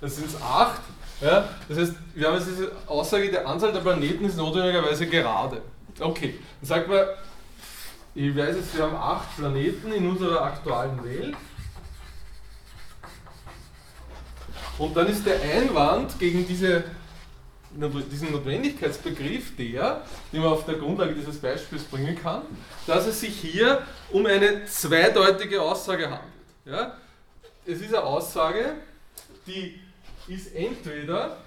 Das 0.00 0.16
sind 0.16 0.28
es 0.28 0.40
acht. 0.40 0.80
Ja, 1.20 1.48
das 1.68 1.78
heißt, 1.78 1.94
wir 2.14 2.26
haben 2.26 2.34
jetzt 2.34 2.48
diese 2.48 2.72
Aussage, 2.86 3.30
die 3.30 3.38
Anzahl 3.38 3.72
der 3.72 3.80
Planeten 3.80 4.24
ist 4.24 4.36
notwendigerweise 4.36 5.06
gerade. 5.06 5.62
Okay, 6.00 6.38
dann 6.60 6.68
sagt 6.68 6.88
man, 6.88 7.04
ich 8.14 8.36
weiß 8.36 8.56
jetzt, 8.56 8.76
wir 8.76 8.84
haben 8.84 8.96
acht 8.96 9.36
Planeten 9.36 9.92
in 9.92 10.08
unserer 10.08 10.42
aktuellen 10.42 11.02
Welt. 11.04 11.36
Und 14.78 14.96
dann 14.96 15.06
ist 15.06 15.24
der 15.24 15.40
Einwand 15.40 16.18
gegen 16.18 16.46
diese, 16.46 16.82
diesen 17.74 18.32
Notwendigkeitsbegriff 18.32 19.56
der, 19.56 20.04
den 20.32 20.40
man 20.40 20.52
auf 20.52 20.64
der 20.66 20.74
Grundlage 20.74 21.14
dieses 21.14 21.38
Beispiels 21.38 21.84
bringen 21.84 22.20
kann, 22.20 22.42
dass 22.86 23.06
es 23.06 23.20
sich 23.20 23.34
hier 23.40 23.86
um 24.10 24.26
eine 24.26 24.64
zweideutige 24.66 25.60
Aussage 25.62 26.04
handelt. 26.04 26.32
Ja? 26.64 26.96
Es 27.64 27.80
ist 27.80 27.94
eine 27.94 28.04
Aussage, 28.04 28.74
die 29.46 29.80
ist 30.28 30.54
entweder 30.54 31.38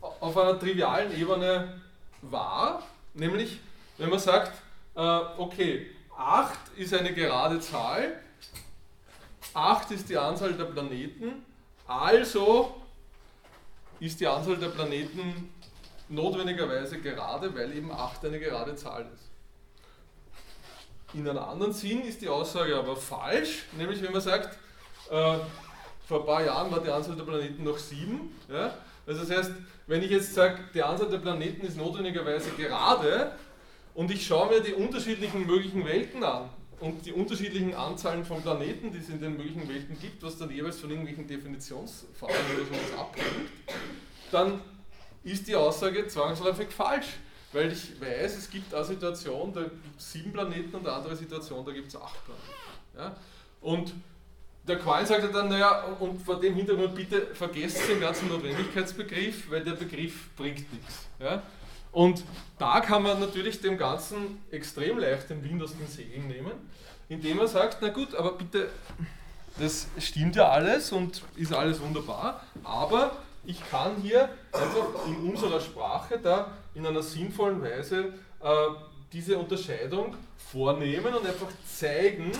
auf 0.00 0.36
einer 0.36 0.58
trivialen 0.58 1.16
Ebene 1.18 1.80
wahr, 2.22 2.82
nämlich 3.14 3.60
wenn 3.98 4.10
man 4.10 4.18
sagt, 4.18 4.52
äh, 4.94 5.00
okay, 5.38 5.86
8 6.16 6.58
ist 6.76 6.94
eine 6.94 7.12
gerade 7.12 7.60
Zahl, 7.60 8.20
8 9.54 9.90
ist 9.90 10.08
die 10.08 10.16
Anzahl 10.16 10.52
der 10.54 10.64
Planeten, 10.64 11.44
also 11.86 12.74
ist 14.00 14.20
die 14.20 14.26
Anzahl 14.26 14.56
der 14.56 14.68
Planeten 14.68 15.52
notwendigerweise 16.08 17.00
gerade, 17.00 17.54
weil 17.54 17.76
eben 17.76 17.90
8 17.90 18.24
eine 18.24 18.38
gerade 18.38 18.74
Zahl 18.76 19.06
ist. 19.12 19.24
In 21.14 21.28
einem 21.28 21.38
anderen 21.38 21.72
Sinn 21.72 22.02
ist 22.02 22.20
die 22.20 22.28
Aussage 22.28 22.76
aber 22.76 22.96
falsch, 22.96 23.64
nämlich 23.76 24.02
wenn 24.02 24.12
man 24.12 24.20
sagt, 24.20 24.56
äh, 25.10 25.38
vor 26.06 26.20
ein 26.20 26.26
paar 26.26 26.44
Jahren 26.44 26.70
war 26.70 26.80
die 26.80 26.90
Anzahl 26.90 27.16
der 27.16 27.24
Planeten 27.24 27.64
noch 27.64 27.78
7. 27.78 28.34
Ja? 28.48 28.74
Also 29.06 29.24
das 29.24 29.30
heißt, 29.30 29.52
wenn 29.86 30.02
ich 30.02 30.10
jetzt 30.10 30.34
sage, 30.34 30.58
die 30.74 30.82
Anzahl 30.82 31.08
der 31.08 31.18
Planeten 31.18 31.66
ist 31.66 31.76
notwendigerweise 31.76 32.50
gerade 32.50 33.32
und 33.94 34.10
ich 34.10 34.26
schaue 34.26 34.48
mir 34.48 34.60
die 34.60 34.74
unterschiedlichen 34.74 35.46
möglichen 35.46 35.84
Welten 35.84 36.22
an 36.22 36.50
und 36.80 37.06
die 37.06 37.12
unterschiedlichen 37.12 37.74
Anzahlen 37.74 38.24
von 38.24 38.42
Planeten, 38.42 38.92
die 38.92 38.98
es 38.98 39.08
in 39.08 39.20
den 39.20 39.36
möglichen 39.36 39.68
Welten 39.68 39.98
gibt, 39.98 40.22
was 40.22 40.36
dann 40.36 40.50
jeweils 40.50 40.78
von 40.78 40.90
irgendwelchen 40.90 41.26
Definitionsfragen 41.26 42.36
oder 42.54 42.64
sowas 42.66 42.98
abhängt, 42.98 43.50
dann 44.30 44.60
ist 45.24 45.46
die 45.46 45.54
Aussage 45.54 46.06
zwangsläufig 46.06 46.68
falsch. 46.68 47.06
Weil 47.52 47.72
ich 47.72 47.98
weiß, 48.00 48.36
es 48.36 48.50
gibt 48.50 48.74
eine 48.74 48.84
Situation, 48.84 49.52
da 49.52 49.62
gibt 49.62 49.98
es 49.98 50.12
sieben 50.12 50.32
Planeten 50.32 50.74
und 50.74 50.86
eine 50.86 50.94
andere 50.94 51.16
Situation, 51.16 51.64
da 51.64 51.72
gibt 51.72 51.88
es 51.88 51.96
acht 51.96 52.18
Planeten. 52.24 52.46
Ja? 52.96 53.16
Und 53.60 53.94
der 54.66 54.78
Quallen 54.78 55.06
sagte 55.06 55.28
dann, 55.28 55.48
naja, 55.48 55.84
und 56.00 56.20
vor 56.20 56.40
dem 56.40 56.54
Hintergrund 56.54 56.94
bitte 56.94 57.34
vergesst 57.34 57.88
den 57.88 58.00
ganzen 58.00 58.28
Notwendigkeitsbegriff, 58.28 59.50
weil 59.50 59.62
der 59.62 59.72
Begriff 59.72 60.34
bringt 60.36 60.70
nichts. 60.72 61.06
Ja? 61.20 61.42
Und 61.96 62.24
da 62.58 62.80
kann 62.80 63.04
man 63.04 63.20
natürlich 63.20 63.62
dem 63.62 63.78
Ganzen 63.78 64.44
extrem 64.50 64.98
leicht 64.98 65.30
den 65.30 65.42
Wind 65.42 65.62
aus 65.62 65.74
den 65.74 65.86
Segeln 65.86 66.28
nehmen, 66.28 66.52
indem 67.08 67.38
man 67.38 67.48
sagt, 67.48 67.78
na 67.80 67.88
gut, 67.88 68.14
aber 68.14 68.32
bitte, 68.32 68.68
das 69.58 69.86
stimmt 69.98 70.36
ja 70.36 70.46
alles 70.50 70.92
und 70.92 71.22
ist 71.36 71.54
alles 71.54 71.80
wunderbar, 71.80 72.42
aber 72.64 73.16
ich 73.46 73.66
kann 73.70 73.96
hier 74.02 74.28
einfach 74.52 75.06
in 75.06 75.30
unserer 75.30 75.58
Sprache 75.58 76.18
da 76.22 76.52
in 76.74 76.84
einer 76.84 77.02
sinnvollen 77.02 77.62
Weise 77.62 78.12
äh, 78.42 78.48
diese 79.10 79.38
Unterscheidung 79.38 80.16
vornehmen 80.36 81.14
und 81.14 81.26
einfach 81.26 81.48
zeigen, 81.66 82.30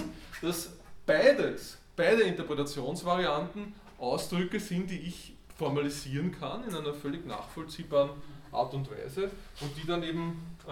dass 0.42 0.68
beides 1.06 1.78
beide 1.96 2.24
Interpretationsvarianten 2.24 3.72
Ausdrücke 3.96 4.60
sind, 4.60 4.90
die 4.90 4.98
ich 4.98 5.32
formalisieren 5.56 6.38
kann 6.38 6.62
in 6.68 6.74
einer 6.74 6.92
völlig 6.92 7.24
nachvollziehbaren 7.24 8.10
Art 8.52 8.74
und 8.74 8.90
Weise 8.90 9.30
und 9.60 9.76
die 9.76 9.86
dann 9.86 10.02
eben 10.02 10.56
äh, 10.66 10.70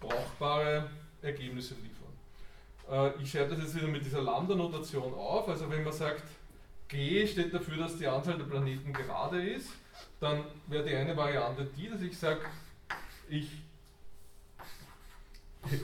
brauchbare 0.00 0.90
Ergebnisse 1.22 1.74
liefern. 1.74 3.14
Äh, 3.16 3.22
ich 3.22 3.30
schreibe 3.30 3.54
das 3.54 3.64
jetzt 3.64 3.76
wieder 3.76 3.88
mit 3.88 4.04
dieser 4.04 4.22
Lambda-Notation 4.22 5.14
auf, 5.14 5.48
also 5.48 5.70
wenn 5.70 5.84
man 5.84 5.92
sagt, 5.92 6.24
G 6.88 7.26
steht 7.26 7.52
dafür, 7.52 7.78
dass 7.78 7.98
die 7.98 8.06
Anzahl 8.06 8.38
der 8.38 8.44
Planeten 8.44 8.92
gerade 8.92 9.42
ist, 9.42 9.70
dann 10.20 10.44
wäre 10.68 10.84
die 10.84 10.94
eine 10.94 11.16
Variante 11.16 11.66
die, 11.76 11.88
dass 11.88 12.00
ich 12.00 12.16
sage, 12.16 12.40
ich 13.28 13.48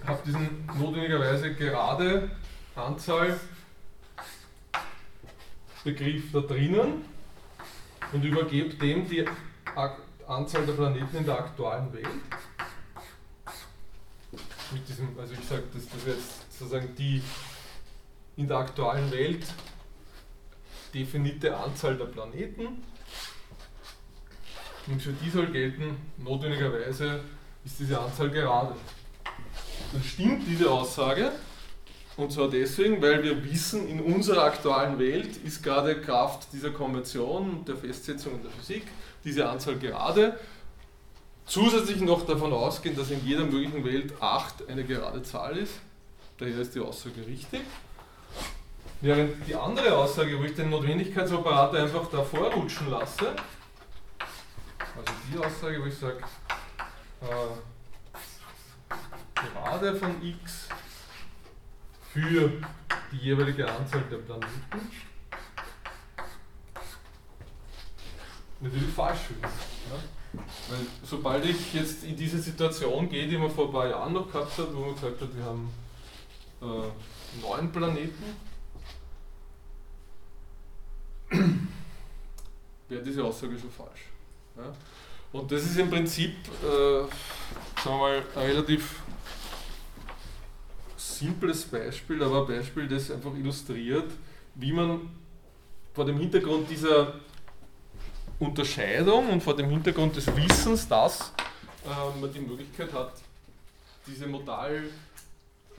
habe 0.07 0.23
diesen 0.25 0.65
notwendigerweise 0.79 1.55
gerade 1.55 2.31
Anzahl 2.77 3.39
Begriff 5.85 6.31
da 6.33 6.41
drinnen 6.41 7.05
und 8.13 8.25
übergebe 8.25 8.75
dem 8.75 9.09
die 9.09 9.25
Anzahl 10.27 10.67
der 10.67 10.73
Planeten 10.75 11.17
in 11.17 11.27
der 11.27 11.39
aktuellen 11.39 11.93
Welt. 11.93 12.07
Mit 14.73 14.89
diesem, 14.89 15.19
also 15.19 15.35
ich 15.35 15.47
sage, 15.47 15.65
das, 15.75 15.85
das 15.89 16.07
jetzt 16.07 16.59
sozusagen 16.59 16.95
die 16.97 17.23
in 18.37 18.49
der 18.49 18.59
aktuellen 18.59 19.11
Welt 19.11 19.45
definierte 20.95 21.57
Anzahl 21.57 21.97
der 21.97 22.07
Planeten. 22.07 22.83
Und 24.87 25.01
für 25.01 25.13
die 25.13 25.31
soll 25.31 25.47
gelten, 25.49 25.97
notwendigerweise 26.19 27.21
ist 27.65 27.79
diese 27.79 28.01
Anzahl 28.01 28.31
gerade. 28.31 28.75
Dann 29.93 30.03
stimmt 30.03 30.47
diese 30.49 30.71
Aussage, 30.71 31.33
und 32.17 32.31
zwar 32.31 32.51
deswegen, 32.51 33.01
weil 33.01 33.23
wir 33.23 33.43
wissen, 33.45 33.89
in 33.89 34.01
unserer 34.01 34.45
aktuellen 34.45 34.99
Welt 34.99 35.37
ist 35.39 35.63
gerade 35.63 36.01
Kraft 36.01 36.49
dieser 36.53 36.71
Konvention 36.71 37.65
der 37.65 37.77
Festsetzung 37.77 38.35
in 38.35 38.43
der 38.43 38.51
Physik 38.51 38.83
diese 39.25 39.49
Anzahl 39.49 39.79
gerade. 39.79 40.39
Zusätzlich 41.47 42.01
noch 42.01 42.25
davon 42.25 42.53
ausgehen, 42.53 42.97
dass 42.97 43.11
in 43.11 43.25
jeder 43.27 43.45
möglichen 43.45 43.85
Welt 43.85 44.15
8 44.21 44.69
eine 44.69 44.85
gerade 44.85 45.23
Zahl 45.23 45.57
ist. 45.57 45.75
Daher 46.39 46.59
ist 46.59 46.75
die 46.75 46.81
Aussage 46.81 47.27
richtig. 47.27 47.63
Während 49.01 49.47
die 49.49 49.55
andere 49.55 49.97
Aussage, 49.97 50.39
wo 50.39 50.45
ich 50.45 50.55
den 50.55 50.71
Notwendigkeitsoperator 50.71 51.81
einfach 51.81 52.09
davor 52.09 52.53
rutschen 52.53 52.89
lasse, 52.89 53.35
also 54.97 55.13
die 55.33 55.39
Aussage, 55.39 55.83
wo 55.83 55.87
ich 55.87 55.99
sage, 55.99 56.19
äh, 57.21 57.27
gerade 59.35 59.97
von 59.97 60.23
x 60.23 60.69
für 62.13 62.53
die 63.11 63.17
jeweilige 63.17 63.69
Anzahl 63.69 64.03
der 64.11 64.19
Planeten 64.19 64.91
natürlich 68.63 68.93
falsch 68.93 69.31
ist. 69.31 69.43
Ja? 69.43 70.41
Weil 70.71 70.87
sobald 71.05 71.45
ich 71.45 71.75
jetzt 71.75 72.05
in 72.05 72.17
diese 72.17 72.39
Situation 72.39 73.09
gehe, 73.09 73.29
die 73.29 73.37
man 73.37 73.51
vor 73.51 73.67
ein 73.67 73.73
paar 73.73 73.89
Jahren 73.89 74.13
noch 74.15 74.31
gehabt 74.31 74.57
hat, 74.57 74.75
wo 74.75 74.81
man 74.81 74.95
gesagt 74.95 75.21
hat, 75.21 75.37
wir 75.37 75.45
haben 75.45 75.71
äh, 76.63 77.43
neun 77.43 77.71
Planeten, 77.73 78.25
wäre 82.89 83.03
diese 83.03 83.25
Aussage 83.25 83.59
schon 83.59 83.71
falsch. 83.71 84.07
Ja? 84.57 84.73
Und 85.33 85.51
das 85.51 85.65
ist 85.65 85.79
im 85.79 85.91
Prinzip, 85.91 86.35
äh, 86.63 87.01
sagen 87.03 87.11
wir 87.85 87.99
mal, 87.99 88.23
ein 88.37 88.43
relativ 88.43 89.03
simples 90.97 91.65
Beispiel, 91.65 92.23
aber 92.23 92.41
ein 92.43 92.47
Beispiel, 92.47 92.87
das 92.89 93.11
einfach 93.11 93.35
illustriert, 93.35 94.11
wie 94.55 94.73
man 94.73 95.11
vor 95.95 96.05
dem 96.05 96.19
Hintergrund 96.19 96.69
dieser 96.71 97.15
Unterscheidung 98.43 99.29
und 99.31 99.41
vor 99.41 99.55
dem 99.55 99.71
Hintergrund 99.71 100.17
des 100.17 100.27
Wissens, 100.37 100.89
dass 100.89 101.33
äh, 101.85 102.21
man 102.21 102.33
die 102.33 102.41
Möglichkeit 102.41 102.93
hat, 102.93 103.13
diese 104.07 104.27
modal 104.27 104.83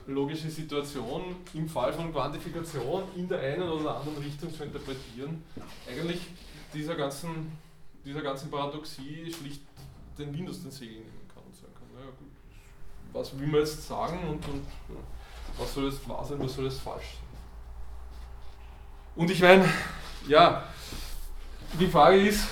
logische 0.06 0.50
Situation 0.50 1.36
im 1.52 1.68
Fall 1.68 1.92
von 1.92 2.10
Quantifikation 2.10 3.04
in 3.16 3.28
der 3.28 3.40
einen 3.40 3.68
oder 3.68 3.96
anderen 3.96 4.18
Richtung 4.18 4.52
zu 4.52 4.64
interpretieren, 4.64 5.44
eigentlich 5.88 6.20
dieser 6.72 6.94
ganzen, 6.94 7.52
dieser 8.04 8.22
ganzen 8.22 8.50
Paradoxie 8.50 9.32
schlicht 9.32 9.62
den 10.18 10.34
Wind 10.34 10.48
aus 10.48 10.62
den 10.62 10.70
Segeln 10.70 11.02
nehmen 11.02 11.28
kann 11.32 11.42
und 11.44 11.54
sagen 11.54 11.72
kann, 11.74 11.88
naja 11.94 12.10
gut, 12.18 12.30
was 13.12 13.38
will 13.38 13.46
man 13.46 13.60
jetzt 13.60 13.86
sagen 13.86 14.18
und, 14.28 14.46
und 14.48 14.66
was 15.58 15.74
soll 15.74 15.90
das 15.90 16.08
wahr 16.08 16.24
sein, 16.24 16.38
was 16.40 16.54
soll 16.54 16.64
das 16.64 16.78
falsch 16.78 17.14
sein. 17.14 17.24
Und 19.16 19.30
ich 19.30 19.40
meine, 19.40 19.68
ja, 20.26 20.64
die 21.78 21.86
Frage 21.86 22.28
ist, 22.28 22.46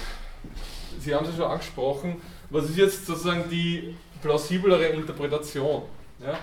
Sie 1.01 1.15
haben 1.15 1.25
es 1.25 1.33
ja 1.33 1.37
schon 1.39 1.51
angesprochen, 1.51 2.23
was 2.51 2.69
ist 2.69 2.77
jetzt 2.77 3.07
sozusagen 3.07 3.49
die 3.51 3.95
plausiblere 4.21 4.87
Interpretation? 4.89 5.83
Ja? 6.21 6.39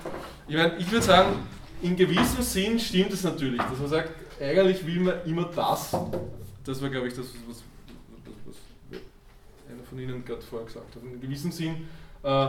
Ich 0.47 0.55
meine, 0.55 0.77
ich 0.77 0.91
würde 0.91 1.05
sagen, 1.05 1.35
in 1.81 1.95
gewissem 1.95 2.43
Sinn 2.43 2.79
stimmt 2.79 3.13
es 3.13 3.23
natürlich, 3.23 3.61
dass 3.61 3.79
man 3.79 3.87
sagt, 3.87 4.11
eigentlich 4.41 4.85
will 4.85 4.99
man 4.99 5.15
immer 5.25 5.45
das. 5.55 5.95
Das 6.65 6.81
war, 6.81 6.89
glaube 6.89 7.07
ich, 7.07 7.13
das, 7.13 7.25
was, 7.47 7.63
was, 8.45 8.55
was 8.91 8.99
einer 9.69 9.83
von 9.83 9.99
Ihnen 9.99 10.25
gerade 10.25 10.41
vorher 10.41 10.67
gesagt 10.67 10.95
hat. 10.95 11.03
In 11.03 11.21
gewissem 11.21 11.51
Sinn 11.51 11.87
äh, 12.23 12.47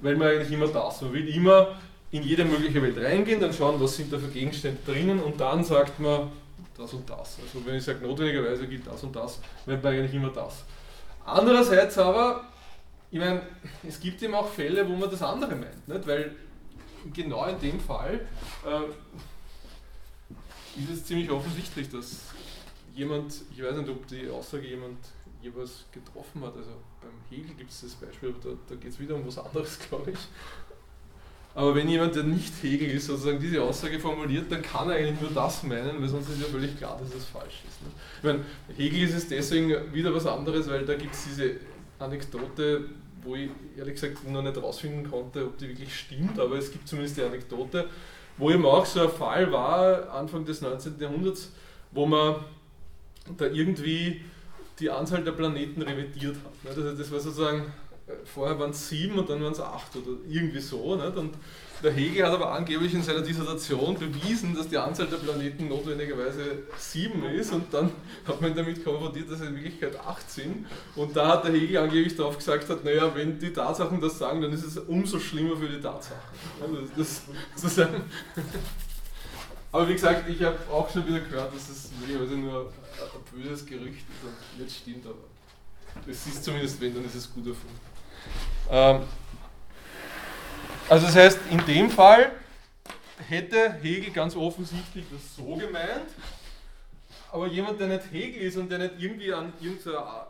will 0.00 0.16
man 0.16 0.28
eigentlich 0.28 0.52
immer 0.52 0.66
das. 0.66 1.02
Man 1.02 1.12
will 1.12 1.28
immer 1.28 1.76
in 2.10 2.22
jede 2.22 2.44
mögliche 2.44 2.82
Welt 2.82 2.98
reingehen, 2.98 3.40
dann 3.40 3.52
schauen, 3.52 3.80
was 3.80 3.96
sind 3.96 4.12
da 4.12 4.18
für 4.18 4.28
Gegenstände 4.28 4.78
drinnen 4.84 5.20
und 5.20 5.40
dann 5.40 5.64
sagt 5.64 5.98
man 5.98 6.30
das 6.76 6.92
und 6.94 7.08
das. 7.08 7.38
Also 7.40 7.64
wenn 7.64 7.76
ich 7.76 7.84
sage, 7.84 8.06
notwendigerweise 8.06 8.66
gilt 8.66 8.86
das 8.86 9.02
und 9.02 9.14
das, 9.14 9.40
meint 9.66 9.82
man 9.82 9.92
eigentlich 9.92 10.14
immer 10.14 10.30
das. 10.30 10.64
Andererseits 11.24 11.98
aber, 11.98 12.44
ich 13.10 13.18
meine, 13.18 13.42
es 13.86 14.00
gibt 14.00 14.22
eben 14.22 14.34
auch 14.34 14.48
Fälle, 14.48 14.88
wo 14.88 14.94
man 14.94 15.10
das 15.10 15.22
andere 15.22 15.54
meint, 15.54 15.86
nicht? 15.86 16.06
weil 16.06 16.34
genau 17.12 17.44
in 17.46 17.60
dem 17.60 17.80
Fall 17.80 18.20
äh, 18.66 18.84
ist 20.80 20.90
es 20.90 21.04
ziemlich 21.04 21.30
offensichtlich, 21.30 21.88
dass 21.90 22.22
jemand, 22.94 23.34
ich 23.54 23.62
weiß 23.62 23.76
nicht, 23.76 23.88
ob 23.88 24.06
die 24.06 24.28
Aussage 24.28 24.66
jemand 24.66 24.98
jeweils 25.42 25.84
getroffen 25.90 26.42
hat, 26.42 26.56
also 26.56 26.70
beim 27.00 27.10
Hegel 27.28 27.54
gibt 27.54 27.70
es 27.70 27.80
das 27.80 27.94
Beispiel, 27.94 28.30
aber 28.30 28.50
da, 28.50 28.56
da 28.68 28.74
geht 28.76 28.92
es 28.92 29.00
wieder 29.00 29.14
um 29.14 29.26
was 29.26 29.38
anderes, 29.38 29.78
glaube 29.88 30.12
ich. 30.12 30.18
Aber 31.54 31.74
wenn 31.74 31.88
jemand, 31.88 32.14
der 32.14 32.22
nicht 32.22 32.52
Hegel 32.62 32.90
ist, 32.90 33.06
sozusagen 33.06 33.38
diese 33.38 33.62
Aussage 33.62 33.98
formuliert, 33.98 34.50
dann 34.50 34.62
kann 34.62 34.88
er 34.88 34.96
eigentlich 34.96 35.20
nur 35.20 35.30
das 35.30 35.62
meinen, 35.64 36.00
weil 36.00 36.08
sonst 36.08 36.30
ist 36.30 36.40
ja 36.40 36.46
völlig 36.46 36.76
klar, 36.78 36.98
dass 36.98 37.14
es 37.14 37.26
falsch 37.26 37.60
ist. 37.68 37.82
Ne? 37.82 37.88
Ich 38.18 38.24
meine, 38.24 38.40
Hegel 38.76 39.02
ist 39.02 39.14
es 39.14 39.28
deswegen 39.28 39.92
wieder 39.92 40.14
was 40.14 40.26
anderes, 40.26 40.68
weil 40.70 40.86
da 40.86 40.94
gibt 40.94 41.14
es 41.14 41.24
diese 41.24 41.56
Anekdote, 41.98 42.86
wo 43.22 43.36
ich 43.36 43.50
ehrlich 43.76 43.94
gesagt 43.94 44.28
noch 44.28 44.42
nicht 44.42 44.56
rausfinden 44.56 45.10
konnte, 45.10 45.44
ob 45.44 45.58
die 45.58 45.68
wirklich 45.68 45.94
stimmt, 45.94 46.38
aber 46.40 46.56
es 46.56 46.72
gibt 46.72 46.88
zumindest 46.88 47.18
die 47.18 47.22
Anekdote, 47.22 47.86
wo 48.38 48.50
eben 48.50 48.64
auch 48.64 48.86
so 48.86 49.02
ein 49.02 49.10
Fall 49.10 49.52
war, 49.52 50.10
Anfang 50.10 50.44
des 50.44 50.62
19. 50.62 50.98
Jahrhunderts, 50.98 51.50
wo 51.90 52.06
man 52.06 52.36
da 53.36 53.46
irgendwie 53.46 54.22
die 54.80 54.90
Anzahl 54.90 55.22
der 55.22 55.32
Planeten 55.32 55.82
revidiert 55.82 56.36
hat. 56.36 56.70
Also 56.70 56.92
das 56.92 57.12
war 57.12 57.20
sozusagen 57.20 57.66
vorher 58.24 58.58
waren 58.58 58.70
es 58.70 58.88
sieben 58.88 59.18
und 59.18 59.28
dann 59.28 59.42
waren 59.42 59.52
es 59.52 59.60
acht 59.60 59.94
oder 59.96 60.16
irgendwie 60.28 60.60
so. 60.60 60.96
Nicht? 60.96 61.16
Und 61.16 61.34
der 61.82 61.92
Hegel 61.92 62.24
hat 62.24 62.32
aber 62.32 62.52
angeblich 62.52 62.94
in 62.94 63.02
seiner 63.02 63.22
Dissertation 63.22 63.98
bewiesen, 63.98 64.54
dass 64.54 64.68
die 64.68 64.78
Anzahl 64.78 65.06
der 65.08 65.16
Planeten 65.16 65.68
notwendigerweise 65.68 66.62
sieben 66.78 67.24
ist 67.24 67.52
und 67.52 67.74
dann 67.74 67.90
hat 68.26 68.40
man 68.40 68.54
damit 68.54 68.84
konfrontiert, 68.84 69.28
dass 69.30 69.40
es 69.40 69.48
in 69.48 69.56
Wirklichkeit 69.56 69.98
acht 69.98 70.30
sind. 70.30 70.66
Und 70.94 71.16
da 71.16 71.28
hat 71.28 71.44
der 71.44 71.52
Hegel 71.52 71.78
angeblich 71.78 72.14
darauf 72.14 72.36
gesagt, 72.36 72.68
hat, 72.68 72.84
naja, 72.84 73.12
wenn 73.14 73.38
die 73.38 73.52
Tatsachen 73.52 74.00
das 74.00 74.18
sagen, 74.18 74.40
dann 74.40 74.52
ist 74.52 74.64
es 74.64 74.78
umso 74.78 75.18
schlimmer 75.18 75.56
für 75.56 75.68
die 75.68 75.80
Tatsachen. 75.80 76.20
Also 76.60 76.76
das, 76.96 77.22
das 77.60 77.88
aber 79.72 79.88
wie 79.88 79.94
gesagt, 79.94 80.28
ich 80.28 80.40
habe 80.42 80.58
auch 80.70 80.88
schon 80.88 81.06
wieder 81.06 81.20
gehört, 81.20 81.52
dass 81.52 81.68
es 81.68 81.90
möglicherweise 81.98 82.34
nur 82.34 82.66
ein 82.66 83.42
böses 83.42 83.66
Gerücht 83.66 84.04
ist 84.08 84.22
und 84.24 84.62
nicht 84.62 84.76
stimmt, 84.76 85.04
aber 85.06 85.16
es 86.08 86.26
ist 86.26 86.44
zumindest, 86.44 86.80
wenn, 86.80 86.94
dann 86.94 87.04
ist 87.04 87.16
es 87.16 87.32
gut 87.32 87.46
erfunden. 87.46 87.91
Ähm, 88.70 89.02
also 90.88 91.06
das 91.06 91.16
heißt, 91.16 91.38
in 91.50 91.64
dem 91.66 91.90
Fall 91.90 92.32
hätte 93.28 93.72
Hegel 93.82 94.12
ganz 94.12 94.36
offensichtlich 94.36 95.04
das 95.10 95.36
so 95.36 95.56
gemeint, 95.56 96.10
aber 97.30 97.46
jemand, 97.46 97.80
der 97.80 97.88
nicht 97.88 98.12
Hegel 98.12 98.42
ist 98.42 98.56
und 98.56 98.70
der 98.70 98.78
nicht 98.78 98.94
irgendwie 98.98 99.32
an 99.32 99.52
irgendeine 99.60 100.26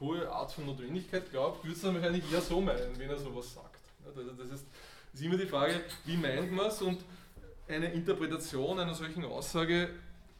hohe 0.00 0.30
Art 0.30 0.52
von 0.52 0.66
Notwendigkeit 0.66 1.30
glaubt, 1.30 1.64
würde 1.64 1.74
es 1.74 1.82
dann 1.82 1.94
wahrscheinlich 1.94 2.30
eher 2.32 2.40
so 2.40 2.60
meinen, 2.60 2.98
wenn 2.98 3.10
er 3.10 3.18
sowas 3.18 3.54
sagt. 3.54 3.76
Also 4.06 4.22
das 4.32 4.48
ist, 4.48 4.66
ist 5.12 5.22
immer 5.22 5.36
die 5.36 5.46
Frage, 5.46 5.82
wie 6.04 6.16
meint 6.16 6.52
man 6.52 6.66
es 6.66 6.80
und 6.80 7.00
eine 7.68 7.92
Interpretation 7.92 8.78
einer 8.78 8.94
solchen 8.94 9.24
Aussage 9.24 9.90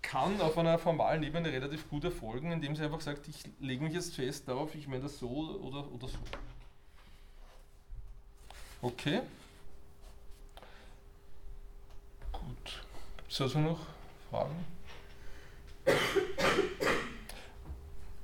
kann 0.02 0.40
auf 0.40 0.56
einer 0.56 0.78
formalen 0.78 1.22
Ebene 1.22 1.52
relativ 1.52 1.88
gut 1.90 2.04
erfolgen, 2.04 2.52
indem 2.52 2.76
sie 2.76 2.84
einfach 2.84 3.00
sagt, 3.00 3.26
ich 3.28 3.42
lege 3.58 3.82
mich 3.82 3.92
jetzt 3.92 4.14
fest 4.14 4.46
darauf, 4.46 4.74
ich 4.74 4.86
meine 4.86 5.02
das 5.02 5.18
so 5.18 5.28
oder, 5.28 5.90
oder 5.92 6.06
so. 6.06 6.18
Okay. 8.86 9.20
Gut. 12.30 12.82
Gibt 13.16 13.32
es 13.32 13.40
also 13.40 13.58
noch 13.58 13.80
Fragen? 14.30 14.64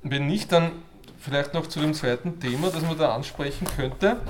Wenn 0.05 0.29
nicht, 0.29 0.53
dann 0.53 0.85
vielleicht 1.19 1.53
noch 1.53 1.67
zu 1.67 1.81
dem 1.81 1.95
zweiten 1.95 2.39
Thema, 2.39 2.71
das 2.71 2.83
man 2.83 2.97
da 2.97 3.13
ansprechen 3.13 3.67
könnte, 3.67 4.21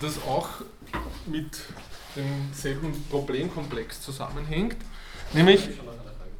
das 0.00 0.20
auch 0.24 0.48
mit 1.26 1.60
demselben 2.16 3.04
Problemkomplex 3.10 4.00
zusammenhängt. 4.02 4.76
Nämlich, 5.32 5.68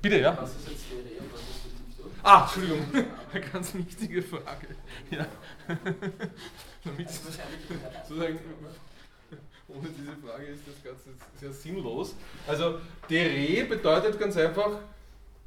bitte, 0.03 0.19
ja? 0.19 0.49
Ah, 2.33 2.45
Entschuldigung, 2.45 2.87
eine 3.33 3.41
ganz 3.41 3.75
wichtige 3.75 4.23
Frage. 4.23 4.69
Ja. 5.11 5.27
Damit 6.85 7.11
sozusagen, 7.11 8.39
ohne 9.67 9.89
diese 9.89 10.13
Frage 10.25 10.45
ist 10.45 10.63
das 10.65 10.81
Ganze 10.85 11.09
sehr 11.41 11.53
sinnlos. 11.53 12.15
Also, 12.47 12.79
Dere 13.09 13.65
bedeutet 13.65 14.21
ganz 14.21 14.37
einfach, 14.37 14.79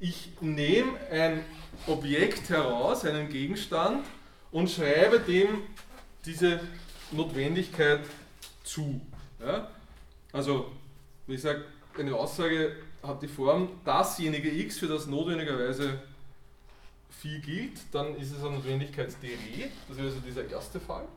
ich 0.01 0.31
nehme 0.41 0.99
ein 1.09 1.45
Objekt 1.88 2.49
heraus, 2.49 3.05
einen 3.05 3.29
Gegenstand, 3.29 4.05
und 4.51 4.69
schreibe 4.69 5.21
dem 5.21 5.61
diese 6.25 6.59
Notwendigkeit 7.11 8.01
zu. 8.65 8.99
Ja? 9.39 9.71
Also, 10.34 10.69
wie 11.27 11.36
gesagt, 11.36 11.61
eine 11.97 12.13
Aussage 12.13 12.75
hat 13.01 13.21
die 13.21 13.29
Form, 13.29 13.69
dasjenige 13.86 14.51
x, 14.51 14.79
für 14.79 14.88
das 14.88 15.07
notwendigerweise 15.07 16.01
Phi 17.20 17.39
gilt, 17.39 17.80
dann 17.91 18.16
ist 18.16 18.32
es 18.32 18.43
eine 18.43 18.55
Notwendigkeit 18.55 19.07
dr, 19.22 19.70
das 19.88 19.97
wäre 19.97 20.07
also 20.07 20.20
dieser 20.20 20.49
erste 20.49 20.80
Fall. 20.80 21.07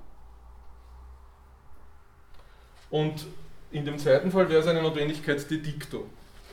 Und 2.91 3.27
in 3.73 3.85
dem 3.85 3.99
zweiten 3.99 4.31
Fall 4.31 4.49
wäre 4.49 4.61
es 4.61 4.67
eine 4.67 4.83
Notwendigkeit 4.83 5.51
de 5.51 5.59
dicto, 5.59 6.07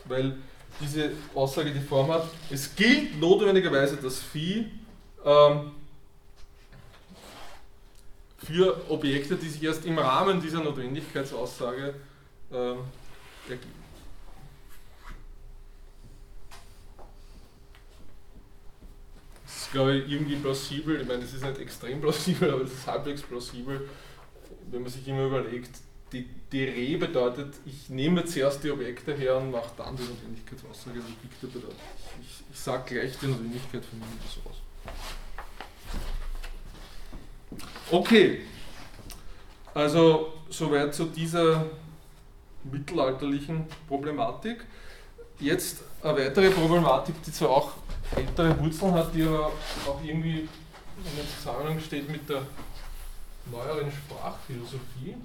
weil 0.06 0.38
diese 0.80 1.12
Aussage 1.36 1.72
die 1.72 1.80
Form 1.80 2.12
hat, 2.12 2.28
es 2.50 2.76
gilt 2.76 3.20
notwendigerweise 3.20 3.98
das 3.98 4.20
Phi 4.20 4.72
ähm, 5.24 5.72
für 8.38 8.90
Objekte, 8.90 9.36
die 9.36 9.50
sich 9.50 9.64
erst 9.64 9.86
im 9.86 9.98
Rahmen 10.00 10.42
dieser 10.42 10.64
Notwendigkeitsaussage 10.64 11.94
ähm, 12.52 12.78
ergeben. 13.48 13.83
Glaube 19.74 19.98
ich, 19.98 20.12
irgendwie 20.12 20.36
plausibel. 20.38 21.02
Ich 21.02 21.08
meine, 21.08 21.22
das 21.22 21.34
ist 21.34 21.44
nicht 21.44 21.58
extrem 21.58 22.00
plausibel, 22.00 22.54
aber 22.54 22.62
es 22.62 22.72
ist 22.72 22.88
halbwegs 22.88 23.24
plausibel, 23.24 23.90
wenn 24.72 24.84
man 24.84 24.92
sich 24.92 25.06
immer 25.08 25.26
überlegt, 25.26 25.72
die, 26.14 26.30
Re 26.64 26.98
bedeutet, 27.00 27.56
ich 27.66 27.90
nehme 27.90 28.24
zuerst 28.24 28.64
die 28.64 28.70
Objekte 28.70 29.16
her 29.16 29.38
und 29.38 29.50
mache 29.50 29.72
dann 29.76 29.98
die 29.98 30.04
Notwendigkeitsaussage. 30.04 31.00
Also 31.00 31.48
bedeutet, 31.48 31.76
ich, 32.22 32.44
ich 32.54 32.60
sage 32.60 32.94
gleich 32.94 33.18
die 33.20 33.26
Notwendigkeit 33.26 33.84
von 33.84 34.00
so 34.30 34.48
aus. 34.48 34.58
Okay, 37.90 38.42
also 39.74 40.34
soweit 40.50 40.94
zu 40.94 41.06
dieser 41.06 41.66
mittelalterlichen 42.64 43.66
Problematik. 43.88 44.64
Jetzt 45.40 45.80
eine 46.04 46.18
weitere 46.18 46.52
Problematik, 46.52 47.16
die 47.24 47.32
zwar 47.32 47.50
auch 47.50 47.72
ältere 48.16 48.60
Wurzeln 48.60 48.94
hat, 48.94 49.14
die 49.14 49.24
aber 49.24 49.48
auch 49.48 50.02
irgendwie 50.04 50.42
in 50.42 51.20
einem 51.20 51.28
Zusammenhang 51.38 51.80
steht 51.80 52.10
mit 52.10 52.30
der 52.30 52.44
neueren 53.52 53.92
Sprachphilosophie. 53.92 55.16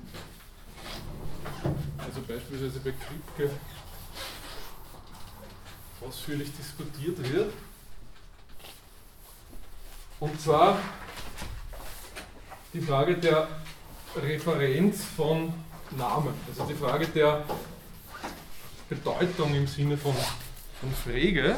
Also 1.99 2.20
beispielsweise 2.26 2.81
bei 2.81 2.93
Kripke 2.93 3.55
ausführlich 6.07 6.51
diskutiert 6.57 7.18
wird. 7.33 7.53
Und 10.20 10.41
zwar 10.41 10.79
die 12.72 12.81
Frage 12.81 13.16
der 13.16 13.49
Referenz 14.16 15.05
von 15.05 15.53
Namen, 15.97 16.35
also 16.49 16.64
die 16.64 16.74
Frage 16.74 17.07
der 17.09 17.45
Bedeutung 18.89 19.55
im 19.55 19.66
Sinne 19.66 19.97
von, 19.97 20.14
von 20.81 20.93
Frege. 20.93 21.57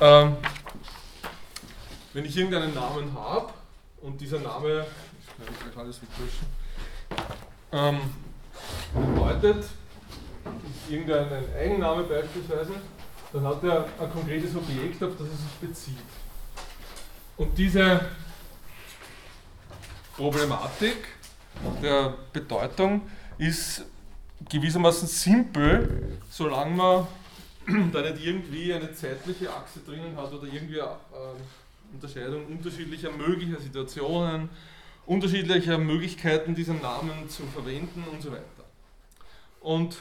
Ähm, 0.00 0.36
wenn 2.12 2.24
ich 2.24 2.36
irgendeinen 2.36 2.74
Namen 2.74 3.12
habe 3.14 3.52
und 4.02 4.20
dieser 4.20 4.38
Name, 4.40 4.86
ich 5.20 5.46
kann 5.46 5.54
gleich 5.72 5.76
alles 5.76 6.00
ähm, 7.72 8.00
bedeutet, 8.94 9.66
irgendein 10.88 11.28
Eigenname 11.58 12.04
beispielsweise, 12.04 12.72
dann 13.32 13.44
hat 13.44 13.64
er 13.64 13.86
ein 14.00 14.12
konkretes 14.12 14.54
Objekt, 14.54 15.02
auf 15.02 15.12
das 15.18 15.28
er 15.28 15.36
sich 15.36 15.68
bezieht. 15.68 15.96
Und 17.36 17.56
diese 17.58 18.00
Problematik 20.16 21.08
der 21.82 22.14
Bedeutung 22.32 23.02
ist 23.38 23.84
gewissermaßen 24.48 25.08
simpel, 25.08 26.18
solange 26.30 26.74
man 26.76 27.06
da 27.92 28.02
nicht 28.02 28.24
irgendwie 28.24 28.72
eine 28.74 28.92
zeitliche 28.92 29.50
Achse 29.52 29.80
drinnen 29.80 30.16
hat 30.16 30.32
oder 30.32 30.46
irgendwie 30.46 30.80
eine 30.80 30.90
äh, 30.90 31.92
Unterscheidung 31.92 32.46
unterschiedlicher 32.46 33.10
möglicher 33.10 33.60
Situationen, 33.60 34.48
unterschiedlicher 35.06 35.78
Möglichkeiten, 35.78 36.54
diesen 36.54 36.80
Namen 36.80 37.28
zu 37.28 37.44
verwenden 37.46 38.04
und 38.10 38.22
so 38.22 38.32
weiter. 38.32 38.64
Und 39.60 39.96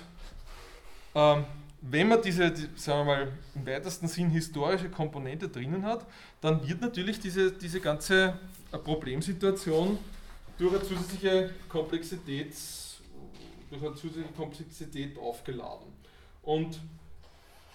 ähm, 1.15 1.45
wenn 1.81 2.07
man 2.07 2.21
diese, 2.21 2.51
die, 2.51 2.67
sagen 2.75 2.99
wir 2.99 3.05
mal, 3.05 3.31
im 3.55 3.65
weitesten 3.65 4.07
Sinn 4.07 4.29
historische 4.29 4.89
Komponente 4.89 5.49
drinnen 5.49 5.85
hat, 5.85 6.05
dann 6.41 6.67
wird 6.67 6.81
natürlich 6.81 7.19
diese, 7.19 7.51
diese 7.51 7.79
ganze 7.79 8.39
äh, 8.71 8.77
Problemsituation 8.77 9.97
durch 10.57 10.73
eine 10.73 10.83
zusätzliche 10.83 11.51
Komplexität, 11.67 12.53
durch 13.69 13.81
eine 13.81 13.95
zusätzliche 13.95 14.33
Komplexität 14.35 15.17
aufgeladen. 15.17 15.87
Und 16.41 16.79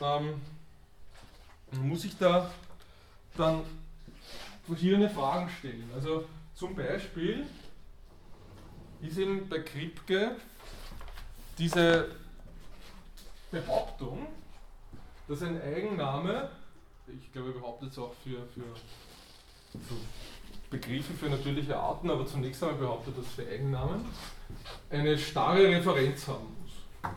ähm, 0.00 0.40
muss 1.82 2.04
ich 2.04 2.16
da 2.18 2.50
dann 3.36 3.62
verschiedene 4.66 5.08
Fragen 5.10 5.48
stellen. 5.48 5.90
Also 5.94 6.24
zum 6.54 6.74
Beispiel 6.74 7.46
ist 9.00 9.18
eben 9.18 9.48
bei 9.48 9.60
Kripke 9.60 10.36
diese 11.56 12.10
Behauptung, 13.50 14.26
dass 15.26 15.42
ein 15.42 15.60
Eigenname, 15.60 16.50
ich 17.06 17.32
glaube, 17.32 17.50
er 17.50 17.60
behauptet 17.60 17.92
es 17.92 17.98
auch 17.98 18.14
für, 18.24 18.46
für 18.48 18.74
so 19.88 19.96
Begriffe 20.70 21.14
für 21.14 21.30
natürliche 21.30 21.76
Arten, 21.76 22.10
aber 22.10 22.26
zunächst 22.26 22.62
einmal 22.62 22.78
behauptet 22.78 23.14
das 23.16 23.26
für 23.28 23.48
Eigennamen, 23.48 24.04
eine 24.90 25.16
starre 25.18 25.68
Referenz 25.68 26.28
haben 26.28 26.56
muss. 26.60 27.12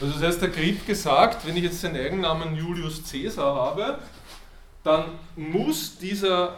Also 0.00 0.14
das 0.14 0.22
heißt, 0.22 0.42
der 0.42 0.50
Grip 0.50 0.86
gesagt, 0.86 1.44
wenn 1.44 1.56
ich 1.56 1.64
jetzt 1.64 1.82
den 1.82 1.96
Eigennamen 1.96 2.54
Julius 2.54 3.02
Caesar 3.10 3.54
habe, 3.54 3.98
dann 4.84 5.18
muss 5.34 5.98
dieser 5.98 6.56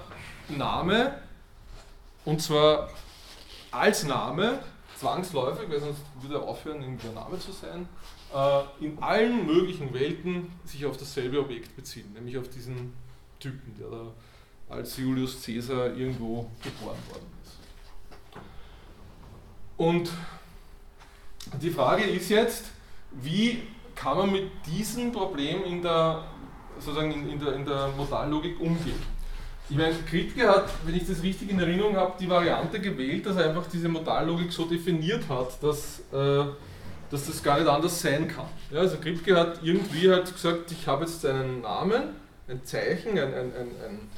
Name, 0.48 1.14
und 2.24 2.42
zwar 2.42 2.90
als 3.70 4.04
Name, 4.04 4.58
zwangsläufig, 4.98 5.70
weil 5.70 5.80
sonst 5.80 6.02
würde 6.20 6.34
er 6.36 6.42
aufhören, 6.42 6.82
irgendwie 6.82 7.08
ein 7.08 7.14
Name 7.14 7.38
zu 7.38 7.52
sein, 7.52 7.88
äh, 8.34 8.84
in 8.84 9.02
allen 9.02 9.46
möglichen 9.46 9.94
Welten 9.94 10.52
sich 10.64 10.84
auf 10.84 10.98
dasselbe 10.98 11.40
Objekt 11.40 11.74
beziehen, 11.74 12.12
nämlich 12.12 12.36
auf 12.36 12.48
diesen 12.48 12.92
Typen, 13.38 13.74
der 13.78 13.88
da 13.88 14.06
als 14.68 14.98
Julius 14.98 15.42
Caesar 15.42 15.94
irgendwo 15.96 16.50
geboren 16.62 16.98
worden 17.08 17.26
ist. 17.39 17.39
Und 19.80 20.10
die 21.62 21.70
Frage 21.70 22.02
ist 22.02 22.28
jetzt, 22.28 22.64
wie 23.12 23.62
kann 23.94 24.18
man 24.18 24.30
mit 24.30 24.50
diesem 24.66 25.10
Problem 25.10 25.64
in 25.64 25.80
der, 25.80 26.22
sozusagen 26.78 27.10
in, 27.10 27.30
in 27.30 27.40
der, 27.40 27.54
in 27.54 27.64
der 27.64 27.88
Modallogik 27.96 28.60
umgehen? 28.60 29.02
Ich 29.70 29.76
meine, 29.78 29.94
Kritke 30.06 30.46
hat, 30.46 30.68
wenn 30.84 30.94
ich 30.94 31.06
das 31.06 31.22
richtig 31.22 31.48
in 31.48 31.58
Erinnerung 31.58 31.96
habe, 31.96 32.12
die 32.20 32.28
Variante 32.28 32.78
gewählt, 32.78 33.24
dass 33.24 33.36
er 33.36 33.48
einfach 33.48 33.66
diese 33.72 33.88
Modallogik 33.88 34.52
so 34.52 34.66
definiert 34.66 35.26
hat, 35.30 35.62
dass, 35.62 36.00
äh, 36.12 36.44
dass 37.10 37.26
das 37.26 37.42
gar 37.42 37.58
nicht 37.58 37.68
anders 37.68 38.02
sein 38.02 38.28
kann. 38.28 38.48
Ja, 38.70 38.80
also 38.80 38.98
Kritke 38.98 39.34
hat 39.34 39.60
irgendwie 39.62 40.10
halt 40.10 40.30
gesagt, 40.30 40.70
ich 40.72 40.86
habe 40.86 41.06
jetzt 41.06 41.24
einen 41.24 41.62
Namen, 41.62 42.02
ein 42.48 42.62
Zeichen, 42.66 43.12
ein, 43.12 43.32
ein, 43.32 43.52
ein, 43.54 44.08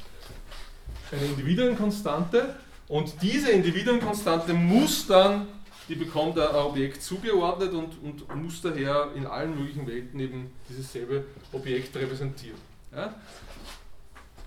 eine 1.12 1.24
Individuenkonstante 1.24 2.56
und 2.88 3.14
diese 3.22 3.50
Individuenkonstante 3.50 4.52
muss 4.54 5.06
dann 5.06 5.46
die 5.88 5.94
bekommt 5.96 6.38
ein 6.38 6.54
Objekt 6.54 7.02
zugeordnet 7.02 7.72
und, 7.72 8.02
und 8.02 8.34
muss 8.42 8.62
daher 8.62 9.10
in 9.14 9.26
allen 9.26 9.56
möglichen 9.58 9.86
Welten 9.86 10.18
eben 10.20 10.50
dieses 10.68 10.90
selbe 10.92 11.24
Objekt 11.52 11.94
repräsentieren. 11.96 12.58
Ja? 12.94 13.14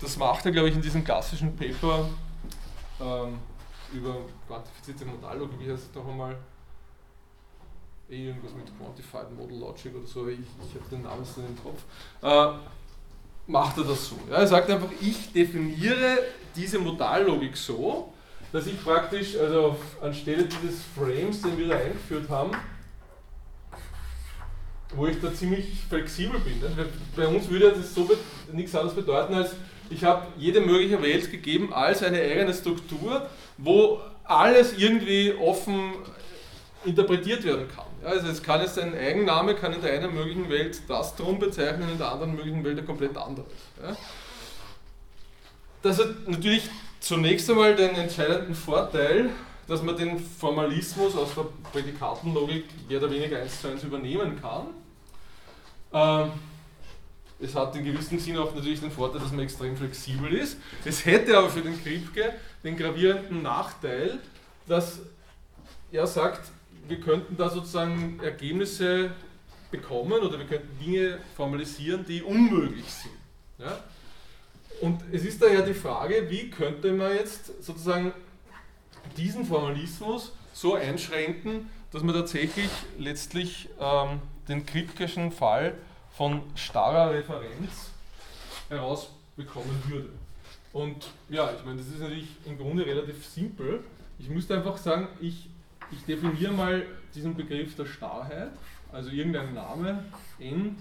Das 0.00 0.16
macht 0.16 0.44
er, 0.46 0.52
glaube 0.52 0.68
ich, 0.68 0.74
in 0.74 0.82
diesem 0.82 1.04
klassischen 1.04 1.54
Paper 1.54 2.08
ähm, 3.00 3.38
über 3.92 4.16
quantifizierte 4.46 5.04
Modallogik, 5.04 5.60
wie 5.60 5.70
heißt 5.70 5.88
es 5.90 5.94
noch 5.94 6.08
einmal? 6.08 6.36
Eh 8.08 8.28
irgendwas 8.28 8.52
mit 8.52 8.66
Quantified 8.78 9.36
Model 9.36 9.58
Logic 9.58 9.94
oder 9.94 10.06
so, 10.06 10.28
ich, 10.28 10.38
ich 10.38 10.80
habe 10.80 10.90
den 10.90 11.02
Namen 11.02 11.24
so 11.24 11.40
im 11.40 11.56
Kopf. 11.62 11.82
Äh, 12.22 12.58
macht 13.46 13.78
er 13.78 13.84
das 13.84 14.08
so. 14.08 14.16
Ja? 14.30 14.36
Er 14.38 14.46
sagt 14.46 14.70
einfach, 14.70 14.90
ich 15.00 15.32
definiere 15.32 16.18
diese 16.54 16.78
Modallogik 16.78 17.56
so, 17.56 18.12
dass 18.56 18.66
ich 18.66 18.82
praktisch, 18.82 19.36
also 19.36 19.76
anstelle 20.00 20.44
dieses 20.44 20.80
Frames, 20.96 21.42
den 21.42 21.58
wir 21.58 21.68
da 21.68 21.76
eingeführt 21.76 22.30
haben, 22.30 22.52
wo 24.94 25.06
ich 25.06 25.20
da 25.20 25.34
ziemlich 25.34 25.82
flexibel 25.86 26.40
bin. 26.40 26.58
Ne? 26.60 26.86
Bei 27.14 27.28
uns 27.28 27.50
würde 27.50 27.72
das 27.72 27.94
so 27.94 28.08
nichts 28.50 28.74
anderes 28.74 28.94
bedeuten, 28.94 29.34
als 29.34 29.50
ich 29.90 30.02
habe 30.04 30.28
jede 30.38 30.62
mögliche 30.62 31.02
Welt 31.02 31.30
gegeben 31.30 31.74
als 31.74 32.02
eine 32.02 32.18
eigene 32.18 32.54
Struktur, 32.54 33.28
wo 33.58 34.00
alles 34.24 34.72
irgendwie 34.78 35.34
offen 35.34 35.92
interpretiert 36.86 37.44
werden 37.44 37.68
kann. 37.68 37.84
Ja, 38.02 38.08
also 38.08 38.28
es 38.28 38.42
kann 38.42 38.62
jetzt 38.62 38.78
ein 38.78 38.94
Eigenname, 38.94 39.54
kann 39.54 39.74
in 39.74 39.82
der 39.82 39.92
einen 39.92 40.14
möglichen 40.14 40.48
Welt 40.48 40.80
das 40.88 41.14
drum 41.14 41.38
bezeichnen, 41.38 41.90
in 41.90 41.98
der 41.98 42.10
anderen 42.10 42.34
möglichen 42.34 42.64
Welt 42.64 42.78
ein 42.78 42.86
komplett 42.86 43.18
anderes. 43.18 43.52
Ja. 43.82 43.94
Das 45.82 45.98
hat 45.98 46.26
natürlich 46.26 46.70
zunächst 47.06 47.48
einmal 47.48 47.76
den 47.76 47.94
entscheidenden 47.94 48.54
Vorteil, 48.54 49.30
dass 49.68 49.82
man 49.82 49.96
den 49.96 50.18
Formalismus 50.18 51.16
aus 51.16 51.34
der 51.36 51.46
Prädikatenlogik 51.72 52.64
mehr 52.88 52.98
oder 52.98 53.10
weniger 53.10 53.40
eins 53.40 53.60
zu 53.60 53.68
eins 53.68 53.84
übernehmen 53.84 54.40
kann. 54.40 54.66
Ähm, 55.92 56.32
es 57.38 57.54
hat 57.54 57.76
in 57.76 57.84
gewissem 57.84 58.18
Sinn 58.18 58.36
auch 58.36 58.52
natürlich 58.54 58.80
den 58.80 58.90
Vorteil, 58.90 59.20
dass 59.20 59.30
man 59.30 59.40
extrem 59.40 59.76
flexibel 59.76 60.32
ist. 60.32 60.56
Es 60.84 61.04
hätte 61.04 61.36
aber 61.38 61.48
für 61.48 61.60
den 61.60 61.80
Kripke 61.80 62.32
den 62.64 62.76
gravierenden 62.76 63.42
Nachteil, 63.42 64.18
dass 64.66 65.00
er 65.92 66.06
sagt, 66.06 66.50
wir 66.88 67.00
könnten 67.00 67.36
da 67.36 67.50
sozusagen 67.50 68.18
Ergebnisse 68.20 69.12
bekommen 69.70 70.22
oder 70.22 70.38
wir 70.38 70.46
könnten 70.46 70.78
Dinge 70.84 71.18
formalisieren, 71.36 72.04
die 72.04 72.22
unmöglich 72.22 72.86
sind. 72.86 73.14
Ja? 73.58 73.78
Und 74.80 75.00
es 75.12 75.24
ist 75.24 75.40
daher 75.40 75.62
die 75.62 75.74
Frage, 75.74 76.28
wie 76.28 76.50
könnte 76.50 76.92
man 76.92 77.14
jetzt 77.14 77.62
sozusagen 77.62 78.12
diesen 79.16 79.44
Formalismus 79.44 80.32
so 80.52 80.74
einschränken, 80.74 81.70
dass 81.92 82.02
man 82.02 82.14
tatsächlich 82.14 82.68
letztlich 82.98 83.68
ähm, 83.80 84.20
den 84.48 84.66
Kripkeschen 84.66 85.32
Fall 85.32 85.74
von 86.12 86.42
starrer 86.54 87.12
Referenz 87.12 87.90
herausbekommen 88.68 89.82
würde. 89.88 90.10
Und 90.72 91.08
ja, 91.28 91.52
ich 91.56 91.64
meine, 91.64 91.78
das 91.78 91.88
ist 91.88 92.00
natürlich 92.00 92.28
im 92.44 92.58
Grunde 92.58 92.84
relativ 92.84 93.24
simpel. 93.26 93.82
Ich 94.18 94.28
müsste 94.28 94.56
einfach 94.56 94.76
sagen, 94.76 95.08
ich, 95.20 95.48
ich 95.90 96.04
definiere 96.04 96.52
mal 96.52 96.86
diesen 97.14 97.34
Begriff 97.34 97.76
der 97.76 97.86
Starrheit, 97.86 98.50
also 98.92 99.10
irgendein 99.10 99.54
Name, 99.54 100.04
n 100.38 100.76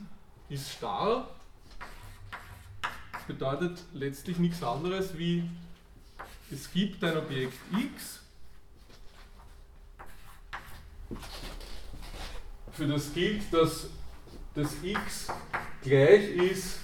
ist 0.50 0.72
starr 0.72 1.30
bedeutet 3.28 3.84
letztlich 3.94 4.38
nichts 4.38 4.64
anderes 4.64 5.18
wie, 5.18 5.50
es 6.52 6.72
gibt 6.72 7.04
ein 7.04 7.18
Objekt 7.18 7.58
x, 7.78 8.22
für 12.72 12.88
das 12.88 13.14
gilt, 13.14 13.54
dass 13.54 13.88
das 14.54 14.70
x 14.84 15.28
gleich 15.82 16.30
ist 16.30 16.80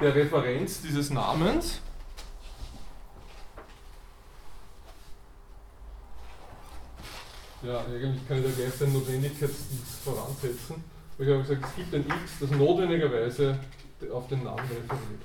der 0.00 0.14
Referenz 0.14 0.80
dieses 0.82 1.10
Namens. 1.10 1.80
Ja, 7.62 7.80
eigentlich 7.80 8.26
kann 8.28 8.38
ich 8.38 8.44
da 8.44 8.50
gleich 8.62 8.78
den 8.78 8.92
Notwendigkeitsdienst 8.92 10.00
voransetzen. 10.04 10.76
Ich 11.18 11.28
habe 11.28 11.42
gesagt, 11.42 11.64
es 11.64 11.74
gibt 11.74 11.94
ein 11.94 12.06
x, 12.06 12.38
das 12.40 12.50
notwendigerweise 12.50 13.58
auf 14.12 14.28
den 14.28 14.44
Namen 14.44 14.60
referiert. 14.60 15.22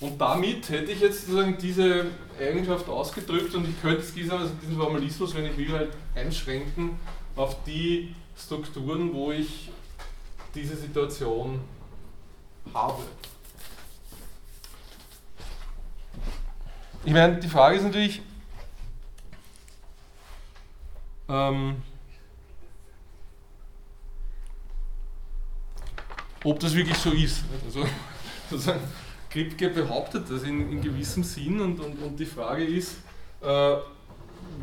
Und 0.00 0.18
damit 0.18 0.70
hätte 0.70 0.92
ich 0.92 1.00
jetzt 1.00 1.26
sozusagen 1.26 1.58
diese 1.58 2.06
Eigenschaft 2.40 2.88
ausgedrückt 2.88 3.54
und 3.54 3.68
ich 3.68 3.80
könnte 3.82 4.02
diesen, 4.12 4.30
also 4.30 4.52
diesen 4.62 4.76
Formalismus, 4.76 5.34
wenn 5.34 5.44
ich 5.44 5.56
will, 5.58 5.70
halt 5.72 5.90
einschränken 6.14 6.98
auf 7.36 7.62
die 7.64 8.14
Strukturen, 8.36 9.12
wo 9.12 9.30
ich 9.30 9.70
diese 10.54 10.74
Situation 10.74 11.60
habe. 12.72 13.02
Ich 17.04 17.12
meine, 17.12 17.36
die 17.38 17.48
Frage 17.48 17.76
ist 17.76 17.82
natürlich, 17.82 18.22
ähm, 21.30 21.76
ob 26.44 26.58
das 26.60 26.74
wirklich 26.74 26.96
so 26.96 27.10
ist. 27.10 27.44
Also, 27.64 27.84
Kripke 29.30 29.68
behauptet 29.68 30.24
das 30.28 30.42
in, 30.42 30.72
in 30.72 30.80
gewissem 30.80 31.22
Sinn 31.22 31.60
und, 31.60 31.78
und, 31.78 32.02
und 32.02 32.18
die 32.18 32.26
Frage 32.26 32.64
ist, 32.64 32.96
äh, 33.40 33.76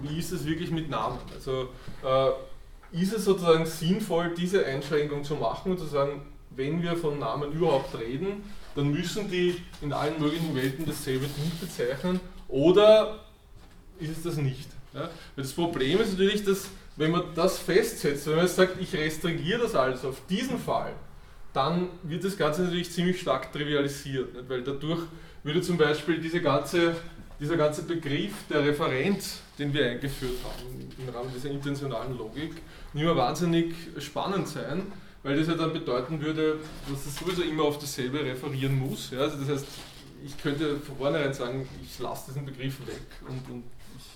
wie 0.01 0.19
ist 0.19 0.31
es 0.31 0.45
wirklich 0.45 0.71
mit 0.71 0.89
Namen? 0.89 1.19
Also 1.33 1.69
äh, 2.03 3.01
ist 3.01 3.13
es 3.13 3.23
sozusagen 3.23 3.65
sinnvoll, 3.65 4.33
diese 4.35 4.65
Einschränkung 4.65 5.23
zu 5.23 5.35
machen 5.35 5.71
und 5.71 5.79
zu 5.79 5.85
sagen, 5.85 6.21
wenn 6.49 6.81
wir 6.81 6.97
von 6.97 7.17
Namen 7.17 7.51
überhaupt 7.53 7.97
reden, 7.97 8.43
dann 8.75 8.91
müssen 8.91 9.29
die 9.29 9.61
in 9.81 9.93
allen 9.93 10.19
möglichen 10.19 10.53
Welten 10.53 10.85
dasselbe 10.85 11.27
Ding 11.27 11.51
bezeichnen 11.61 12.19
oder 12.49 13.19
ist 13.99 14.17
es 14.17 14.23
das 14.23 14.37
nicht? 14.37 14.76
Ja? 14.93 15.09
Das 15.35 15.53
Problem 15.53 15.99
ist 16.01 16.11
natürlich, 16.11 16.43
dass 16.43 16.69
wenn 16.95 17.11
man 17.11 17.23
das 17.35 17.59
festsetzt, 17.59 18.27
wenn 18.27 18.37
man 18.37 18.47
sagt, 18.47 18.81
ich 18.81 18.93
restringiere 18.93 19.61
das 19.61 19.75
alles 19.75 20.03
auf 20.03 20.21
diesen 20.27 20.59
Fall, 20.59 20.93
dann 21.53 21.87
wird 22.03 22.23
das 22.23 22.37
Ganze 22.37 22.63
natürlich 22.63 22.91
ziemlich 22.91 23.21
stark 23.21 23.51
trivialisiert, 23.51 24.33
nicht? 24.33 24.49
weil 24.49 24.63
dadurch 24.63 25.01
würde 25.43 25.61
zum 25.61 25.77
Beispiel 25.77 26.19
diese 26.19 26.41
ganze, 26.41 26.95
dieser 27.39 27.57
ganze 27.57 27.83
Begriff 27.83 28.33
der 28.49 28.63
Referenz, 28.63 29.41
den 29.57 29.73
wir 29.73 29.85
eingeführt 29.85 30.37
haben 30.43 30.89
im 30.97 31.09
Rahmen 31.09 31.31
dieser 31.33 31.49
intentionalen 31.49 32.17
Logik, 32.17 32.53
nicht 32.93 33.03
mehr 33.03 33.15
wahnsinnig 33.15 33.73
spannend 33.99 34.47
sein, 34.47 34.91
weil 35.23 35.37
das 35.37 35.47
ja 35.47 35.55
dann 35.55 35.73
bedeuten 35.73 36.21
würde, 36.21 36.59
dass 36.89 37.05
es 37.05 37.15
sowieso 37.17 37.41
immer 37.41 37.63
auf 37.63 37.79
dasselbe 37.79 38.23
referieren 38.23 38.77
muss. 38.77 39.11
Ja? 39.11 39.19
Also 39.19 39.37
das 39.37 39.49
heißt, 39.49 39.67
ich 40.25 40.37
könnte 40.37 40.77
von 40.79 40.97
vornherein 40.97 41.33
sagen, 41.33 41.67
ich 41.83 41.99
lasse 41.99 42.31
diesen 42.31 42.45
Begriff 42.45 42.79
weg 42.87 43.01
und, 43.27 43.53
und 43.53 43.63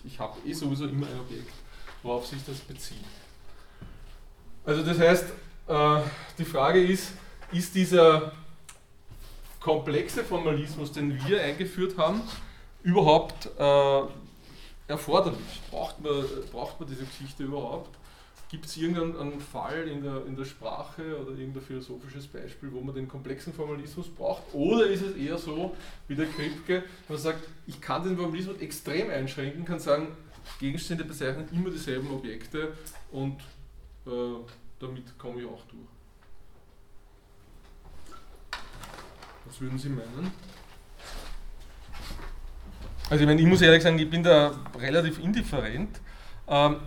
ich, 0.03 0.19
habe 0.19 0.37
eh 0.45 0.53
sowieso 0.53 0.85
immer 0.85 1.07
ein 1.07 1.19
Objekt, 1.19 1.53
worauf 2.03 2.25
sich 2.27 2.39
das 2.45 2.57
bezieht. 2.59 2.97
Also 4.65 4.83
das 4.83 4.99
heißt, 4.99 5.25
äh, 5.67 6.01
die 6.37 6.45
Frage 6.45 6.83
ist, 6.83 7.13
ist 7.51 7.73
dieser 7.75 8.31
komplexe 9.59 10.23
Formalismus, 10.23 10.91
den 10.91 11.25
wir 11.25 11.41
eingeführt 11.41 11.97
haben, 11.97 12.21
überhaupt 12.83 13.49
äh, 13.57 14.01
erforderlich? 14.87 15.61
Braucht 15.69 16.01
man, 16.01 16.25
braucht 16.51 16.79
man 16.79 16.89
diese 16.89 17.03
Geschichte 17.03 17.43
überhaupt? 17.43 17.95
Gibt 18.51 18.65
es 18.65 18.75
irgendeinen 18.75 19.39
Fall 19.39 19.87
in 19.87 20.03
der, 20.03 20.25
in 20.25 20.35
der 20.35 20.43
Sprache 20.43 21.17
oder 21.21 21.31
irgendein 21.31 21.63
philosophisches 21.63 22.27
Beispiel, 22.27 22.69
wo 22.73 22.81
man 22.81 22.93
den 22.93 23.07
komplexen 23.07 23.53
Formalismus 23.53 24.09
braucht? 24.09 24.43
Oder 24.53 24.87
ist 24.87 25.01
es 25.01 25.15
eher 25.15 25.37
so 25.37 25.73
wie 26.09 26.15
der 26.15 26.25
Kripke, 26.25 26.83
man 27.07 27.17
sagt, 27.17 27.47
ich 27.65 27.79
kann 27.79 28.03
den 28.03 28.17
Formalismus 28.17 28.57
extrem 28.57 29.09
einschränken, 29.09 29.63
kann 29.63 29.79
sagen, 29.79 30.09
Gegenstände 30.59 31.05
bezeichnen 31.05 31.47
immer 31.53 31.69
dieselben 31.69 32.11
Objekte 32.11 32.73
und 33.13 33.39
äh, 34.05 34.09
damit 34.79 35.17
komme 35.17 35.39
ich 35.39 35.47
auch 35.47 35.63
durch. 35.67 35.87
Was 39.45 39.61
würden 39.61 39.79
Sie 39.79 39.87
meinen? 39.87 40.29
Also 43.09 43.23
ich, 43.23 43.27
meine, 43.27 43.39
ich 43.39 43.47
muss 43.47 43.61
ehrlich 43.61 43.81
sagen, 43.81 43.97
ich 43.97 44.09
bin 44.09 44.23
da 44.23 44.53
relativ 44.77 45.19
indifferent. 45.19 46.01
Ähm, 46.49 46.81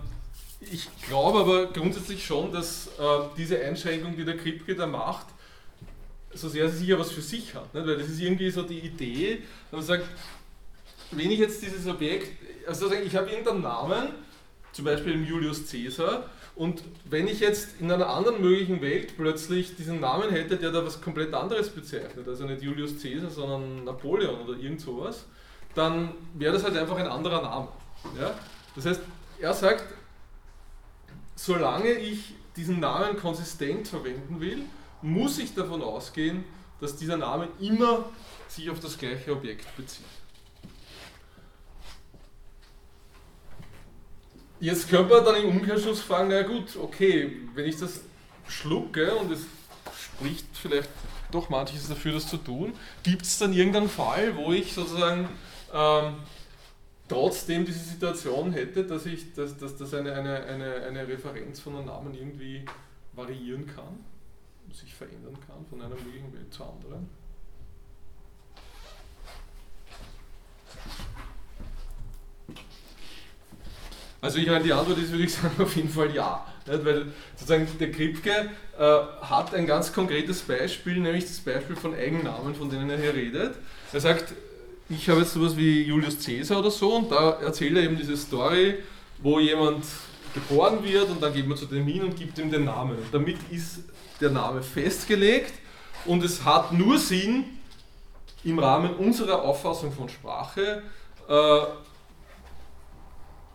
ich 0.72 0.88
glaube 1.06 1.40
aber 1.40 1.66
grundsätzlich 1.66 2.24
schon, 2.24 2.52
dass 2.52 2.88
äh, 2.98 3.02
diese 3.36 3.60
Einschränkung, 3.60 4.16
die 4.16 4.24
der 4.24 4.36
Kripke 4.36 4.74
da 4.74 4.86
macht, 4.86 5.26
so 6.32 6.48
sehr 6.48 6.68
sie 6.68 6.78
sicher 6.78 6.98
was 6.98 7.12
für 7.12 7.20
sich 7.20 7.54
hat. 7.54 7.72
Nicht? 7.74 7.86
Weil 7.86 7.98
das 7.98 8.08
ist 8.08 8.20
irgendwie 8.20 8.50
so 8.50 8.62
die 8.62 8.80
Idee, 8.80 9.42
dass 9.70 9.72
man 9.72 9.82
sagt, 9.82 10.08
wenn 11.10 11.30
ich 11.30 11.38
jetzt 11.38 11.62
dieses 11.62 11.86
Objekt, 11.86 12.32
also 12.66 12.92
ich 12.92 13.14
habe 13.14 13.30
irgendeinen 13.30 13.62
Namen, 13.62 14.08
zum 14.72 14.84
Beispiel 14.84 15.24
Julius 15.24 15.70
Caesar, 15.70 16.24
und 16.56 16.82
wenn 17.04 17.26
ich 17.26 17.40
jetzt 17.40 17.80
in 17.80 17.90
einer 17.90 18.08
anderen 18.08 18.40
möglichen 18.40 18.80
Welt 18.80 19.16
plötzlich 19.16 19.74
diesen 19.74 20.00
Namen 20.00 20.30
hätte, 20.30 20.56
der 20.56 20.70
da 20.70 20.84
was 20.84 21.00
komplett 21.00 21.34
anderes 21.34 21.68
bezeichnet, 21.68 22.28
also 22.28 22.44
nicht 22.44 22.62
Julius 22.62 23.02
Caesar, 23.02 23.30
sondern 23.30 23.84
Napoleon 23.84 24.40
oder 24.40 24.56
irgend 24.58 24.80
sowas, 24.80 25.24
dann 25.74 26.12
wäre 26.34 26.52
das 26.52 26.62
halt 26.62 26.76
einfach 26.76 26.96
ein 26.96 27.08
anderer 27.08 27.42
Name. 27.42 27.68
Ja? 28.20 28.34
Das 28.76 28.86
heißt, 28.86 29.00
er 29.40 29.52
sagt, 29.52 29.84
solange 31.44 31.92
ich 31.92 32.34
diesen 32.56 32.80
Namen 32.80 33.16
konsistent 33.16 33.88
verwenden 33.88 34.40
will, 34.40 34.64
muss 35.02 35.38
ich 35.38 35.54
davon 35.54 35.82
ausgehen, 35.82 36.44
dass 36.80 36.96
dieser 36.96 37.16
Name 37.16 37.48
immer 37.60 38.06
sich 38.48 38.70
auf 38.70 38.80
das 38.80 38.96
gleiche 38.96 39.32
Objekt 39.32 39.76
bezieht. 39.76 40.04
Jetzt 44.60 44.88
könnte 44.88 45.12
man 45.14 45.24
dann 45.24 45.36
im 45.36 45.48
Umkehrschluss 45.50 46.00
fragen, 46.00 46.28
na 46.30 46.42
gut, 46.42 46.76
okay, 46.80 47.36
wenn 47.54 47.66
ich 47.66 47.76
das 47.76 48.00
schlucke 48.48 49.14
und 49.16 49.30
es 49.30 49.42
spricht 50.00 50.46
vielleicht 50.54 50.88
doch 51.30 51.50
manches 51.50 51.88
dafür, 51.88 52.12
das 52.12 52.28
zu 52.28 52.38
tun, 52.38 52.72
gibt 53.02 53.22
es 53.22 53.36
dann 53.38 53.52
irgendeinen 53.52 53.90
Fall, 53.90 54.34
wo 54.36 54.52
ich 54.52 54.72
sozusagen 54.72 55.28
ähm, 55.74 56.14
trotzdem 57.14 57.64
diese 57.64 57.78
Situation 57.78 58.52
hätte, 58.52 58.84
dass 58.84 59.06
ich 59.06 59.32
dass, 59.34 59.56
dass, 59.56 59.76
dass 59.76 59.94
eine, 59.94 60.12
eine, 60.12 60.44
eine, 60.44 60.74
eine 60.82 61.08
Referenz 61.08 61.60
von 61.60 61.76
einem 61.76 61.86
Namen 61.86 62.12
irgendwie 62.14 62.64
variieren 63.12 63.66
kann, 63.66 64.04
sich 64.72 64.92
verändern 64.92 65.36
kann 65.46 65.64
von 65.70 65.80
einer 65.80 65.94
möglichen 65.94 66.32
Welt 66.32 66.52
zur 66.52 66.68
anderen. 66.68 67.08
Also 74.20 74.38
ich 74.38 74.46
meine, 74.46 74.64
die 74.64 74.72
Antwort 74.72 74.98
ist, 74.98 75.12
würde 75.12 75.24
ich 75.24 75.34
sagen, 75.34 75.54
auf 75.62 75.76
jeden 75.76 75.90
Fall 75.90 76.12
ja. 76.14 76.44
Weil 76.66 77.12
sozusagen 77.36 77.68
der 77.78 77.92
Kripke 77.92 78.50
äh, 78.78 79.00
hat 79.20 79.54
ein 79.54 79.66
ganz 79.66 79.92
konkretes 79.92 80.40
Beispiel, 80.40 80.98
nämlich 80.98 81.24
das 81.24 81.40
Beispiel 81.40 81.76
von 81.76 81.94
Eigennamen, 81.94 82.54
von 82.54 82.70
denen 82.70 82.88
er 82.88 82.98
hier 82.98 83.14
redet. 83.14 83.56
Er 83.92 84.00
sagt, 84.00 84.32
ich 84.88 85.08
habe 85.08 85.20
jetzt 85.20 85.32
sowas 85.32 85.56
wie 85.56 85.82
Julius 85.82 86.24
Caesar 86.24 86.58
oder 86.58 86.70
so 86.70 86.96
und 86.96 87.10
da 87.10 87.30
erzählt 87.40 87.76
er 87.76 87.82
eben 87.84 87.96
diese 87.96 88.16
Story, 88.16 88.76
wo 89.18 89.38
jemand 89.38 89.84
geboren 90.34 90.82
wird 90.82 91.08
und 91.08 91.22
dann 91.22 91.32
geht 91.32 91.46
man 91.46 91.56
zu 91.56 91.66
dem 91.66 91.86
hin 91.86 92.02
und 92.02 92.16
gibt 92.16 92.38
ihm 92.38 92.50
den 92.50 92.64
Namen. 92.64 92.98
Damit 93.12 93.38
ist 93.50 93.84
der 94.20 94.30
Name 94.30 94.62
festgelegt 94.62 95.54
und 96.04 96.22
es 96.22 96.44
hat 96.44 96.72
nur 96.72 96.98
Sinn, 96.98 97.44
im 98.44 98.58
Rahmen 98.58 98.94
unserer 98.96 99.42
Auffassung 99.42 99.90
von 99.90 100.08
Sprache 100.08 100.82
äh, 101.28 101.60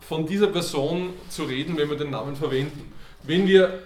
von 0.02 0.26
dieser 0.26 0.48
Person 0.48 1.14
zu 1.30 1.44
reden, 1.44 1.78
wenn 1.78 1.90
wir 1.90 1.98
den 1.98 2.10
Namen 2.10 2.36
verwenden. 2.36 2.92
Wenn 3.24 3.48
wir 3.48 3.84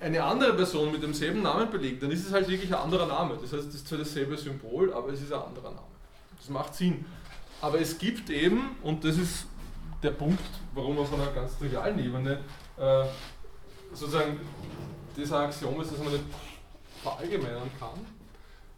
eine 0.00 0.22
andere 0.22 0.54
Person 0.54 0.92
mit 0.92 1.02
demselben 1.02 1.42
Namen 1.42 1.68
belegen, 1.70 1.98
dann 2.00 2.12
ist 2.12 2.24
es 2.24 2.32
halt 2.32 2.48
wirklich 2.48 2.72
ein 2.72 2.80
anderer 2.80 3.06
Name. 3.06 3.36
Das 3.42 3.52
heißt, 3.52 3.68
es 3.68 3.74
ist 3.74 3.88
zwar 3.88 3.98
dasselbe 3.98 4.36
Symbol, 4.36 4.92
aber 4.92 5.12
es 5.12 5.20
ist 5.20 5.32
ein 5.32 5.42
anderer 5.42 5.72
Name. 5.72 5.87
Das 6.38 6.48
macht 6.48 6.74
Sinn. 6.74 7.04
Aber 7.60 7.80
es 7.80 7.98
gibt 7.98 8.30
eben, 8.30 8.76
und 8.82 9.04
das 9.04 9.16
ist 9.18 9.46
der 10.02 10.10
Punkt, 10.10 10.42
warum 10.74 11.04
von 11.06 11.20
einer 11.20 11.32
ganz 11.32 11.58
trivialen 11.58 11.98
Ebene 11.98 12.40
äh, 12.76 13.04
sozusagen 13.92 14.40
das 15.16 15.32
Axiom 15.32 15.80
ist, 15.80 15.92
dass 15.92 15.98
man 15.98 16.12
nicht 16.12 16.24
verallgemeinern 17.02 17.70
kann 17.78 18.06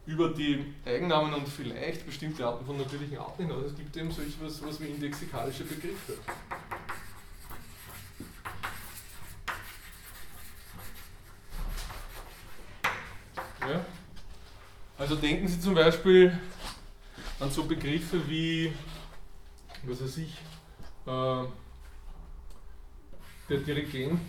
über 0.06 0.30
die 0.30 0.74
Eigennamen 0.84 1.34
und 1.34 1.48
vielleicht 1.48 2.06
bestimmte 2.06 2.44
Arten 2.44 2.64
von 2.64 2.76
natürlichen 2.78 3.18
Arten 3.18 3.46
hinaus. 3.46 3.66
Es 3.66 3.76
gibt 3.76 3.96
eben 3.96 4.10
so 4.10 4.22
etwas, 4.22 4.62
was 4.64 4.80
wie 4.80 4.86
indexikalische 4.86 5.64
Begriffe. 5.64 6.14
Ja? 13.60 13.84
Also 14.98 15.16
denken 15.16 15.46
Sie 15.46 15.60
zum 15.60 15.74
Beispiel 15.74 16.38
an 17.40 17.50
so 17.50 17.64
Begriffe 17.64 18.28
wie, 18.28 18.72
was 19.84 20.02
weiß 20.02 20.18
ich, 20.18 20.36
äh, 21.06 21.44
der 23.48 23.58
Dirigent 23.58 24.20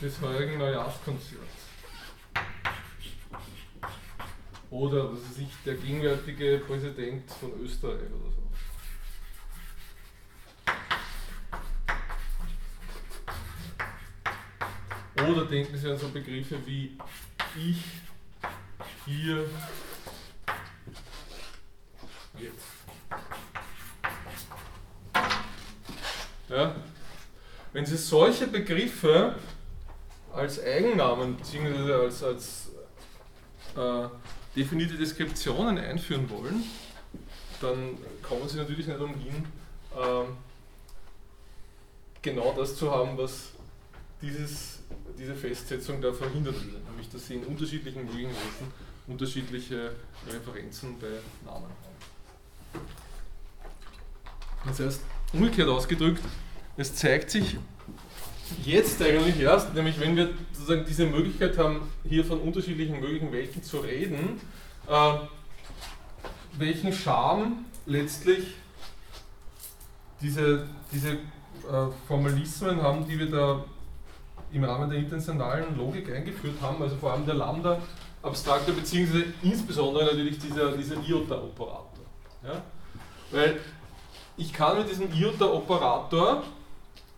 des 0.00 0.20
heurigen 0.20 0.58
Neujahrskonzerts. 0.58 1.62
Oder 4.70 5.12
was 5.12 5.20
weiß 5.30 5.38
ich, 5.38 5.50
der 5.64 5.74
gegenwärtige 5.74 6.58
Präsident 6.66 7.30
von 7.30 7.52
Österreich 7.62 8.10
oder 8.10 8.32
so. 8.32 8.42
Oder 15.30 15.44
denken 15.46 15.76
Sie 15.76 15.90
an 15.90 15.98
so 15.98 16.08
Begriffe 16.08 16.58
wie 16.66 16.98
ich, 17.56 17.84
hier. 19.06 19.46
Ja? 26.48 26.74
Wenn 27.72 27.86
Sie 27.86 27.96
solche 27.96 28.46
Begriffe 28.46 29.34
als 30.32 30.62
Eigennamen 30.62 31.36
bzw. 31.36 31.92
als, 31.92 32.22
als 32.22 32.70
äh, 33.76 34.08
definierte 34.54 34.96
Deskriptionen 34.96 35.78
einführen 35.78 36.28
wollen, 36.28 36.62
dann 37.60 37.96
kommen 38.22 38.48
Sie 38.48 38.58
natürlich 38.58 38.86
nicht 38.86 39.00
umhin, 39.00 39.46
äh, 39.94 40.24
genau 42.20 42.54
das 42.56 42.76
zu 42.76 42.90
haben, 42.90 43.16
was 43.16 43.52
dieses, 44.20 44.80
diese 45.18 45.34
Festsetzung 45.34 46.00
da 46.00 46.12
verhindern 46.12 46.54
will, 46.54 46.80
nämlich 46.88 47.08
dass 47.08 47.26
Sie 47.26 47.34
in 47.34 47.44
unterschiedlichen 47.44 48.04
möglichen 48.04 48.30
Wesen 48.30 48.72
unterschiedliche 49.06 49.92
Referenzen 50.28 50.98
bei 50.98 51.08
Namen 51.44 51.64
haben. 51.64 51.91
Das 54.64 54.80
heißt, 54.80 55.00
umgekehrt 55.32 55.68
ausgedrückt, 55.68 56.22
es 56.76 56.94
zeigt 56.94 57.30
sich 57.30 57.56
jetzt 58.64 59.02
eigentlich 59.02 59.40
erst, 59.40 59.74
nämlich 59.74 59.98
wenn 59.98 60.16
wir 60.16 60.30
sozusagen 60.52 60.84
diese 60.86 61.06
Möglichkeit 61.06 61.58
haben, 61.58 61.82
hier 62.08 62.24
von 62.24 62.40
unterschiedlichen 62.40 63.00
möglichen 63.00 63.32
Welten 63.32 63.62
zu 63.62 63.78
reden, 63.78 64.40
äh, 64.88 65.14
welchen 66.58 66.92
Charme 66.92 67.64
letztlich 67.86 68.54
diese, 70.20 70.66
diese 70.92 71.12
äh, 71.12 71.16
Formalismen 72.06 72.80
haben, 72.82 73.06
die 73.06 73.18
wir 73.18 73.30
da 73.30 73.64
im 74.52 74.64
Rahmen 74.64 74.90
der 74.90 74.98
intentionalen 74.98 75.76
Logik 75.76 76.12
eingeführt 76.12 76.60
haben, 76.60 76.82
also 76.82 76.96
vor 76.96 77.12
allem 77.12 77.24
der 77.24 77.34
Lambda-Abstraktor, 77.34 78.74
beziehungsweise 78.74 79.24
insbesondere 79.42 80.04
natürlich 80.06 80.38
dieser, 80.38 80.72
dieser 80.76 80.96
Iota-Operator. 80.96 81.91
Ja? 82.44 82.62
Weil 83.30 83.60
ich 84.36 84.52
kann 84.52 84.78
mit 84.78 84.90
diesem 84.90 85.12
Iota-Operator, 85.12 86.42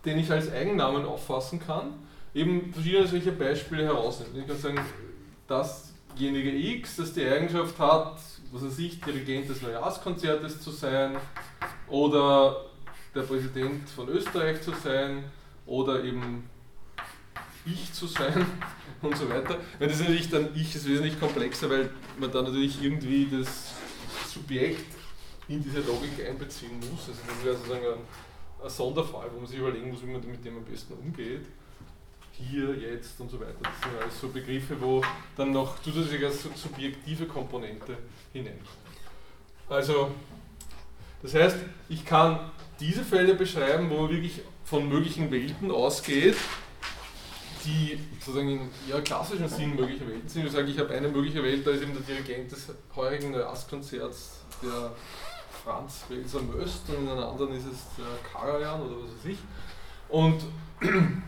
den 0.05 0.19
ich 0.19 0.31
als 0.31 0.53
Eigennamen 0.53 1.05
auffassen 1.05 1.61
kann, 1.61 1.95
eben 2.35 2.73
verschiedene 2.73 3.07
solche 3.07 3.33
Beispiele 3.33 3.85
herausnehmen. 3.85 4.41
Ich 4.41 4.47
kann 4.47 4.59
sagen, 4.59 4.81
dasjenige 5.47 6.51
X, 6.51 6.97
das 6.97 7.13
die 7.13 7.25
Eigenschaft 7.25 7.79
hat, 7.79 8.19
was 8.53 8.65
weiß 8.65 8.79
ich, 8.79 9.01
Dirigent 9.01 9.49
des 9.49 9.63
Neujahrskonzertes 9.63 10.61
zu 10.61 10.71
sein 10.71 11.17
oder 11.89 12.65
der 13.15 13.23
Präsident 13.23 13.89
von 13.89 14.09
Österreich 14.09 14.61
zu 14.63 14.73
sein 14.73 15.25
oder 15.67 16.03
eben 16.03 16.49
ich 17.65 17.93
zu 17.93 18.07
sein 18.07 18.47
und 19.03 19.17
so 19.17 19.29
weiter. 19.31 19.59
Weil 19.79 19.89
das 19.89 20.01
natürlich 20.01 20.29
dann 20.29 20.49
ich 20.55 20.75
ist 20.75 20.89
wesentlich 20.89 21.19
komplexer, 21.19 21.71
weil 21.71 21.91
man 22.19 22.31
dann 22.31 22.45
natürlich 22.45 22.83
irgendwie 22.83 23.29
das 23.31 23.75
Subjekt 24.33 25.04
in 25.49 25.63
diese 25.63 25.81
Logik 25.81 26.27
einbeziehen 26.27 26.79
muss. 26.79 27.09
Also 27.09 27.21
das 27.27 27.45
wäre 27.45 27.57
sozusagen 27.57 27.87
ein, 27.87 28.65
ein 28.65 28.71
Sonderfall, 28.71 29.31
wo 29.33 29.41
man 29.41 29.47
sich 29.47 29.59
überlegen 29.59 29.91
muss, 29.91 30.03
wie 30.03 30.11
man 30.11 30.27
mit 30.27 30.45
dem 30.45 30.57
am 30.57 30.65
besten 30.65 30.95
umgeht. 30.95 31.47
Hier, 32.33 32.75
jetzt 32.75 33.21
und 33.21 33.31
so 33.31 33.39
weiter. 33.39 33.55
Das 33.63 33.81
sind 33.81 34.03
alles 34.03 34.21
so 34.21 34.29
Begriffe, 34.29 34.81
wo 34.81 35.03
dann 35.37 35.53
noch 35.53 35.81
zusätzliche 35.81 36.31
subjektive 36.31 37.27
Komponente 37.27 37.97
hineinkommt. 38.33 38.69
Also, 39.69 40.11
das 41.23 41.35
heißt, 41.35 41.57
ich 41.89 42.05
kann 42.05 42.51
diese 42.81 43.05
Fälle 43.05 43.35
beschreiben, 43.35 43.89
wo 43.89 44.03
man 44.03 44.11
wirklich 44.11 44.43
von 44.65 44.89
möglichen 44.89 45.31
Welten 45.31 45.71
ausgeht, 45.71 46.37
die 47.65 47.99
sozusagen 48.19 48.49
in 48.49 48.71
eher 48.91 49.01
klassischen 49.03 49.49
Sinn 49.49 49.75
mögliche 49.75 50.07
Welten 50.07 50.29
sind. 50.29 50.47
Ich 50.47 50.53
sage, 50.53 50.71
ich 50.71 50.79
habe 50.79 50.93
eine 50.93 51.09
mögliche 51.09 51.43
Welt, 51.43 51.67
da 51.67 51.71
ist 51.71 51.83
eben 51.83 51.95
der 51.95 52.03
Dirigent 52.03 52.51
des 52.53 52.69
heurigen 52.95 53.31
Neujahrskonzerts, 53.31 54.41
der 54.63 54.93
Franz 55.65 56.05
Welser 56.09 56.43
Möst, 56.43 56.89
und 56.89 57.05
in 57.05 57.09
einer 57.09 57.29
anderen 57.29 57.55
ist 57.55 57.65
es 57.67 57.79
der 57.97 58.31
Karajan 58.31 58.83
oder 58.83 58.97
was 58.97 59.11
weiß 59.11 59.33
ich. 59.33 59.39
Und 60.09 60.43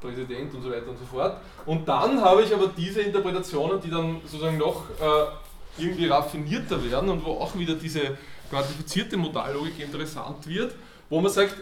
Präsident 0.00 0.54
und 0.54 0.62
so 0.62 0.70
weiter 0.70 0.88
und 0.88 0.98
so 0.98 1.04
fort. 1.06 1.38
Und 1.66 1.88
dann 1.88 2.20
habe 2.20 2.42
ich 2.42 2.54
aber 2.54 2.68
diese 2.68 3.00
Interpretationen, 3.00 3.80
die 3.80 3.90
dann 3.90 4.20
sozusagen 4.22 4.58
noch 4.58 4.88
äh, 5.00 5.82
irgendwie 5.82 6.06
raffinierter 6.06 6.82
werden 6.88 7.08
und 7.08 7.24
wo 7.24 7.32
auch 7.32 7.56
wieder 7.56 7.74
diese 7.74 8.16
quantifizierte 8.50 9.16
Modallogik 9.16 9.80
interessant 9.80 10.46
wird, 10.46 10.74
wo 11.08 11.20
man 11.20 11.32
sagt, 11.32 11.56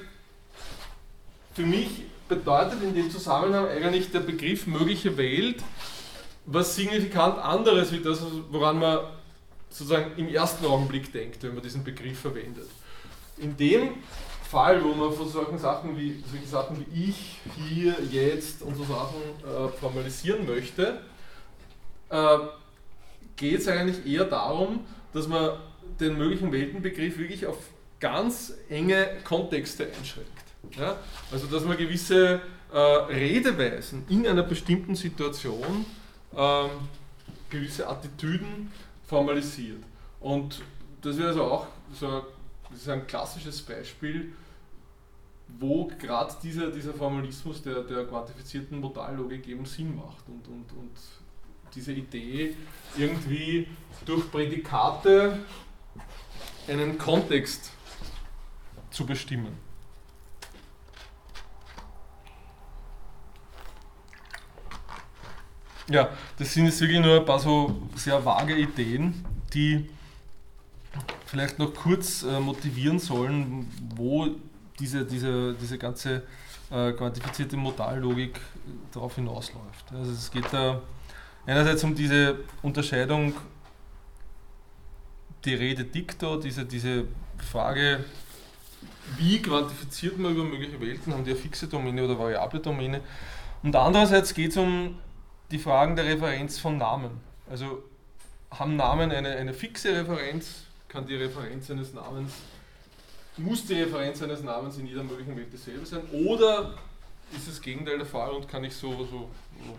für 1.55 1.63
mich 1.63 2.03
bedeutet 2.29 2.83
in 2.83 2.95
dem 2.95 3.11
Zusammenhang 3.11 3.69
eigentlich 3.69 4.11
der 4.11 4.21
Begriff 4.21 4.67
mögliche 4.67 5.17
Welt 5.17 5.63
was 6.45 6.75
signifikant 6.75 7.39
anderes 7.39 7.93
wie 7.93 8.01
das, 8.01 8.21
woran 8.51 8.79
man 8.79 9.01
sozusagen 9.73 10.13
im 10.17 10.29
ersten 10.29 10.65
Augenblick 10.67 11.13
denkt, 11.13 11.43
wenn 11.43 11.55
man 11.55 11.63
diesen 11.63 11.83
Begriff 11.83 12.21
verwendet. 12.21 12.69
In 13.39 13.57
dem 13.57 13.95
Fall, 14.49 14.85
wo 14.85 14.89
man 14.89 15.13
von 15.13 15.29
solchen 15.29 15.59
Sachen 15.59 15.97
wie, 15.97 16.23
solche 16.31 16.47
Sachen 16.47 16.77
wie 16.79 17.09
ich, 17.09 17.39
hier, 17.57 17.97
jetzt 18.11 18.63
und 18.63 18.77
so 18.77 18.85
Sachen 18.85 19.17
äh, 19.43 19.69
formalisieren 19.79 20.47
möchte, 20.47 21.01
äh, 22.11 22.39
geht 23.37 23.61
es 23.61 23.69
eigentlich 23.69 24.07
eher 24.07 24.25
darum, 24.25 24.81
dass 25.15 25.27
man 25.27 25.59
den 25.99 26.19
möglichen 26.19 26.53
Weltenbegriff 26.53 27.19
wirklich 27.19 27.47
auf 27.47 27.57
ganz 27.99 28.53
enge 28.69 29.09
Kontexte 29.25 29.87
einschränkt. 29.87 30.31
Ja? 30.77 30.99
Also 31.31 31.47
dass 31.47 31.65
man 31.65 31.79
gewisse 31.79 32.43
äh, 32.73 32.79
Redeweisen 32.79 34.05
in 34.09 34.27
einer 34.27 34.43
bestimmten 34.43 34.95
Situation, 34.97 35.87
ähm, 36.37 36.71
gewisse 37.49 37.89
Attitüden 37.89 38.71
formalisiert. 39.05 39.83
Und 40.21 40.63
das 41.01 41.17
wäre 41.19 41.29
also 41.29 41.45
auch 41.45 41.67
so 41.93 42.25
ist 42.75 42.89
ein 42.89 43.07
klassisches 43.07 43.61
Beispiel 43.61 44.33
wo 45.59 45.87
gerade 45.99 46.35
dieser, 46.43 46.71
dieser 46.71 46.95
Formalismus 46.95 47.63
der, 47.63 47.83
der 47.83 48.05
quantifizierten 48.07 48.81
Modallogik 48.81 49.47
eben 49.49 49.65
Sinn 49.67 49.97
macht 49.97 50.29
und, 50.29 50.47
und, 50.49 50.73
und 50.73 50.93
diese 51.75 51.93
Idee 51.93 52.57
irgendwie 52.97 53.67
durch 54.05 54.31
Prädikate 54.31 55.39
einen 56.69 56.99
Kontext 56.99 57.73
zu 58.91 59.07
bestimmen. 59.07 59.57
Ja, 65.89 66.11
das 66.39 66.53
sind 66.53 66.67
jetzt 66.67 66.81
wirklich 66.81 67.01
nur 67.01 67.21
ein 67.21 67.25
paar 67.25 67.39
so 67.39 67.83
sehr 67.97 68.25
vage 68.25 68.57
Ideen, 68.57 69.25
die 69.53 69.89
vielleicht 71.27 71.59
noch 71.59 71.75
kurz 71.75 72.23
äh, 72.23 72.39
motivieren 72.39 72.99
sollen, 72.99 73.69
wo 73.97 74.29
diese, 74.79 75.05
diese, 75.05 75.55
diese 75.55 75.79
ganze 75.79 76.23
äh, 76.71 76.93
quantifizierte 76.93 77.57
Modallogik 77.57 78.41
darauf 78.93 79.15
hinausläuft. 79.17 79.93
Also 79.93 80.13
es 80.13 80.31
geht 80.31 80.53
da 80.53 80.81
einerseits 81.47 81.83
um 81.85 81.95
diese 81.95 82.37
Unterscheidung 82.63 83.35
die 85.45 85.55
Rede 85.55 85.85
dicto, 85.85 86.37
diese, 86.37 86.65
diese 86.65 87.07
Frage, 87.39 88.05
wie 89.17 89.43
quantifiziert 89.43 90.19
man 90.19 90.33
über 90.33 90.45
mögliche 90.45 90.81
Welten, 90.81 91.13
haben 91.13 91.25
die 91.25 91.33
eine 91.33 91.41
fixe 91.41 91.67
Domäne 91.67 92.05
oder 92.05 92.19
variable 92.19 92.61
Domäne. 92.61 93.01
Und 93.63 93.75
andererseits 93.75 94.35
geht 94.35 94.53
es 94.53 94.57
um 94.57 94.99
die 95.53 95.59
Fragen 95.59 95.95
der 95.95 96.07
Referenz 96.07 96.59
von 96.59 96.79
Namen. 96.79 97.21
Also 97.49 97.83
haben 98.51 98.77
Namen 98.77 99.13
eine, 99.13 99.31
eine 99.31 99.55
fixe 99.55 99.95
Referenz, 99.95 100.65
kann 100.89 101.07
die 101.07 101.15
Referenz 101.15 101.71
eines 101.71 101.95
Namens 101.95 102.33
muss 103.37 103.67
die 103.67 103.75
Referenz 103.75 104.23
eines 104.23 104.43
Namens 104.43 104.77
in 104.79 104.87
jeder 104.87 105.03
möglichen 105.03 105.37
Welt 105.37 105.53
dasselbe 105.53 105.87
sein 105.87 106.03
oder 106.13 106.75
ist 107.35 107.49
das 107.49 107.61
Gegenteil 107.61 107.99
der 107.99 108.07
Fall 108.07 108.31
und 108.31 108.49
kann 108.49 108.63
ich 108.65 108.75
so, 108.75 109.05
so 109.05 109.31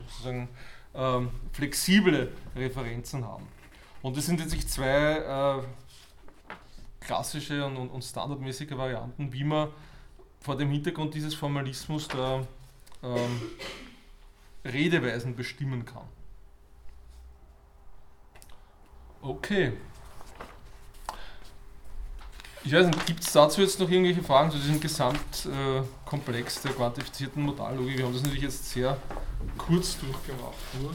sozusagen 0.10 0.50
ähm, 0.96 1.30
flexible 1.52 2.32
Referenzen 2.56 3.26
haben. 3.26 3.48
Und 4.02 4.18
das 4.18 4.26
sind 4.26 4.40
jetzt 4.40 4.72
zwei 4.72 5.62
äh, 5.62 7.06
klassische 7.06 7.64
und, 7.66 7.78
und, 7.78 8.04
standardmäßige 8.04 8.72
Varianten, 8.72 9.32
wie 9.32 9.44
man 9.44 9.70
vor 10.40 10.58
dem 10.58 10.72
Hintergrund 10.72 11.14
dieses 11.14 11.36
Formalismus 11.36 12.08
der 12.08 12.46
ähm, 13.04 13.42
Redeweisen 14.66 15.36
bestimmen 15.36 15.86
kann. 15.86 16.08
Okay. 19.22 19.74
Ich 22.66 22.72
weiß 22.72 22.88
nicht, 22.88 23.06
gibt 23.06 23.22
es 23.22 23.32
dazu 23.34 23.62
jetzt 23.62 23.80
noch 23.80 23.90
irgendwelche 23.90 24.24
Fragen 24.24 24.50
zu 24.50 24.58
diesem 24.58 24.80
Gesamtkomplex 24.80 26.62
der 26.62 26.72
quantifizierten 26.72 27.44
Modallogik? 27.44 27.98
Wir 27.98 28.06
haben 28.06 28.14
das 28.14 28.24
natürlich 28.24 28.44
jetzt 28.44 28.70
sehr 28.70 28.98
kurz 29.58 30.00
durchgemacht 30.00 30.56
nur. 30.80 30.94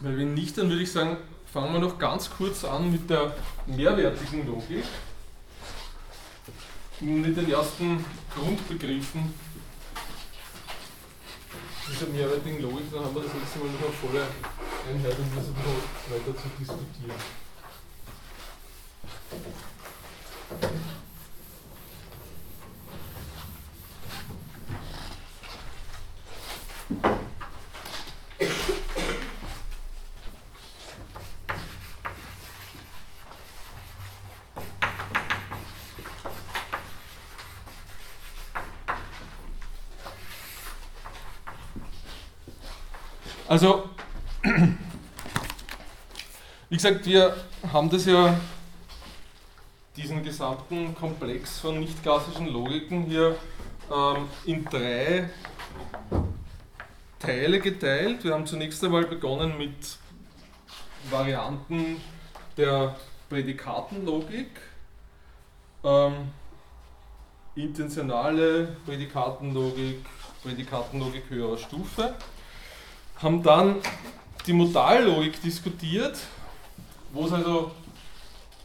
Weil 0.00 0.18
wenn 0.18 0.34
nicht, 0.34 0.58
dann 0.58 0.68
würde 0.68 0.82
ich 0.82 0.92
sagen, 0.92 1.16
fangen 1.50 1.72
wir 1.72 1.80
noch 1.80 1.98
ganz 1.98 2.28
kurz 2.28 2.64
an 2.64 2.92
mit 2.92 3.08
der 3.08 3.34
mehrwertigen 3.66 4.46
Logik. 4.46 4.84
Mit 7.04 7.36
den 7.36 7.50
ersten 7.50 8.02
Grundbegriffen 8.34 9.34
dieser 11.86 12.06
mehrwertigen 12.06 12.62
Logik, 12.62 12.90
dann 12.90 13.04
haben 13.04 13.14
wir 13.14 13.24
das 13.24 13.34
nächste 13.34 13.58
Mal 13.58 13.68
noch 13.68 13.82
eine 13.82 13.92
volle 13.92 14.26
Einheit, 14.88 15.18
um 15.18 15.28
das 15.36 15.48
weiter 16.08 16.34
zu 16.34 16.48
diskutieren. 16.58 17.44
Also, 43.54 43.88
wie 46.68 46.74
gesagt, 46.74 47.06
wir 47.06 47.36
haben 47.72 47.88
das 47.88 48.04
ja, 48.04 48.36
diesen 49.96 50.24
gesamten 50.24 50.92
Komplex 50.96 51.60
von 51.60 51.78
nicht 51.78 52.02
klassischen 52.02 52.48
Logiken 52.48 53.04
hier 53.04 53.36
ähm, 53.92 54.28
in 54.44 54.64
drei 54.64 55.30
Teile 57.20 57.60
geteilt. 57.60 58.24
Wir 58.24 58.34
haben 58.34 58.44
zunächst 58.44 58.82
einmal 58.82 59.04
begonnen 59.04 59.56
mit 59.56 59.98
Varianten 61.08 62.00
der 62.56 62.96
Prädikatenlogik, 63.28 64.50
ähm, 65.84 66.32
intentionale 67.54 68.76
Prädikatenlogik, 68.84 70.04
Prädikatenlogik 70.42 71.30
höherer 71.30 71.56
Stufe, 71.56 72.16
haben 73.24 73.42
dann 73.42 73.76
die 74.46 74.52
Modallogik 74.52 75.40
diskutiert, 75.40 76.18
wo 77.10 77.24
es 77.24 77.32
also, 77.32 77.70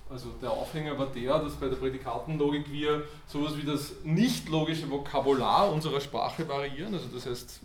also 0.10 0.30
der 0.42 0.52
Aufhänger 0.52 1.00
war 1.00 1.08
der, 1.08 1.40
dass 1.40 1.54
bei 1.54 1.70
der 1.70 1.78
Prädikatenlogik 1.78 2.70
wir 2.70 3.04
sowas 3.26 3.56
wie 3.56 3.64
das 3.64 3.94
nicht 4.04 4.50
logische 4.50 4.92
Vokabular 4.92 5.72
unserer 5.72 6.02
Sprache 6.02 6.48
variieren, 6.48 6.94
also 6.94 7.08
das 7.08 7.26
heißt 7.26 7.62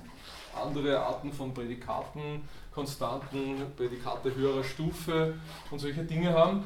andere 0.54 1.00
Arten 1.00 1.32
von 1.32 1.52
Prädikaten, 1.52 2.48
Konstanten, 2.72 3.56
Prädikate 3.76 4.32
höherer 4.32 4.62
Stufe 4.62 5.34
und 5.72 5.80
solche 5.80 6.04
Dinge 6.04 6.32
haben, 6.32 6.62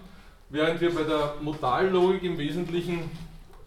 während 0.51 0.79
wir 0.83 0.95
bei 0.95 1.05
der 1.05 1.37
Modallogik 1.41 2.23
im 2.25 2.37
Wesentlichen 2.37 3.11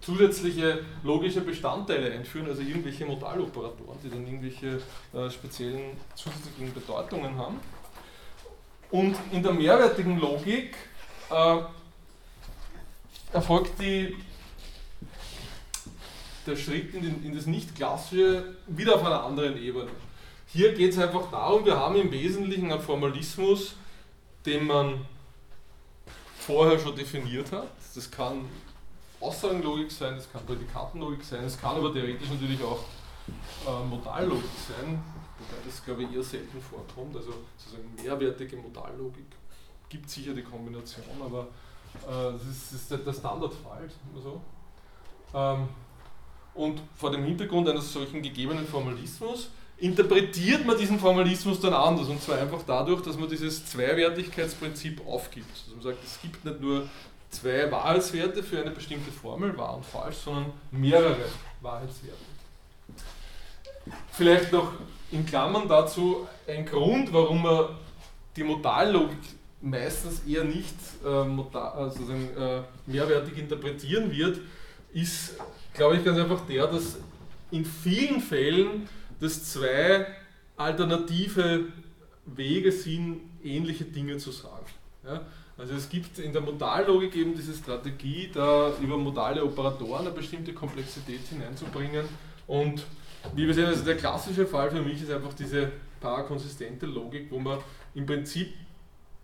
zusätzliche 0.01 0.83
logische 1.03 1.41
Bestandteile 1.41 2.11
einführen, 2.11 2.47
also 2.47 2.61
irgendwelche 2.61 3.05
Modaloperatoren, 3.05 3.99
die 4.03 4.09
dann 4.09 4.25
irgendwelche 4.25 4.81
äh, 5.13 5.29
speziellen 5.29 5.95
zusätzlichen 6.15 6.73
Bedeutungen 6.73 7.37
haben. 7.37 7.59
Und 8.89 9.15
in 9.31 9.41
der 9.41 9.53
mehrwertigen 9.53 10.19
Logik 10.19 10.75
äh, 11.29 11.57
erfolgt 13.31 13.79
die, 13.79 14.15
der 16.45 16.55
Schritt 16.55 16.93
in, 16.95 17.03
den, 17.03 17.23
in 17.23 17.35
das 17.35 17.45
Nicht-Klassische 17.45 18.55
wieder 18.67 18.95
auf 18.95 19.05
einer 19.05 19.23
anderen 19.23 19.57
Ebene. 19.57 19.89
Hier 20.47 20.73
geht 20.73 20.91
es 20.91 20.99
einfach 20.99 21.31
darum, 21.31 21.63
wir 21.63 21.77
haben 21.77 21.95
im 21.95 22.11
Wesentlichen 22.11 22.71
einen 22.71 22.81
Formalismus, 22.81 23.75
den 24.45 24.67
man 24.67 25.05
vorher 26.39 26.77
schon 26.77 26.95
definiert 26.95 27.51
hat. 27.53 27.69
Das 27.95 28.09
kann 28.11 28.45
Aussagenlogik 29.21 29.91
sein, 29.91 30.15
das 30.15 30.31
kann 30.31 30.45
Prädikatenlogik 30.45 31.23
sein, 31.23 31.43
es 31.43 31.59
kann 31.59 31.75
aber 31.75 31.93
theoretisch 31.93 32.29
natürlich 32.29 32.61
auch 32.63 32.83
äh, 33.67 33.85
Modallogik 33.85 34.49
sein, 34.67 35.01
wobei 35.37 35.61
das 35.65 35.83
glaube 35.85 36.03
ich 36.03 36.13
eher 36.13 36.23
selten 36.23 36.59
vorkommt, 36.61 37.15
also 37.15 37.33
sozusagen 37.57 37.93
mehrwertige 37.95 38.57
Modallogik 38.57 39.25
gibt 39.91 40.09
sicher 40.09 40.33
die 40.33 40.41
Kombination, 40.41 41.05
aber 41.23 41.47
äh, 42.07 42.33
das 42.33 42.47
ist, 42.47 42.71
ist 42.73 42.91
der 42.91 43.13
Standardfall. 43.13 43.89
So. 44.23 44.41
Ähm, 45.33 45.67
und 46.53 46.81
vor 46.95 47.11
dem 47.11 47.23
Hintergrund 47.23 47.67
eines 47.69 47.91
solchen 47.91 48.21
gegebenen 48.21 48.65
Formalismus 48.65 49.49
interpretiert 49.77 50.65
man 50.65 50.77
diesen 50.77 50.99
Formalismus 50.99 51.59
dann 51.59 51.73
anders 51.73 52.07
und 52.07 52.21
zwar 52.21 52.37
einfach 52.37 52.61
dadurch, 52.65 53.01
dass 53.01 53.17
man 53.17 53.27
dieses 53.27 53.65
Zweiwertigkeitsprinzip 53.65 55.05
aufgibt. 55.07 55.49
Also 55.65 55.75
man 55.75 55.83
sagt, 55.83 56.03
es 56.03 56.21
gibt 56.21 56.45
nicht 56.45 56.61
nur 56.61 56.87
zwei 57.31 57.71
Wahrheitswerte 57.71 58.43
für 58.43 58.61
eine 58.61 58.71
bestimmte 58.71 59.11
Formel, 59.11 59.57
wahr 59.57 59.77
und 59.77 59.85
falsch, 59.85 60.17
sondern 60.17 60.53
mehrere 60.69 61.25
Wahrheitswerte. 61.61 62.17
Vielleicht 64.11 64.51
noch 64.51 64.73
in 65.11 65.25
Klammern 65.25 65.67
dazu 65.67 66.27
ein 66.47 66.65
Grund, 66.65 67.11
warum 67.11 67.41
man 67.41 67.69
die 68.35 68.43
Modallogik 68.43 69.17
meistens 69.61 70.23
eher 70.27 70.43
nicht 70.43 70.75
äh, 71.05 71.23
modal, 71.23 71.71
also 71.71 72.11
äh, 72.11 72.61
mehrwertig 72.85 73.37
interpretieren 73.37 74.11
wird, 74.11 74.39
ist, 74.93 75.35
glaube 75.73 75.97
ich, 75.97 76.05
ganz 76.05 76.17
einfach 76.17 76.45
der, 76.45 76.67
dass 76.67 76.97
in 77.51 77.65
vielen 77.65 78.21
Fällen 78.21 78.87
das 79.19 79.51
zwei 79.51 80.07
alternative 80.57 81.65
Wege 82.25 82.71
sind, 82.71 83.21
ähnliche 83.43 83.85
Dinge 83.85 84.17
zu 84.17 84.31
sagen. 84.31 84.65
Ja? 85.03 85.21
Also 85.61 85.75
es 85.75 85.87
gibt 85.89 86.17
in 86.17 86.33
der 86.33 86.41
Modallogik 86.41 87.15
eben 87.15 87.35
diese 87.35 87.53
Strategie, 87.53 88.31
da 88.33 88.73
über 88.81 88.97
modale 88.97 89.45
Operatoren 89.45 90.07
eine 90.07 90.09
bestimmte 90.09 90.53
Komplexität 90.53 91.21
hineinzubringen. 91.29 92.03
Und 92.47 92.83
wie 93.35 93.45
wir 93.45 93.53
sehen, 93.53 93.67
also 93.67 93.85
der 93.85 93.95
klassische 93.95 94.47
Fall 94.47 94.71
für 94.71 94.81
mich 94.81 95.03
ist 95.03 95.11
einfach 95.11 95.33
diese 95.33 95.71
parakonsistente 95.99 96.87
Logik, 96.87 97.27
wo 97.29 97.37
man 97.37 97.59
im 97.93 98.07
Prinzip 98.07 98.51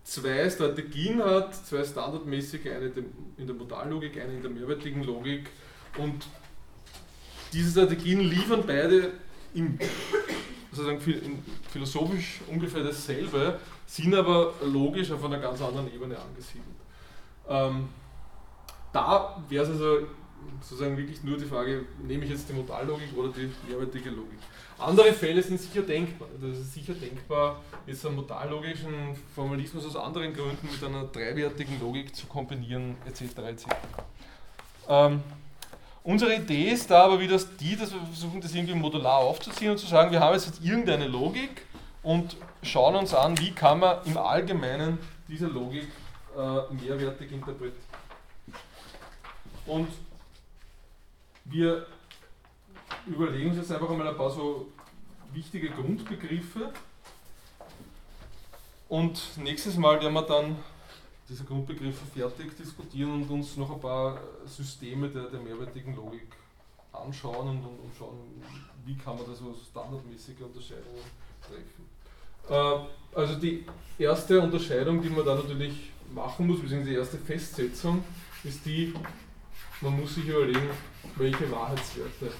zwei 0.04 0.48
Strategien 0.48 1.20
hat, 1.24 1.56
zwei 1.56 1.82
standardmäßige, 1.82 2.66
eine 2.66 2.92
in 3.36 3.46
der 3.48 3.56
Modallogik, 3.56 4.20
eine 4.20 4.34
in 4.34 4.42
der 4.42 4.52
mehrwertigen 4.52 5.02
Logik. 5.02 5.50
Und 5.96 6.24
diese 7.52 7.72
Strategien 7.72 8.20
liefern 8.20 8.62
beide 8.64 9.10
im, 9.54 9.76
sozusagen 10.78 11.42
philosophisch 11.70 12.40
ungefähr 12.48 12.82
dasselbe, 12.82 13.58
sind 13.86 14.14
aber 14.14 14.54
logisch 14.64 15.10
auf 15.10 15.24
einer 15.24 15.38
ganz 15.38 15.60
anderen 15.60 15.92
Ebene 15.92 16.16
angesiedelt. 16.18 16.66
Ähm, 17.48 17.88
da 18.92 19.42
wäre 19.48 19.64
es 19.64 19.70
also 19.70 20.06
sozusagen 20.60 20.96
wirklich 20.96 21.22
nur 21.22 21.36
die 21.36 21.44
Frage, 21.44 21.84
nehme 22.06 22.24
ich 22.24 22.30
jetzt 22.30 22.48
die 22.48 22.52
Modallogik 22.52 23.16
oder 23.16 23.28
die 23.28 23.50
mehrwertige 23.68 24.10
Logik. 24.10 24.38
Andere 24.78 25.12
Fälle 25.12 25.42
sind 25.42 25.60
sicher 25.60 25.82
denkbar. 25.82 26.28
Das 26.40 26.58
ist 26.58 26.74
sicher 26.74 26.94
denkbar, 26.94 27.60
jetzt 27.86 28.06
einen 28.06 28.16
modallogischen 28.16 29.16
Formalismus 29.34 29.86
aus 29.86 29.96
anderen 29.96 30.32
Gründen 30.32 30.68
mit 30.70 30.82
einer 30.84 31.04
dreiwertigen 31.04 31.80
Logik 31.80 32.14
zu 32.14 32.26
kombinieren, 32.26 32.96
etc. 33.04 33.22
etc. 33.38 33.66
Ähm, 34.88 35.20
unsere 36.08 36.34
Idee 36.34 36.70
ist 36.70 36.90
da 36.90 37.04
aber 37.04 37.20
wieder 37.20 37.38
die, 37.60 37.76
dass 37.76 37.92
wir 37.92 38.00
versuchen, 38.00 38.40
das 38.40 38.54
irgendwie 38.54 38.74
modular 38.74 39.18
aufzuziehen 39.18 39.72
und 39.72 39.78
zu 39.78 39.86
sagen, 39.86 40.10
wir 40.10 40.20
haben 40.20 40.32
jetzt 40.32 40.64
irgendeine 40.64 41.06
Logik 41.06 41.66
und 42.02 42.38
schauen 42.62 42.96
uns 42.96 43.12
an, 43.12 43.38
wie 43.38 43.50
kann 43.50 43.80
man 43.80 43.98
im 44.06 44.16
Allgemeinen 44.16 44.98
diese 45.28 45.46
Logik 45.46 45.86
äh, 46.34 46.74
mehrwertig 46.74 47.30
interpretieren. 47.30 47.84
Und 49.66 49.88
wir 51.44 51.86
überlegen 53.06 53.50
uns 53.50 53.58
jetzt 53.58 53.70
einfach 53.70 53.90
einmal 53.90 54.08
ein 54.08 54.16
paar 54.16 54.30
so 54.30 54.66
wichtige 55.34 55.68
Grundbegriffe 55.68 56.72
und 58.88 59.36
nächstes 59.36 59.76
Mal 59.76 60.00
werden 60.00 60.14
wir 60.14 60.22
dann 60.22 60.56
diese 61.28 61.44
Grundbegriffe 61.44 62.06
fertig 62.06 62.56
diskutieren 62.56 63.12
und 63.12 63.30
uns 63.30 63.56
noch 63.56 63.70
ein 63.70 63.80
paar 63.80 64.18
Systeme 64.46 65.08
der, 65.08 65.24
der 65.24 65.40
mehrwertigen 65.40 65.94
Logik 65.94 66.28
anschauen 66.92 67.48
und, 67.48 67.58
und, 67.58 67.80
und 67.80 67.92
schauen, 67.96 68.16
wie 68.84 68.96
kann 68.96 69.16
man 69.16 69.26
da 69.26 69.34
so 69.34 69.54
standardmäßige 69.70 70.40
Unterscheidungen 70.40 71.04
treffen. 71.42 71.88
Äh, 72.48 73.18
also 73.18 73.34
die 73.34 73.66
erste 73.98 74.40
Unterscheidung, 74.40 75.02
die 75.02 75.10
man 75.10 75.24
da 75.24 75.34
natürlich 75.34 75.92
machen 76.14 76.46
muss, 76.46 76.60
beziehungsweise 76.60 76.90
die 76.90 76.96
erste 76.96 77.18
Festsetzung, 77.18 78.02
ist 78.44 78.64
die, 78.64 78.94
man 79.82 80.00
muss 80.00 80.14
sich 80.14 80.26
überlegen, 80.26 80.70
welche 81.16 81.50
Wahrheitswerte 81.50 82.32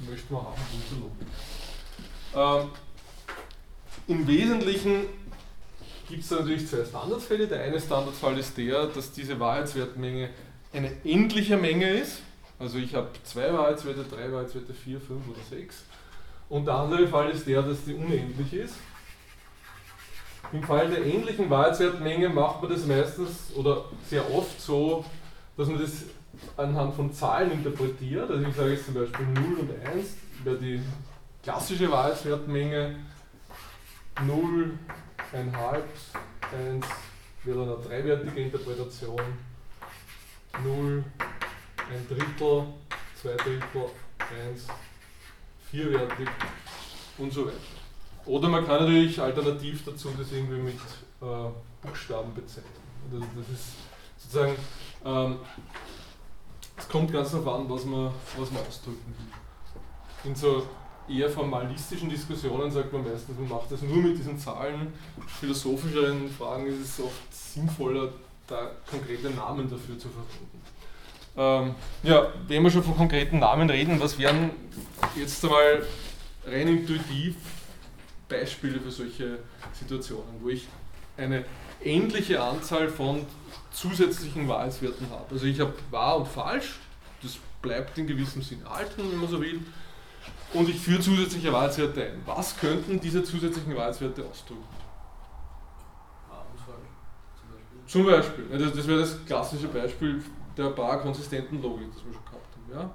möchte 0.00 0.32
man 0.32 0.42
haben 0.44 0.56
ähm, 2.34 2.70
Im 4.06 4.26
Wesentlichen 4.26 5.06
gibt 6.08 6.24
es 6.24 6.30
natürlich 6.30 6.66
zwei 6.66 6.84
Standardfälle. 6.84 7.46
Der 7.46 7.62
eine 7.62 7.80
Standardfall 7.80 8.38
ist 8.38 8.56
der, 8.56 8.86
dass 8.86 9.12
diese 9.12 9.38
Wahrheitswertmenge 9.38 10.30
eine 10.72 10.90
endliche 11.04 11.56
Menge 11.56 11.88
ist. 11.90 12.22
Also 12.58 12.78
ich 12.78 12.94
habe 12.94 13.08
zwei 13.22 13.52
Wahrheitswerte, 13.52 14.04
drei 14.04 14.32
Wahrheitswerte, 14.32 14.74
vier, 14.74 15.00
fünf 15.00 15.28
oder 15.28 15.40
sechs. 15.48 15.84
Und 16.48 16.66
der 16.66 16.74
andere 16.74 17.06
Fall 17.06 17.30
ist 17.30 17.46
der, 17.46 17.62
dass 17.62 17.84
die 17.84 17.94
unendlich 17.94 18.52
ist. 18.52 18.74
Im 20.52 20.62
Fall 20.62 20.88
der 20.88 21.04
ähnlichen 21.04 21.50
Wahrheitswertmenge 21.50 22.30
macht 22.30 22.62
man 22.62 22.72
das 22.72 22.86
meistens 22.86 23.52
oder 23.54 23.84
sehr 24.08 24.32
oft 24.32 24.60
so, 24.60 25.04
dass 25.56 25.68
man 25.68 25.78
das 25.78 26.04
anhand 26.56 26.94
von 26.94 27.12
Zahlen 27.12 27.52
interpretiert. 27.52 28.30
Also 28.30 28.46
ich 28.46 28.56
sage 28.56 28.72
jetzt 28.72 28.86
zum 28.86 28.94
Beispiel 28.94 29.26
0 29.26 29.44
und 29.60 29.70
1 29.86 30.16
wäre 30.44 30.56
die 30.56 30.80
klassische 31.42 31.90
Wahrheitswertmenge 31.90 32.96
0, 34.26 34.78
1,5, 35.32 35.82
1 36.52 36.86
wäre 37.44 37.62
eine 37.62 37.76
dreiwertige 37.76 38.40
Interpretation, 38.40 39.20
0, 40.64 41.04
ein 41.18 42.08
Drittel, 42.08 42.66
zwei 43.20 43.34
Drittel, 43.36 43.90
1 44.50 44.66
vierwertig 45.70 46.28
und 47.18 47.32
so 47.32 47.46
weiter. 47.46 47.56
Oder 48.24 48.48
man 48.48 48.66
kann 48.66 48.80
natürlich 48.80 49.20
alternativ 49.20 49.84
dazu 49.84 50.10
das 50.18 50.32
irgendwie 50.32 50.60
mit 50.60 50.80
äh, 51.22 51.50
Buchstaben 51.82 52.34
bezeichnen. 52.34 52.72
Das, 53.12 53.20
das 53.36 53.58
ist 53.58 53.72
sozusagen, 54.18 54.56
ähm, 55.04 55.38
es 56.76 56.88
kommt 56.88 57.12
ganz 57.12 57.30
darauf 57.30 57.60
an, 57.60 57.68
was 57.68 57.84
man, 57.84 58.12
was 58.36 58.50
man 58.50 58.66
ausdrücken 58.66 59.14
will. 59.16 60.30
In 60.30 60.34
so 60.34 60.66
eher 61.08 61.30
formalistischen 61.30 62.08
Diskussionen 62.08 62.70
sagt 62.70 62.92
man 62.92 63.04
meistens, 63.04 63.38
man 63.38 63.48
macht 63.48 63.70
das 63.70 63.82
nur 63.82 64.02
mit 64.02 64.18
diesen 64.18 64.38
Zahlen. 64.38 64.92
Philosophischeren 65.40 66.30
Fragen 66.30 66.66
ist 66.66 66.80
es 66.80 67.00
oft 67.04 67.34
sinnvoller, 67.34 68.10
da 68.46 68.70
konkrete 68.90 69.30
Namen 69.30 69.70
dafür 69.70 69.98
zu 69.98 70.08
verwenden. 70.08 70.58
Ähm, 71.36 71.74
ja, 72.02 72.32
wenn 72.48 72.62
wir 72.62 72.70
schon 72.70 72.82
von 72.82 72.96
konkreten 72.96 73.38
Namen 73.38 73.70
reden, 73.70 74.00
was 74.00 74.18
wären 74.18 74.50
jetzt 75.14 75.44
einmal 75.44 75.84
rein 76.44 76.68
intuitiv 76.68 77.36
Beispiele 78.28 78.80
für 78.80 78.90
solche 78.90 79.38
Situationen, 79.72 80.40
wo 80.40 80.48
ich 80.48 80.66
eine 81.16 81.44
endliche 81.82 82.42
Anzahl 82.42 82.88
von 82.88 83.24
zusätzlichen 83.70 84.48
Wahrheitswerten 84.48 85.08
habe. 85.10 85.26
Also 85.30 85.46
ich 85.46 85.60
habe 85.60 85.74
wahr 85.90 86.18
und 86.18 86.28
falsch, 86.28 86.76
das 87.22 87.38
bleibt 87.62 87.96
in 87.98 88.06
gewissem 88.06 88.42
Sinn 88.42 88.62
erhalten, 88.62 89.02
wenn 89.10 89.18
man 89.18 89.28
so 89.28 89.40
will, 89.40 89.60
und 90.54 90.68
ich 90.68 90.80
führe 90.80 91.00
zusätzliche 91.00 91.52
Wahrheitswerte 91.52 92.02
ein. 92.04 92.22
Was 92.24 92.56
könnten 92.56 93.00
diese 93.00 93.22
zusätzlichen 93.22 93.76
Wahrheitswerte 93.76 94.24
ausdrücken? 94.24 94.64
Zum 97.86 98.04
Beispiel. 98.04 98.44
Das, 98.58 98.72
das 98.74 98.86
wäre 98.86 99.00
das 99.00 99.24
klassische 99.24 99.68
Beispiel 99.68 100.22
der 100.56 100.70
paar-konsistenten 100.70 101.62
Logik, 101.62 101.88
das 101.94 102.04
wir 102.04 102.12
schon 102.12 102.24
gehabt 102.24 102.54
haben. 102.54 102.80
Ja? 102.80 102.90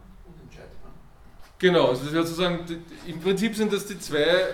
Genau, 1.58 1.90
also 1.90 2.04
das 2.04 2.14
wäre 2.14 2.26
sozusagen, 2.26 2.84
im 3.08 3.20
Prinzip 3.22 3.56
sind 3.56 3.72
das 3.72 3.86
die 3.86 3.98
zwei 3.98 4.48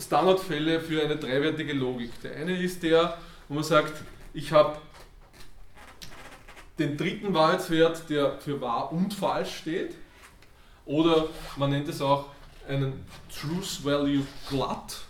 Standardfälle 0.00 0.80
für 0.80 1.02
eine 1.02 1.16
dreiwertige 1.16 1.74
Logik. 1.74 2.10
Der 2.22 2.36
eine 2.36 2.58
ist 2.58 2.82
der, 2.82 3.18
wo 3.48 3.54
man 3.54 3.62
sagt, 3.62 3.92
ich 4.32 4.50
habe 4.50 4.78
den 6.78 6.96
dritten 6.96 7.34
Wahrheitswert, 7.34 8.08
der 8.08 8.38
für 8.38 8.60
wahr 8.60 8.92
und 8.92 9.12
falsch 9.12 9.58
steht, 9.58 9.94
oder 10.92 11.26
man 11.56 11.70
nennt 11.70 11.88
es 11.88 12.02
auch 12.02 12.26
einen 12.68 13.04
Truth 13.28 13.82
Value 13.82 14.24
glatt. 14.48 15.02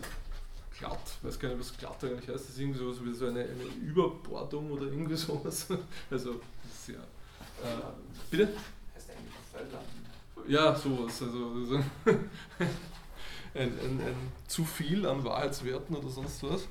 Glatt, 0.79 0.99
ich 1.17 1.27
weiß 1.27 1.39
gar 1.39 1.49
nicht, 1.49 1.59
was 1.59 1.77
glatt 1.77 2.03
eigentlich 2.03 2.29
heißt. 2.29 2.45
Das 2.45 2.49
ist 2.49 2.59
irgendwie 2.59 2.79
sowas 2.79 2.97
wie 3.03 3.13
so 3.13 3.27
eine, 3.27 3.41
eine 3.41 3.63
Überbordung 3.85 4.71
oder 4.71 4.85
irgendwie 4.85 5.15
sowas. 5.15 5.67
Also, 6.09 6.39
sehr. 6.85 6.95
Äh, 6.95 7.91
bitte? 8.31 8.53
Heißt 8.95 9.09
eigentlich 9.09 9.33
Völler. 9.51 9.81
Ja, 10.47 10.75
sowas. 10.75 11.21
Also, 11.21 11.51
also 11.51 11.75
ein, 13.53 13.79
ein, 13.79 14.01
ein 14.01 14.31
zu 14.47 14.63
viel 14.63 15.05
an 15.05 15.23
Wahrheitswerten 15.23 15.95
oder 15.95 16.09
sonst 16.09 16.43
was. 16.43 16.67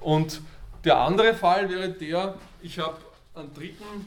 Und 0.00 0.40
der 0.84 0.98
andere 0.98 1.34
Fall 1.34 1.68
wäre 1.68 1.90
der, 1.90 2.34
ich 2.62 2.78
habe 2.78 2.98
einen 3.34 3.52
dritten 3.54 4.06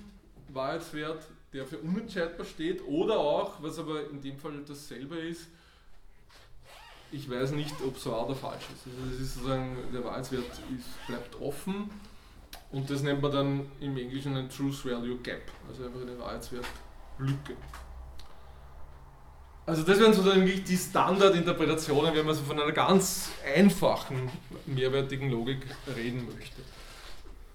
Wahrheitswert, 0.49 1.23
der 1.53 1.65
für 1.65 1.77
unentscheidbar 1.79 2.45
steht, 2.45 2.85
oder 2.87 3.17
auch, 3.17 3.61
was 3.61 3.79
aber 3.79 4.09
in 4.09 4.21
dem 4.21 4.37
Fall 4.37 4.53
dasselbe 4.67 5.17
ist, 5.17 5.47
ich 7.11 7.29
weiß 7.29 7.51
nicht, 7.51 7.73
ob 7.85 7.97
es 7.97 8.05
wahr 8.05 8.27
oder 8.27 8.35
falsch 8.35 8.65
ist. 8.73 8.85
Also 8.85 9.11
das 9.11 9.19
ist 9.19 9.33
sozusagen, 9.33 9.77
der 9.91 10.03
Wahrheitswert 10.03 10.45
ist, 10.45 11.07
bleibt 11.07 11.41
offen 11.41 11.89
und 12.71 12.89
das 12.89 13.01
nennt 13.01 13.21
man 13.21 13.31
dann 13.31 13.71
im 13.79 13.97
Englischen 13.97 14.35
ein 14.35 14.49
Truth 14.49 14.85
Value 14.85 15.17
Gap, 15.17 15.41
also 15.67 15.85
einfach 15.85 16.01
eine 16.01 16.19
Wahrheitswertlücke. 16.19 17.55
Also 19.65 19.83
das 19.83 19.99
wären 19.99 20.13
sozusagen 20.13 20.45
die 20.45 20.77
Standardinterpretationen, 20.77 22.15
wenn 22.15 22.25
man 22.25 22.35
so 22.35 22.43
von 22.43 22.59
einer 22.59 22.71
ganz 22.71 23.29
einfachen 23.55 24.31
mehrwertigen 24.65 25.29
Logik 25.29 25.59
reden 25.95 26.27
möchte. 26.33 26.61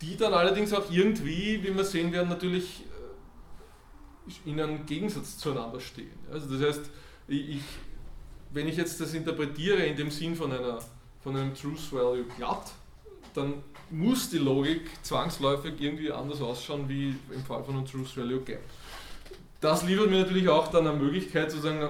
Die 0.01 0.17
dann 0.17 0.33
allerdings 0.33 0.73
auch 0.73 0.91
irgendwie, 0.91 1.61
wie 1.63 1.75
wir 1.75 1.85
sehen 1.85 2.13
werden, 2.13 2.29
natürlich 2.29 2.85
in 4.45 4.61
einem 4.61 4.87
Gegensatz 4.87 5.39
zueinander 5.39 5.81
stehen. 5.81 6.13
Also 6.33 6.57
das 6.57 6.77
heißt, 6.77 6.91
ich, 7.29 7.61
wenn 8.53 8.69
ich 8.69 8.77
jetzt 8.77 9.01
das 9.01 9.15
interpretiere 9.15 9.85
in 9.85 9.97
dem 9.97 10.11
Sinn 10.11 10.35
von, 10.35 10.53
einer, 10.53 10.79
von 11.23 11.37
einem 11.37 11.55
Truth 11.55 11.93
Value 11.93 12.25
glatt, 12.37 12.73
dann 13.35 13.55
muss 13.91 14.31
die 14.31 14.39
Logik 14.39 14.83
zwangsläufig 15.03 15.75
irgendwie 15.79 16.11
anders 16.13 16.41
ausschauen 16.41 16.89
wie 16.89 17.17
im 17.33 17.45
Fall 17.45 17.63
von 17.65 17.77
einem 17.77 17.87
Truth 17.87 18.17
Value 18.17 18.41
Gap. 18.41 18.63
Das 19.61 19.83
liefert 19.85 20.11
mir 20.11 20.21
natürlich 20.21 20.49
auch 20.49 20.69
dann 20.69 20.87
eine 20.87 20.97
Möglichkeit, 20.97 21.51
sozusagen 21.51 21.89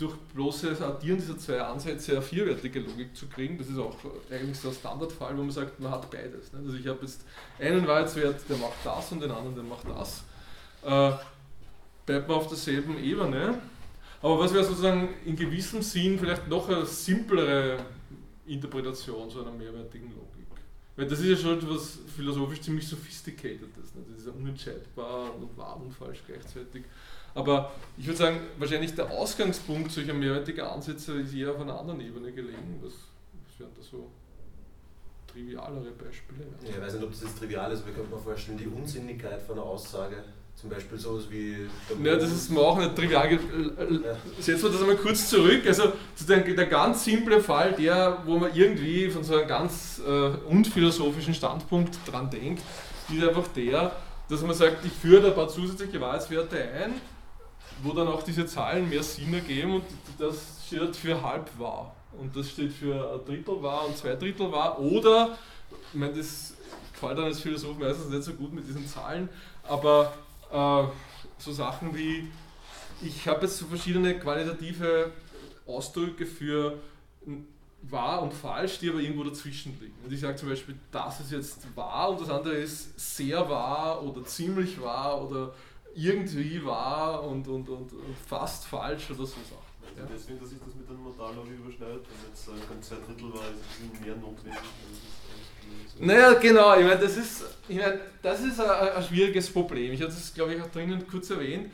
durch 0.00 0.16
bloßes 0.32 0.80
Addieren 0.80 1.18
dieser 1.18 1.36
zwei 1.38 1.60
Ansätze 1.60 2.12
eine 2.12 2.22
vierwertige 2.22 2.80
Logik 2.80 3.14
zu 3.14 3.26
kriegen. 3.26 3.58
Das 3.58 3.68
ist 3.68 3.78
auch 3.78 3.96
eigentlich 4.30 4.58
so 4.58 4.68
ein 4.68 4.74
Standardfall, 4.74 5.36
wo 5.36 5.42
man 5.42 5.50
sagt, 5.50 5.78
man 5.78 5.90
hat 5.92 6.10
beides. 6.10 6.54
Also 6.54 6.74
ich 6.74 6.86
habe 6.86 7.00
jetzt 7.02 7.22
einen 7.58 7.86
Wahrheitswert, 7.86 8.40
der 8.48 8.56
macht 8.56 8.78
das 8.82 9.12
und 9.12 9.20
den 9.20 9.30
anderen, 9.30 9.54
der 9.54 9.64
macht 9.64 9.86
das. 9.88 10.24
Bleibt 12.10 12.26
man 12.26 12.38
auf 12.38 12.48
derselben 12.48 12.98
Ebene. 12.98 13.56
Aber 14.20 14.40
was 14.40 14.52
wäre 14.52 14.64
sozusagen 14.64 15.10
in 15.24 15.36
gewissem 15.36 15.80
Sinn 15.80 16.18
vielleicht 16.18 16.48
noch 16.48 16.68
eine 16.68 16.84
simplere 16.84 17.78
Interpretation 18.48 19.30
so 19.30 19.42
einer 19.42 19.52
mehrwertigen 19.52 20.08
Logik? 20.08 20.48
Weil 20.96 21.06
das 21.06 21.20
ist 21.20 21.28
ja 21.28 21.36
schon 21.36 21.58
etwas 21.60 22.00
philosophisch 22.16 22.62
ziemlich 22.62 22.88
sophisticated's. 22.88 23.94
Ne? 23.94 24.02
Das 24.10 24.18
ist 24.18 24.26
ja 24.26 24.32
unentscheidbar 24.32 25.36
und 25.36 25.56
wahr 25.56 25.80
und 25.80 25.94
falsch 25.94 26.20
gleichzeitig. 26.26 26.82
Aber 27.32 27.70
ich 27.96 28.04
würde 28.04 28.18
sagen, 28.18 28.40
wahrscheinlich 28.58 28.92
der 28.96 29.08
Ausgangspunkt 29.08 29.92
solcher 29.92 30.12
mehrwertiger 30.12 30.72
Ansätze 30.72 31.12
ist 31.20 31.32
eher 31.32 31.52
auf 31.52 31.60
einer 31.60 31.78
anderen 31.78 32.00
Ebene 32.00 32.32
gelegen. 32.32 32.80
Was, 32.82 32.92
was 32.92 33.60
wären 33.60 33.70
da 33.76 33.82
so 33.82 34.10
trivialere 35.28 35.92
Beispiele? 35.92 36.40
Ja, 36.64 36.70
ich 36.70 36.80
weiß 36.80 36.94
nicht, 36.94 37.04
ob 37.04 37.12
das 37.12 37.22
jetzt 37.22 37.38
trivial 37.38 37.70
ist, 37.70 37.82
aber 37.82 37.90
ich 37.90 37.96
kann 37.96 38.10
mir 38.10 38.18
vorstellen, 38.18 38.58
die 38.58 38.66
Unsinnigkeit 38.66 39.40
von 39.40 39.60
einer 39.60 39.64
Aussage 39.64 40.24
zum 40.60 40.70
Beispiel 40.70 40.98
sowas 40.98 41.24
wie. 41.30 41.56
Ja, 42.04 42.16
das 42.16 42.30
ist 42.30 42.50
mir 42.50 42.60
auch 42.60 42.76
nicht 42.76 42.94
trivial. 42.94 43.38
Setzen 44.38 44.62
wir 44.64 44.70
das 44.70 44.80
einmal 44.80 44.96
kurz 44.96 45.28
zurück. 45.28 45.62
Also 45.66 45.92
der, 46.28 46.40
der 46.40 46.66
ganz 46.66 47.04
simple 47.04 47.40
Fall, 47.40 47.72
der, 47.72 48.18
wo 48.26 48.38
man 48.38 48.54
irgendwie 48.54 49.08
von 49.08 49.24
so 49.24 49.36
einem 49.36 49.48
ganz 49.48 50.02
äh, 50.06 50.28
unphilosophischen 50.46 51.32
Standpunkt 51.32 51.98
dran 52.06 52.28
denkt, 52.28 52.62
ist 53.08 53.26
einfach 53.26 53.48
der, 53.48 53.92
dass 54.28 54.42
man 54.42 54.54
sagt, 54.54 54.84
ich 54.84 54.92
führe 54.92 55.22
da 55.22 55.28
ein 55.28 55.34
paar 55.34 55.48
zusätzliche 55.48 56.00
Wahrheitswerte 56.00 56.56
ein, 56.58 56.92
wo 57.82 57.92
dann 57.92 58.08
auch 58.08 58.22
diese 58.22 58.44
Zahlen 58.44 58.88
mehr 58.88 59.02
Sinn 59.02 59.32
ergeben 59.32 59.76
und 59.76 59.84
das 60.18 60.60
steht 60.66 60.94
für 60.94 61.22
halb 61.22 61.50
wahr. 61.58 61.94
Und 62.20 62.36
das 62.36 62.50
steht 62.50 62.72
für 62.72 63.14
ein 63.14 63.24
Drittel 63.24 63.62
wahr 63.62 63.86
und 63.86 63.96
zwei 63.96 64.14
Drittel 64.14 64.52
wahr. 64.52 64.78
Oder, 64.78 65.38
ich 65.92 65.98
meine, 65.98 66.12
das 66.12 66.54
gefällt 66.92 67.16
dann 67.16 67.24
als 67.24 67.40
Philosoph 67.40 67.78
meistens 67.78 68.10
nicht 68.10 68.24
so 68.24 68.34
gut 68.34 68.52
mit 68.52 68.68
diesen 68.68 68.86
Zahlen, 68.86 69.28
aber 69.66 70.12
äh, 70.52 70.84
so 71.38 71.52
Sachen 71.52 71.94
wie, 71.94 72.30
ich 73.02 73.26
habe 73.28 73.42
jetzt 73.42 73.58
so 73.58 73.66
verschiedene 73.66 74.18
qualitative 74.18 75.12
Ausdrücke 75.66 76.26
für 76.26 76.78
wahr 77.82 78.22
und 78.22 78.34
falsch, 78.34 78.78
die 78.78 78.90
aber 78.90 79.00
irgendwo 79.00 79.24
dazwischen 79.24 79.78
liegen. 79.80 79.94
Und 80.04 80.12
ich 80.12 80.20
sage 80.20 80.36
zum 80.36 80.48
Beispiel, 80.48 80.76
das 80.90 81.20
ist 81.20 81.32
jetzt 81.32 81.76
wahr 81.76 82.10
und 82.10 82.20
das 82.20 82.28
andere 82.28 82.54
ist 82.54 82.98
sehr 82.98 83.48
wahr 83.48 84.02
oder 84.02 84.24
ziemlich 84.24 84.80
wahr 84.80 85.22
oder 85.22 85.54
irgendwie 85.94 86.64
wahr 86.64 87.24
und, 87.24 87.48
und, 87.48 87.68
und, 87.68 87.92
und 87.92 88.16
fast 88.28 88.66
falsch 88.66 89.10
oder 89.10 89.26
so 89.26 89.26
Sachen. 89.26 89.70
Ja. 89.96 90.06
Deswegen, 90.12 90.38
dass 90.38 90.50
sich 90.50 90.58
das 90.58 90.74
mit 90.74 90.88
der 90.88 90.96
Modallogik 90.96 91.58
überschneidet, 91.58 92.06
wenn 92.06 92.30
jetzt 92.30 92.48
äh, 92.48 92.80
zwei 92.80 92.96
Drittel 93.06 93.32
war, 93.32 93.50
ist 93.50 93.94
es 93.94 94.00
mehr 94.00 94.16
notwendig. 94.16 94.60
Naja, 95.98 96.34
genau, 96.34 96.76
ich 96.76 96.84
meine, 96.84 97.00
das 97.00 97.16
ist, 97.16 97.44
ich 97.68 97.76
mein, 97.76 98.00
das 98.22 98.40
ist 98.40 98.60
ein, 98.60 98.70
ein 98.70 99.02
schwieriges 99.02 99.50
Problem. 99.50 99.92
Ich 99.92 100.00
hatte 100.00 100.12
es, 100.12 100.32
glaube 100.32 100.54
ich, 100.54 100.62
auch 100.62 100.70
drinnen 100.70 101.06
kurz 101.06 101.30
erwähnt. 101.30 101.70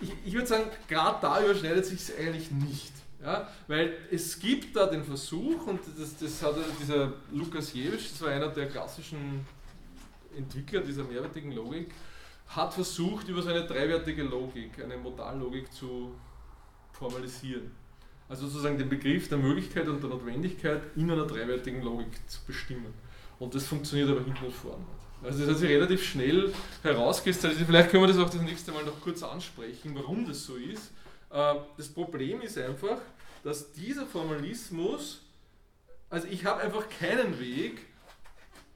Ich, 0.00 0.10
ich 0.24 0.32
würde 0.32 0.46
sagen, 0.46 0.64
gerade 0.88 1.18
da 1.20 1.42
überschneidet 1.42 1.84
sich 1.84 2.00
es 2.00 2.16
eigentlich 2.16 2.50
nicht. 2.50 2.92
Ja? 3.22 3.48
Weil 3.66 3.94
es 4.10 4.38
gibt 4.38 4.76
da 4.76 4.86
den 4.86 5.04
Versuch, 5.04 5.66
und 5.66 5.80
das, 5.98 6.16
das 6.18 6.42
hat 6.42 6.56
dieser 6.80 7.12
Lukas 7.32 7.72
Jewisch, 7.72 8.10
das 8.10 8.22
war 8.22 8.30
einer 8.30 8.48
der 8.48 8.68
klassischen 8.68 9.44
Entwickler 10.36 10.80
dieser 10.80 11.04
mehrwertigen 11.04 11.52
Logik, 11.52 11.92
hat 12.48 12.74
versucht, 12.74 13.28
über 13.28 13.42
seine 13.42 13.66
dreiwertige 13.66 14.22
Logik, 14.22 14.82
eine 14.82 14.96
Modallogik 14.96 15.72
zu 15.72 16.14
formalisieren. 16.92 17.72
Also 18.28 18.48
sozusagen 18.48 18.78
den 18.78 18.88
Begriff 18.88 19.28
der 19.28 19.38
Möglichkeit 19.38 19.86
und 19.88 20.02
der 20.02 20.10
Notwendigkeit 20.10 20.82
in 20.96 21.10
einer 21.10 21.26
dreiwertigen 21.26 21.82
Logik 21.82 22.08
zu 22.26 22.40
bestimmen. 22.46 22.92
Und 23.38 23.54
das 23.54 23.66
funktioniert 23.66 24.10
aber 24.10 24.24
hinten 24.24 24.46
und 24.46 24.54
vorne. 24.54 24.84
Also 25.22 25.40
das 25.40 25.50
hat 25.50 25.58
sich 25.58 25.70
relativ 25.70 26.04
schnell 26.04 26.52
herauskristallisiert. 26.82 27.66
Vielleicht 27.66 27.90
können 27.90 28.02
wir 28.02 28.08
das 28.08 28.18
auch 28.18 28.30
das 28.30 28.42
nächste 28.42 28.72
Mal 28.72 28.84
noch 28.84 29.00
kurz 29.00 29.22
ansprechen, 29.22 29.94
warum 29.94 30.26
das 30.26 30.44
so 30.44 30.56
ist. 30.56 30.90
Äh, 31.30 31.54
das 31.76 31.88
Problem 31.88 32.40
ist 32.42 32.58
einfach, 32.58 32.98
dass 33.42 33.72
dieser 33.72 34.06
Formalismus, 34.06 35.22
also 36.10 36.26
ich 36.28 36.44
habe 36.44 36.62
einfach 36.62 36.88
keinen 36.88 37.38
Weg, 37.38 37.80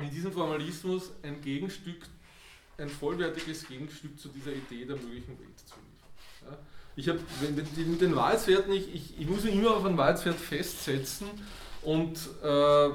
in 0.00 0.10
diesem 0.10 0.32
Formalismus 0.32 1.10
ein 1.22 1.40
Gegenstück, 1.40 2.02
ein 2.78 2.88
vollwertiges 2.88 3.66
Gegenstück 3.66 4.18
zu 4.18 4.28
dieser 4.28 4.52
Idee 4.52 4.86
der 4.86 4.96
möglichen 4.96 5.38
Welt 5.38 5.58
zu 5.58 5.74
liefern. 5.74 5.89
Ich 7.00 7.08
habe 7.08 7.18
mit 7.56 8.00
den 8.02 8.14
Wahrheitswerten, 8.14 8.74
ich, 8.74 8.94
ich, 8.94 9.18
ich 9.18 9.26
muss 9.26 9.44
mich 9.44 9.54
immer 9.54 9.70
auf 9.70 9.86
einen 9.86 9.96
Wahrheitswert 9.96 10.36
festsetzen 10.36 11.28
und 11.80 12.18
äh, 12.44 12.88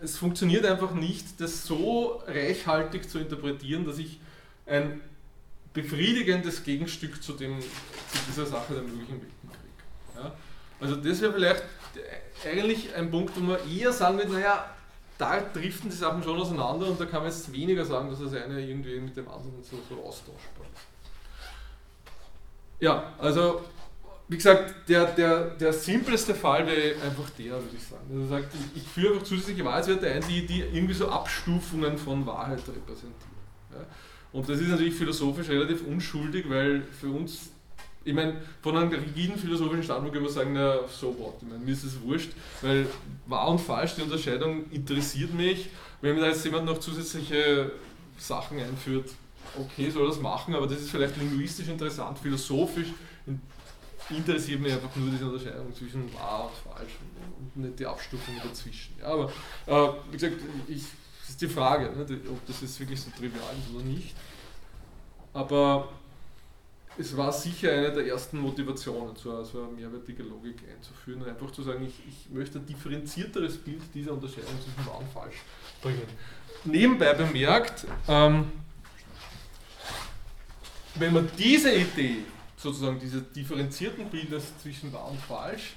es 0.00 0.16
funktioniert 0.16 0.64
einfach 0.64 0.92
nicht, 0.94 1.40
das 1.40 1.66
so 1.66 2.22
reichhaltig 2.28 3.10
zu 3.10 3.18
interpretieren, 3.18 3.84
dass 3.84 3.98
ich 3.98 4.20
ein 4.66 5.00
befriedigendes 5.74 6.62
Gegenstück 6.62 7.20
zu, 7.20 7.32
dem, 7.32 7.60
zu 7.60 8.18
dieser 8.28 8.46
Sache 8.46 8.74
der 8.74 8.82
möglichen 8.84 9.20
Welten 9.20 9.50
kriege. 9.50 10.22
Ja? 10.22 10.32
Also 10.78 10.94
das 10.94 11.20
wäre 11.20 11.32
vielleicht 11.32 11.64
eigentlich 12.48 12.94
ein 12.94 13.10
Punkt, 13.10 13.36
wo 13.36 13.40
man 13.40 13.58
eher 13.68 13.92
sagen 13.92 14.18
würde, 14.18 14.32
naja, 14.32 14.64
da 15.18 15.40
driften 15.40 15.90
die 15.90 15.96
Sachen 15.96 16.22
schon 16.22 16.40
auseinander 16.40 16.86
und 16.86 17.00
da 17.00 17.04
kann 17.04 17.22
man 17.22 17.32
jetzt 17.32 17.52
weniger 17.52 17.84
sagen, 17.84 18.10
dass 18.10 18.20
das 18.20 18.32
eine 18.32 18.60
irgendwie 18.60 19.00
mit 19.00 19.16
dem 19.16 19.28
anderen 19.28 19.60
so, 19.64 19.76
so 19.88 19.96
austauschbar 20.04 20.66
ist. 20.72 20.89
Ja, 22.80 23.12
also 23.18 23.60
wie 24.30 24.36
gesagt, 24.36 24.88
der, 24.88 25.06
der, 25.06 25.50
der 25.56 25.72
simpleste 25.72 26.34
Fall 26.34 26.64
wäre 26.64 26.94
einfach 27.02 27.28
der, 27.30 27.52
würde 27.52 27.76
ich 27.76 27.82
sagen. 27.82 28.04
Also 28.12 28.28
sagt, 28.28 28.54
ich, 28.54 28.82
ich 28.82 28.88
führe 28.88 29.14
einfach 29.14 29.26
zusätzliche 29.26 29.64
Wahrheitswerte 29.64 30.08
ein, 30.08 30.22
die, 30.28 30.46
die 30.46 30.60
irgendwie 30.60 30.94
so 30.94 31.08
Abstufungen 31.08 31.98
von 31.98 32.24
Wahrheit 32.24 32.60
repräsentieren. 32.60 33.36
Ja? 33.72 33.84
Und 34.32 34.48
das 34.48 34.60
ist 34.60 34.68
natürlich 34.68 34.94
philosophisch 34.94 35.48
relativ 35.48 35.84
unschuldig, 35.84 36.48
weil 36.48 36.82
für 36.82 37.08
uns, 37.08 37.50
ich 38.04 38.14
meine, 38.14 38.40
von 38.62 38.76
einem 38.76 38.90
rigiden 38.90 39.36
philosophischen 39.36 39.82
Standpunkt 39.82 40.14
können 40.14 40.26
wir 40.26 40.32
sagen, 40.32 40.52
na, 40.52 40.78
so 40.88 41.18
what, 41.18 41.34
ich 41.42 41.48
meine, 41.48 41.64
mir 41.64 41.72
ist 41.72 41.82
es 41.82 42.00
wurscht, 42.00 42.30
weil 42.62 42.86
wahr 43.26 43.48
und 43.48 43.60
falsch, 43.60 43.96
die 43.96 44.02
Unterscheidung 44.02 44.70
interessiert 44.70 45.34
mich. 45.34 45.70
Wenn 46.00 46.14
mir 46.14 46.20
da 46.20 46.28
jetzt 46.28 46.44
jemand 46.44 46.66
noch 46.66 46.78
zusätzliche 46.78 47.72
Sachen 48.16 48.60
einführt, 48.60 49.10
okay, 49.58 49.90
soll 49.90 50.06
das 50.08 50.20
machen, 50.20 50.54
aber 50.54 50.66
das 50.66 50.80
ist 50.80 50.90
vielleicht 50.90 51.16
linguistisch 51.16 51.68
interessant, 51.68 52.18
philosophisch 52.18 52.88
interessiert 54.10 54.60
mich 54.60 54.72
einfach 54.72 54.94
nur 54.96 55.10
diese 55.10 55.26
Unterscheidung 55.26 55.74
zwischen 55.74 56.12
wahr 56.14 56.50
und 56.50 56.72
falsch 56.72 56.92
und 57.54 57.62
nicht 57.62 57.78
die 57.78 57.86
Abstufung 57.86 58.34
dazwischen. 58.42 58.94
Ja, 59.00 59.06
aber 59.06 59.30
äh, 59.66 59.92
wie 60.10 60.18
gesagt, 60.18 60.36
ich, 60.68 60.82
das 61.20 61.30
ist 61.30 61.40
die 61.40 61.48
Frage, 61.48 61.90
ne, 61.90 62.20
ob 62.28 62.46
das 62.46 62.60
jetzt 62.60 62.78
wirklich 62.80 63.00
so 63.00 63.10
trivial 63.10 63.54
ist 63.58 63.74
oder 63.74 63.84
nicht. 63.84 64.14
Aber 65.32 65.88
es 66.98 67.16
war 67.16 67.32
sicher 67.32 67.72
eine 67.72 67.92
der 67.92 68.06
ersten 68.06 68.38
Motivationen, 68.38 69.14
so 69.14 69.34
eine, 69.34 69.44
so 69.44 69.62
eine 69.62 69.72
mehrwertige 69.72 70.24
Logik 70.24 70.62
einzuführen 70.74 71.22
und 71.22 71.28
einfach 71.28 71.50
zu 71.52 71.62
sagen, 71.62 71.86
ich, 71.86 72.02
ich 72.08 72.30
möchte 72.30 72.58
ein 72.58 72.66
differenzierteres 72.66 73.58
Bild 73.58 73.82
dieser 73.94 74.12
Unterscheidung 74.12 74.54
zwischen 74.62 74.86
wahr 74.86 74.98
und 74.98 75.08
falsch 75.08 75.36
bringen. 75.80 76.02
Nebenbei 76.64 77.14
bemerkt, 77.14 77.86
ähm, 78.08 78.50
wenn 80.94 81.12
man 81.12 81.28
diese 81.38 81.72
Idee 81.74 82.24
sozusagen 82.56 82.98
diese 82.98 83.22
differenzierten 83.22 84.06
Bilder 84.10 84.38
zwischen 84.62 84.92
wahr 84.92 85.08
und 85.10 85.20
falsch 85.20 85.74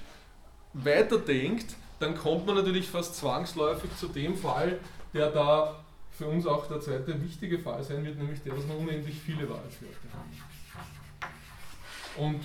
weiterdenkt, 0.74 1.76
dann 2.00 2.16
kommt 2.16 2.46
man 2.46 2.56
natürlich 2.56 2.90
fast 2.90 3.16
zwangsläufig 3.16 3.90
zu 3.98 4.08
dem 4.08 4.36
Fall, 4.36 4.80
der 5.14 5.30
da 5.30 5.80
für 6.12 6.28
uns 6.28 6.46
auch 6.46 6.68
der 6.68 6.80
zweite 6.82 7.22
wichtige 7.24 7.60
Fall 7.60 7.84
sein 7.84 8.04
wird, 8.04 8.18
nämlich 8.18 8.42
der, 8.42 8.54
dass 8.54 8.66
man 8.66 8.78
unendlich 8.78 9.16
viele 9.26 9.50
Wahrheitswerte 9.50 9.96
hat. 10.12 11.30
Und 12.18 12.42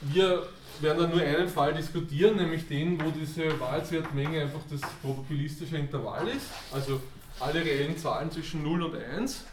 wir 0.00 0.46
werden 0.80 0.98
dann 0.98 1.10
nur 1.10 1.20
einen 1.20 1.48
Fall 1.48 1.74
diskutieren, 1.74 2.36
nämlich 2.36 2.66
den, 2.68 3.00
wo 3.02 3.10
diese 3.10 3.58
Wahrheitswertmenge 3.58 4.42
einfach 4.42 4.60
das 4.70 4.80
probabilistische 5.00 5.76
Intervall 5.76 6.28
ist, 6.28 6.46
also 6.72 7.00
alle 7.40 7.64
reellen 7.64 7.96
Zahlen 7.96 8.30
zwischen 8.30 8.62
0 8.62 8.82
und 8.82 8.96
1. 8.96 9.44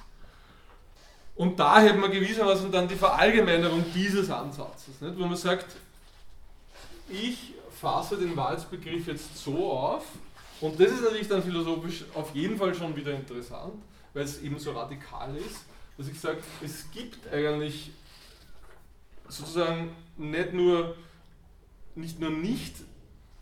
Und 1.40 1.58
da 1.58 1.80
hätten 1.80 2.02
wir 2.02 2.10
gewissermaßen 2.10 2.70
dann 2.70 2.86
die 2.86 2.98
Verallgemeinerung 2.98 3.86
dieses 3.96 4.30
Ansatzes, 4.30 5.00
nicht? 5.00 5.18
wo 5.18 5.26
man 5.26 5.38
sagt, 5.38 5.68
ich 7.08 7.54
fasse 7.80 8.18
den 8.18 8.36
Wahrheitsbegriff 8.36 9.08
jetzt 9.08 9.38
so 9.38 9.72
auf, 9.72 10.04
und 10.60 10.78
das 10.78 10.92
ist 10.92 11.02
natürlich 11.02 11.30
dann 11.30 11.42
philosophisch 11.42 12.04
auf 12.14 12.36
jeden 12.36 12.58
Fall 12.58 12.76
schon 12.76 12.94
wieder 12.94 13.14
interessant, 13.14 13.82
weil 14.14 14.26
es 14.26 14.42
eben 14.42 14.60
so 14.60 14.74
radikal 14.74 15.34
ist, 15.38 15.64
dass 15.98 16.10
ich 16.10 16.20
sage, 16.20 16.40
es 16.62 16.92
gibt 16.92 17.32
eigentlich 17.32 17.92
sozusagen 19.30 19.96
nicht 20.18 20.52
nur 20.52 20.98
nicht, 21.96 22.20
nur 22.20 22.32
nicht 22.32 22.76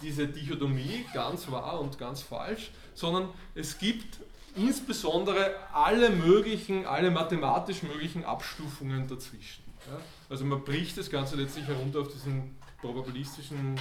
diese 0.04 0.28
Dichotomie, 0.28 1.04
ganz 1.16 1.50
wahr 1.50 1.82
und 1.82 1.98
ganz 1.98 2.22
falsch, 2.22 2.70
sondern 2.94 3.30
es 3.56 3.80
gibt 3.80 4.20
insbesondere 4.58 5.56
alle 5.74 6.10
möglichen, 6.10 6.86
alle 6.86 7.12
mathematisch 7.12 7.84
möglichen 7.84 8.26
Abstufungen 8.26 9.08
dazwischen. 9.08 9.64
Ja? 9.90 10.00
Also 10.30 10.46
man 10.46 10.64
bricht 10.64 10.98
das 10.98 11.10
Ganze 11.10 11.36
letztlich 11.36 11.68
herunter 11.68 12.00
auf 12.02 12.10
diesen 12.10 12.58
probabilistischen 12.82 13.80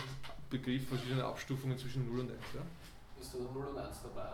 Begriff 0.51 0.89
verschiedene 0.89 1.25
Abstufungen 1.25 1.77
zwischen 1.79 2.09
0 2.11 2.21
und 2.21 2.31
1. 2.31 2.39
Ja? 2.55 2.61
Ist 3.21 3.35
da 3.35 3.39
0 3.39 3.67
und 3.67 3.79
1 3.79 3.97
dabei? 4.03 4.29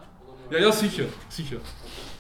Ja, 0.51 0.59
ja, 0.59 0.73
sicher, 0.73 1.05
sicher. 1.29 1.59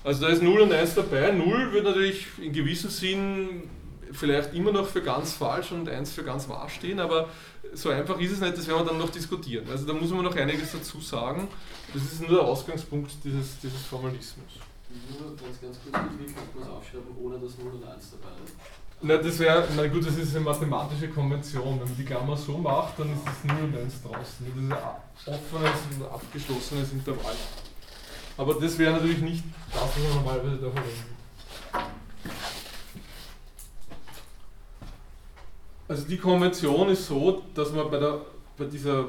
Also 0.04 0.22
da 0.22 0.28
ist 0.28 0.42
0 0.42 0.60
und 0.60 0.72
1 0.72 0.94
dabei. 0.94 1.32
0 1.32 1.72
wird 1.72 1.84
natürlich 1.84 2.26
in 2.38 2.52
gewissem 2.52 2.90
Sinn 2.90 3.70
vielleicht 4.12 4.54
immer 4.54 4.72
noch 4.72 4.86
für 4.86 5.02
ganz 5.02 5.32
falsch 5.32 5.72
und 5.72 5.88
1 5.88 6.12
für 6.12 6.24
ganz 6.24 6.48
wahr 6.48 6.68
stehen, 6.68 7.00
aber 7.00 7.28
so 7.74 7.90
einfach 7.90 8.18
ist 8.18 8.32
es 8.32 8.40
nicht, 8.40 8.56
das 8.56 8.66
werden 8.66 8.80
wir 8.80 8.84
dann 8.86 8.98
noch 8.98 9.10
diskutieren. 9.10 9.66
Also 9.70 9.86
da 9.86 9.92
muss 9.92 10.10
man 10.10 10.24
noch 10.24 10.36
einiges 10.36 10.72
dazu 10.72 11.00
sagen. 11.00 11.48
Das 11.92 12.02
ist 12.02 12.20
nur 12.20 12.30
der 12.30 12.42
Ausgangspunkt 12.42 13.12
dieses, 13.24 13.58
dieses 13.60 13.82
Formalismus. 13.82 14.52
Nur 15.18 15.36
ganz, 15.36 15.60
ganz 15.60 15.78
kurz, 15.82 15.92
man 15.92 16.62
es 16.62 16.68
aufschreiben, 16.68 17.16
ohne 17.18 17.38
dass 17.38 17.56
0 17.58 17.72
und 17.72 17.84
1 17.84 18.10
dabei 18.10 18.34
ist? 18.44 18.54
Na, 19.04 19.16
das 19.16 19.38
wäre, 19.38 19.66
na 19.74 19.86
gut, 19.88 20.06
das 20.06 20.16
ist 20.16 20.36
eine 20.36 20.44
mathematische 20.44 21.08
Konvention. 21.08 21.80
Wenn 21.80 21.88
man 21.88 21.96
die 21.96 22.04
Klammer 22.04 22.36
so 22.36 22.58
macht, 22.58 22.98
dann 22.98 23.12
ist 23.12 23.22
das 23.24 23.44
0 23.44 23.64
und 23.64 23.76
1 23.76 24.02
draußen. 24.02 24.14
Das 24.20 24.48
ist 24.48 24.56
ein 24.56 24.72
offenes 25.34 25.98
und 25.98 26.04
abgeschlossenes 26.12 26.92
Intervall. 26.92 27.34
Aber 28.36 28.54
das 28.54 28.78
wäre 28.78 28.92
natürlich 28.92 29.18
nicht 29.18 29.44
das, 29.72 29.82
was 29.82 29.98
man 29.98 30.14
normalerweise 30.14 30.56
da 30.56 30.70
verwendet. 30.70 31.12
Also 35.88 36.06
die 36.06 36.16
Konvention 36.16 36.88
ist 36.88 37.06
so, 37.06 37.42
dass 37.54 37.72
man 37.72 37.90
bei, 37.90 37.98
der, 37.98 38.20
bei 38.56 38.64
dieser 38.64 39.06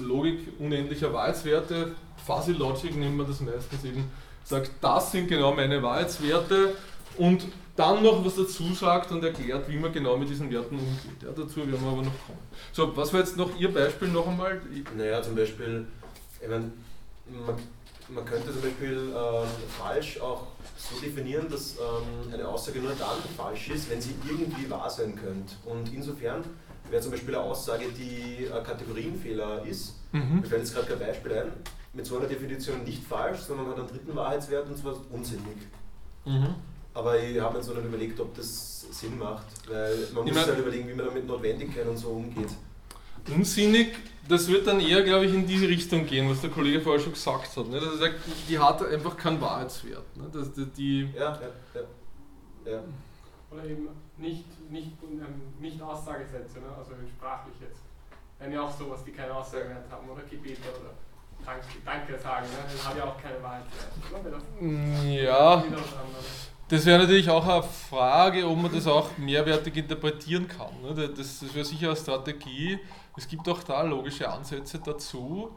Logik 0.00 0.38
unendlicher 0.58 1.12
Wahrheitswerte, 1.12 1.92
Fuzzy 2.24 2.52
Logic 2.52 2.96
nennt 2.96 3.16
man 3.16 3.26
das 3.26 3.40
meistens 3.40 3.84
eben, 3.84 4.10
sagt, 4.44 4.70
das 4.80 5.12
sind 5.12 5.28
genau 5.28 5.52
meine 5.52 5.82
Wahrheitswerte 5.82 6.74
und 7.18 7.46
dann 7.76 8.02
noch 8.02 8.24
was 8.24 8.36
dazu 8.36 8.72
sagt 8.72 9.12
und 9.12 9.22
erklärt, 9.22 9.68
wie 9.68 9.76
man 9.76 9.92
genau 9.92 10.16
mit 10.16 10.30
diesen 10.30 10.50
Werten 10.50 10.78
umgeht. 10.78 11.22
Ja, 11.22 11.28
dazu 11.30 11.56
werden 11.58 11.72
wir 11.72 11.88
aber 11.88 12.02
noch 12.02 12.26
kommen. 12.26 12.38
So, 12.72 12.96
was 12.96 13.12
war 13.12 13.20
jetzt 13.20 13.36
noch 13.36 13.54
Ihr 13.58 13.72
Beispiel 13.72 14.08
noch 14.08 14.26
einmal? 14.26 14.60
Naja, 14.96 15.22
zum 15.22 15.34
Beispiel, 15.34 15.86
ich 16.40 16.48
meine, 16.48 16.72
man, 17.46 17.56
man 18.08 18.24
könnte 18.24 18.52
zum 18.52 18.62
Beispiel 18.62 19.12
ähm, 19.14 19.48
falsch 19.78 20.20
auch 20.20 20.46
so 20.76 21.00
definieren, 21.00 21.48
dass 21.50 21.76
ähm, 21.76 22.32
eine 22.32 22.46
Aussage 22.46 22.80
nur 22.80 22.92
dann 22.92 23.18
falsch 23.36 23.70
ist, 23.70 23.90
wenn 23.90 24.00
sie 24.00 24.14
irgendwie 24.28 24.68
wahr 24.70 24.88
sein 24.88 25.16
könnte. 25.16 25.54
Und 25.64 25.92
insofern 25.92 26.44
wäre 26.90 27.02
zum 27.02 27.10
Beispiel 27.10 27.34
eine 27.34 27.44
Aussage, 27.44 27.86
die 27.88 28.48
ein 28.52 28.62
Kategorienfehler 28.62 29.64
ist, 29.64 29.94
mhm. 30.12 30.40
mir 30.40 30.46
fällt 30.46 30.62
jetzt 30.62 30.74
gerade 30.74 30.86
kein 30.86 30.98
Beispiel 30.98 31.32
ein, 31.32 31.52
mit 31.92 32.06
so 32.06 32.18
einer 32.18 32.26
Definition 32.26 32.84
nicht 32.84 33.02
falsch, 33.02 33.40
sondern 33.40 33.68
hat 33.68 33.78
einen 33.78 33.88
dritten 33.88 34.14
Wahrheitswert 34.14 34.68
und 34.68 34.76
zwar 34.76 34.94
unsinnig. 35.10 35.56
Mhm. 36.24 36.54
Aber 36.94 37.18
ich 37.20 37.38
habe 37.40 37.54
mir 37.54 37.58
jetzt 37.60 37.68
noch 37.68 37.76
nicht 37.76 37.86
überlegt, 37.86 38.20
ob 38.20 38.34
das 38.34 38.86
Sinn 38.90 39.18
macht, 39.18 39.46
weil 39.68 40.08
man 40.14 40.26
ich 40.26 40.32
muss 40.32 40.46
halt 40.46 40.58
überlegen, 40.58 40.88
wie 40.88 40.94
man 40.94 41.06
damit 41.06 41.26
Notwendigkeit 41.26 41.86
und 41.86 41.96
so 41.96 42.08
umgeht. 42.08 42.48
Unsinnig, 43.34 43.94
das 44.28 44.48
wird 44.48 44.66
dann 44.66 44.80
eher, 44.80 45.02
glaube 45.02 45.26
ich, 45.26 45.34
in 45.34 45.46
diese 45.46 45.68
Richtung 45.68 46.06
gehen, 46.06 46.28
was 46.28 46.40
der 46.40 46.50
Kollege 46.50 46.80
vorher 46.80 47.00
schon 47.00 47.12
gesagt 47.12 47.56
hat. 47.56 47.68
Ne? 47.68 47.80
Dass 47.80 47.92
er 47.92 47.98
sagt, 47.98 48.14
die 48.48 48.58
hat 48.58 48.82
einfach 48.84 49.16
keinen 49.16 49.40
Wahrheitswert. 49.40 50.16
Ne? 50.16 50.28
Dass 50.32 50.50
die, 50.76 51.08
ja, 51.14 51.32
ja, 51.40 51.40
ja, 51.74 52.72
ja. 52.72 52.82
Oder 53.50 53.64
eben 53.64 53.88
nicht, 54.16 54.70
nicht, 54.70 54.92
ähm, 55.02 55.42
nicht 55.60 55.80
Aussagesätze, 55.80 56.58
ne? 56.60 56.66
also 56.76 56.92
sprachlich 57.16 57.54
jetzt. 57.60 57.82
Wenn 58.38 58.52
ja 58.52 58.62
auch 58.62 58.76
sowas, 58.76 59.04
die 59.04 59.12
keine 59.12 59.34
Aussagewert 59.34 59.90
haben, 59.90 60.08
oder 60.08 60.22
Gebete 60.22 60.60
oder 60.80 60.92
Danke 61.84 62.18
sagen, 62.18 62.46
ne? 62.46 62.58
das 62.70 62.88
hat 62.88 62.96
ja 62.96 63.04
auch 63.04 63.20
keine 63.20 63.42
Wahrheitswert. 63.42 63.92
Ja. 65.04 65.64
Das 66.68 66.84
wäre 66.84 66.98
natürlich 66.98 67.30
auch 67.30 67.46
eine 67.46 67.62
Frage, 67.62 68.44
ob 68.46 68.58
man 68.60 68.72
das 68.72 68.88
auch 68.88 69.16
mehrwertig 69.18 69.76
interpretieren 69.76 70.48
kann. 70.48 70.82
Ne? 70.82 70.94
Das, 70.94 71.38
das 71.38 71.54
wäre 71.54 71.64
sicher 71.64 71.88
eine 71.88 71.96
Strategie. 71.96 72.80
Es 73.16 73.26
gibt 73.26 73.48
auch 73.48 73.62
da 73.62 73.82
logische 73.82 74.30
Ansätze 74.30 74.78
dazu. 74.78 75.50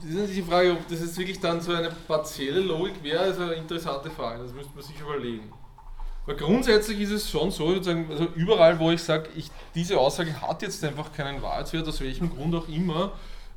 Das 0.00 0.10
ist 0.10 0.36
die 0.36 0.42
Frage, 0.42 0.72
ob 0.72 0.88
das 0.88 1.00
jetzt 1.00 1.16
wirklich 1.18 1.40
dann 1.40 1.60
so 1.60 1.72
eine 1.72 1.90
partielle 2.06 2.60
Logik 2.60 3.02
wäre, 3.02 3.26
ist 3.26 3.40
eine 3.40 3.54
interessante 3.54 4.10
Frage. 4.10 4.44
Das 4.44 4.52
müsste 4.52 4.74
man 4.74 4.84
sich 4.84 5.00
überlegen. 5.00 5.52
Weil 6.26 6.36
grundsätzlich 6.36 7.00
ist 7.00 7.10
es 7.10 7.30
schon 7.30 7.50
so, 7.50 7.68
also 7.68 7.90
überall, 8.34 8.78
wo 8.78 8.90
ich 8.90 9.02
sage, 9.02 9.30
diese 9.74 9.98
Aussage 9.98 10.40
hat 10.40 10.60
jetzt 10.62 10.84
einfach 10.84 11.12
keinen 11.12 11.40
Wahrheitswert, 11.40 11.88
aus 11.88 12.00
welchem 12.00 12.28
Grund 12.28 12.54
auch 12.54 12.68
immer, 12.68 13.12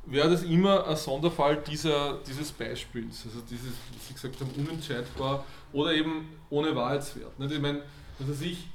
wäre 0.06 0.30
das 0.30 0.42
immer 0.42 0.86
ein 0.86 0.96
Sonderfall 0.96 1.56
dieser, 1.58 2.18
dieses 2.26 2.50
Beispiels. 2.50 3.24
Also 3.26 3.40
dieses, 3.42 3.72
wie 3.92 3.98
Sie 4.08 4.14
gesagt 4.14 4.40
haben, 4.40 4.50
unentscheidbar 4.56 5.44
oder 5.72 5.92
eben 5.92 6.28
ohne 6.50 6.74
Wahrheitswert. 6.74 7.32
Ich 7.38 7.60
meine, 7.60 7.82
also 8.18 8.44
ich, 8.44 8.68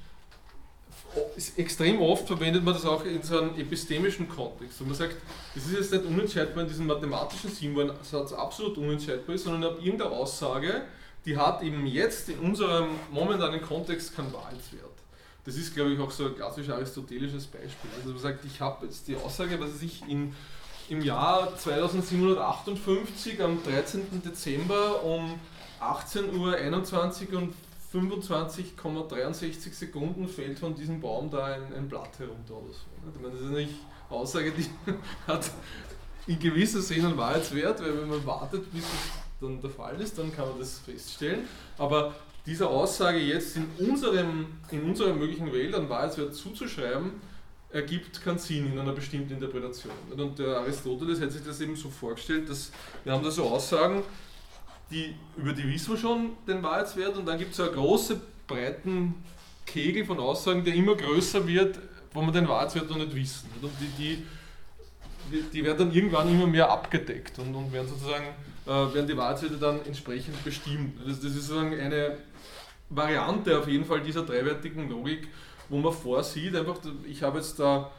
extrem 1.56 2.02
oft 2.02 2.28
verwendet 2.28 2.64
man 2.64 2.74
das 2.74 2.86
auch 2.86 3.04
in 3.06 3.22
so 3.22 3.40
einem 3.40 3.60
epistemischen 3.60 4.28
Kontext. 4.28 4.82
Und 4.82 4.88
man 4.88 4.98
sagt, 4.98 5.16
das 5.56 5.66
ist 5.66 5.74
jetzt 5.74 5.92
nicht 5.92 6.06
unentscheidbar 6.06 6.64
in 6.64 6.70
diesem 6.70 6.88
mathematischen 6.88 7.52
Sinn, 7.52 7.76
wo 7.76 7.82
ein 7.82 7.92
Satz 8.02 8.34
absolut 8.34 8.78
unentscheidbar 8.78 9.36
ist, 9.36 9.44
sondern 9.44 9.72
ab 9.72 9.78
irgendeiner 9.82 10.12
Aussage, 10.12 10.84
die 11.26 11.38
hat 11.38 11.62
eben 11.62 11.86
jetzt 11.86 12.30
in 12.30 12.40
unserem 12.40 12.90
momentanen 13.12 13.62
Kontext 13.62 14.16
keinen 14.16 14.32
Wahrheitswert. 14.34 14.84
Das 15.46 15.56
ist, 15.56 15.74
glaube 15.74 15.94
ich, 15.94 16.00
auch 16.00 16.12
so 16.12 16.26
ein 16.26 16.36
klassisch 16.36 16.70
aristotelisches 16.70 17.48
Beispiel. 17.48 17.90
Also 17.98 18.10
man 18.10 18.20
sagt, 18.20 18.44
ich 18.46 18.60
habe 18.60 18.86
jetzt 18.86 19.08
die 19.08 19.16
Aussage, 19.16 19.60
was 19.60 19.82
ich 19.82 20.02
in, 20.08 20.36
im 20.90 21.02
Jahr 21.02 21.56
2758 21.58 23.42
am 23.42 23.64
13. 23.64 24.22
Dezember 24.26 25.04
um 25.04 25.40
18.21 25.80 27.32
Uhr 27.32 27.38
und 27.40 27.54
25,63 27.94 29.72
Sekunden 29.72 30.28
fällt 30.28 30.60
von 30.60 30.76
diesem 30.76 31.00
Baum 31.00 31.30
da 31.30 31.46
ein, 31.46 31.74
ein 31.74 31.88
Blatt 31.88 32.20
herunter 32.20 32.56
oder 32.56 32.74
so. 32.74 32.86
Ich 33.16 33.22
meine, 33.22 33.34
das 33.34 33.44
ist 33.44 33.56
eine 33.56 33.68
Aussage, 34.10 34.52
die 34.52 34.66
hat 35.28 35.50
in 36.28 36.38
gewisser 36.38 36.82
Sinne 36.82 37.16
Wahrheitswert, 37.16 37.82
weil 37.82 38.02
wenn 38.02 38.10
man 38.10 38.26
wartet, 38.26 38.72
bis 38.74 38.84
es 38.84 38.90
dann 39.40 39.62
der 39.62 39.70
Fall 39.70 40.00
ist, 40.02 40.18
dann 40.18 40.36
kann 40.36 40.50
man 40.50 40.60
das 40.60 40.80
feststellen. 40.80 41.48
Aber 41.78 42.14
dieser 42.46 42.70
Aussage 42.70 43.20
jetzt 43.20 43.56
in 43.56 43.68
unserem, 43.78 44.48
in 44.72 44.84
unserer 44.84 45.14
möglichen 45.14 45.52
Welt 45.54 45.74
einen 45.74 45.90
Wahrheitswert 45.90 46.36
zuzuschreiben, 46.36 47.12
ergibt 47.70 48.22
keinen 48.22 48.38
Sinn 48.40 48.72
in 48.72 48.80
einer 48.80 48.94
bestimmten 48.94 49.34
Interpretation. 49.34 49.92
Und 50.16 50.40
der 50.40 50.58
Aristoteles 50.60 51.22
hat 51.22 51.32
sich 51.32 51.44
das 51.44 51.60
eben 51.62 51.76
so 51.76 51.90
vorgestellt, 51.90 52.50
dass 52.50 52.72
wir 53.04 53.14
haben 53.14 53.24
da 53.24 53.32
so 53.32 53.44
Aussagen, 53.44 54.04
die, 54.92 55.16
über 55.36 55.54
die 55.54 55.68
wissen 55.68 55.94
wir 55.94 55.98
schon 55.98 56.30
den 56.48 56.64
Wahrheitswert 56.64 57.18
und 57.18 57.26
dann 57.26 57.38
gibt 57.38 57.52
es 57.52 57.58
so 57.58 57.64
einen 57.64 57.74
großen, 57.74 58.22
breiten 58.48 59.16
Kegel 59.66 60.06
von 60.06 60.20
Aussagen, 60.20 60.64
der 60.64 60.74
immer 60.74 60.96
größer 60.96 61.46
wird, 61.46 61.80
wo 62.14 62.22
wir 62.22 62.32
den 62.32 62.48
Wahrheitswert 62.48 62.90
noch 62.90 62.98
nicht 62.98 63.14
wissen. 63.14 63.50
Und 63.62 63.72
die, 63.80 64.24
die, 65.32 65.42
die 65.52 65.64
werden 65.64 65.78
dann 65.78 65.92
irgendwann 65.92 66.30
immer 66.30 66.48
mehr 66.48 66.70
abgedeckt 66.72 67.38
und, 67.40 67.54
und 67.54 67.72
werden 67.74 67.88
sozusagen 67.88 68.28
äh, 68.66 68.70
werden 68.70 69.08
die 69.08 69.18
Wahrheitswerte 69.18 69.58
dann 69.58 69.86
entsprechend 69.86 70.44
bestimmt. 70.44 71.00
Das, 71.06 71.20
das 71.20 71.32
ist 71.32 71.48
sozusagen 71.48 71.78
eine 71.78 72.18
Variante 72.90 73.58
auf 73.58 73.68
jeden 73.68 73.86
Fall 73.86 74.02
dieser 74.02 74.24
dreiwertigen 74.24 74.90
Logik, 74.90 75.28
wo 75.70 75.78
man 75.78 75.94
vorsieht, 75.94 76.56
einfach, 76.56 76.78
ich 77.06 77.22
habe 77.24 77.40
jetzt 77.40 77.60
da 77.60 77.92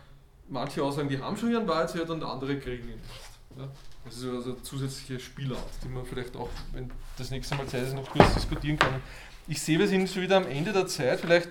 manche 0.48 0.82
Aussagen, 0.82 1.09
die 1.09 1.19
haben 1.19 1.36
schon 1.36 1.51
ihren 1.51 1.69
Wahrheitswert 1.69 2.09
und 2.10 2.23
andere 2.23 2.59
kriegen 2.59 2.89
ihn 2.89 2.97
nicht. 2.97 3.59
Ja? 3.59 3.69
Das 4.09 4.17
ist 4.17 4.25
also 4.25 4.55
zusätzliche 4.55 5.21
Spielart, 5.21 5.69
die 5.85 5.89
man 5.89 6.07
vielleicht 6.07 6.35
auch, 6.35 6.49
wenn 6.73 6.91
das 7.19 7.31
nächste 7.31 7.55
Mal 7.57 7.67
Zeit 7.67 7.83
ist, 7.83 7.95
noch 7.95 8.09
kurz 8.09 8.35
diskutieren 8.35 8.79
kann. 8.79 9.03
Ich 9.47 9.61
sehe, 9.61 9.79
wir 9.79 9.87
sind 9.87 10.09
schon 10.09 10.23
wieder 10.23 10.39
am 10.39 10.47
Ende 10.47 10.73
der 10.73 10.87
Zeit. 10.87 11.21
Vielleicht, 11.21 11.51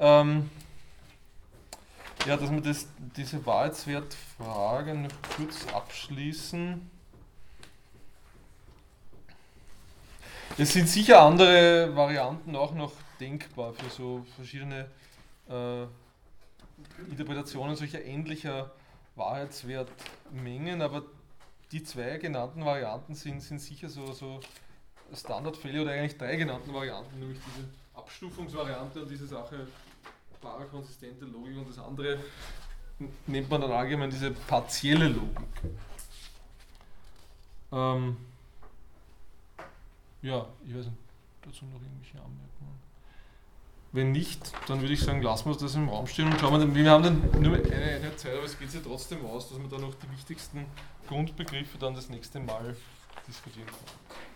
ähm, 0.00 0.50
ja, 2.26 2.36
dass 2.36 2.50
wir 2.50 2.60
das, 2.60 2.88
diese 3.16 3.44
Wahrheitswertfrage 3.46 4.94
noch 4.94 5.10
kurz 5.36 5.66
abschließen. 5.72 6.90
Es 10.58 10.72
sind 10.72 10.88
sicher 10.88 11.22
andere 11.22 11.94
Varianten 11.94 12.56
auch 12.56 12.74
noch 12.74 12.92
denkbar 13.20 13.74
für 13.74 13.90
so 13.90 14.26
verschiedene 14.36 14.88
äh, 15.48 15.82
Interpretationen 17.10 17.76
solcher 17.76 18.04
ähnlicher 18.04 18.72
Wahrheitswertmengen, 19.14 20.82
aber 20.82 21.04
die 21.72 21.82
zwei 21.82 22.18
genannten 22.18 22.64
Varianten 22.64 23.14
sind, 23.14 23.40
sind 23.40 23.58
sicher 23.60 23.88
so, 23.88 24.12
so 24.12 24.40
Standardfälle 25.14 25.82
oder 25.82 25.92
eigentlich 25.92 26.18
drei 26.18 26.36
genannten 26.36 26.72
Varianten, 26.72 27.18
nämlich 27.18 27.38
diese 27.46 27.68
Abstufungsvariante 27.94 29.02
und 29.02 29.10
diese 29.10 29.26
Sache 29.26 29.66
parakonsistente 30.40 31.24
Logik 31.24 31.56
und 31.56 31.68
das 31.68 31.78
andere 31.78 32.18
nennt 33.26 33.48
man 33.48 33.60
dann 33.60 33.72
allgemein 33.72 34.10
diese 34.10 34.32
partielle 34.32 35.08
Logik. 35.08 35.46
Ähm, 37.72 38.16
ja, 40.20 40.46
ich 40.66 40.74
weiß 40.74 40.86
nicht, 40.86 40.98
dazu 41.42 41.64
noch 41.66 41.80
irgendwelche 41.80 42.18
Anmerkungen. 42.18 42.41
Wenn 43.94 44.12
nicht, 44.12 44.52
dann 44.68 44.80
würde 44.80 44.94
ich 44.94 45.00
sagen, 45.00 45.20
lassen 45.20 45.50
wir 45.50 45.56
das 45.56 45.74
im 45.74 45.88
Raum 45.90 46.06
stehen 46.06 46.32
und 46.32 46.40
schauen 46.40 46.58
wir, 46.58 46.74
wir 46.74 46.90
haben 46.90 47.04
dann 47.04 47.42
nur 47.42 47.56
eine 47.56 47.74
Einheit 47.74 48.18
Zeit, 48.18 48.34
aber 48.34 48.44
es 48.44 48.58
geht 48.58 48.70
sich 48.70 48.80
trotzdem 48.80 49.24
aus, 49.26 49.50
dass 49.50 49.58
wir 49.58 49.68
dann 49.68 49.82
noch 49.82 49.94
die 49.94 50.10
wichtigsten 50.16 50.64
Grundbegriffe 51.06 51.76
dann 51.78 51.94
das 51.94 52.08
nächste 52.08 52.40
Mal 52.40 52.74
diskutieren 53.28 53.66
können. 53.66 54.31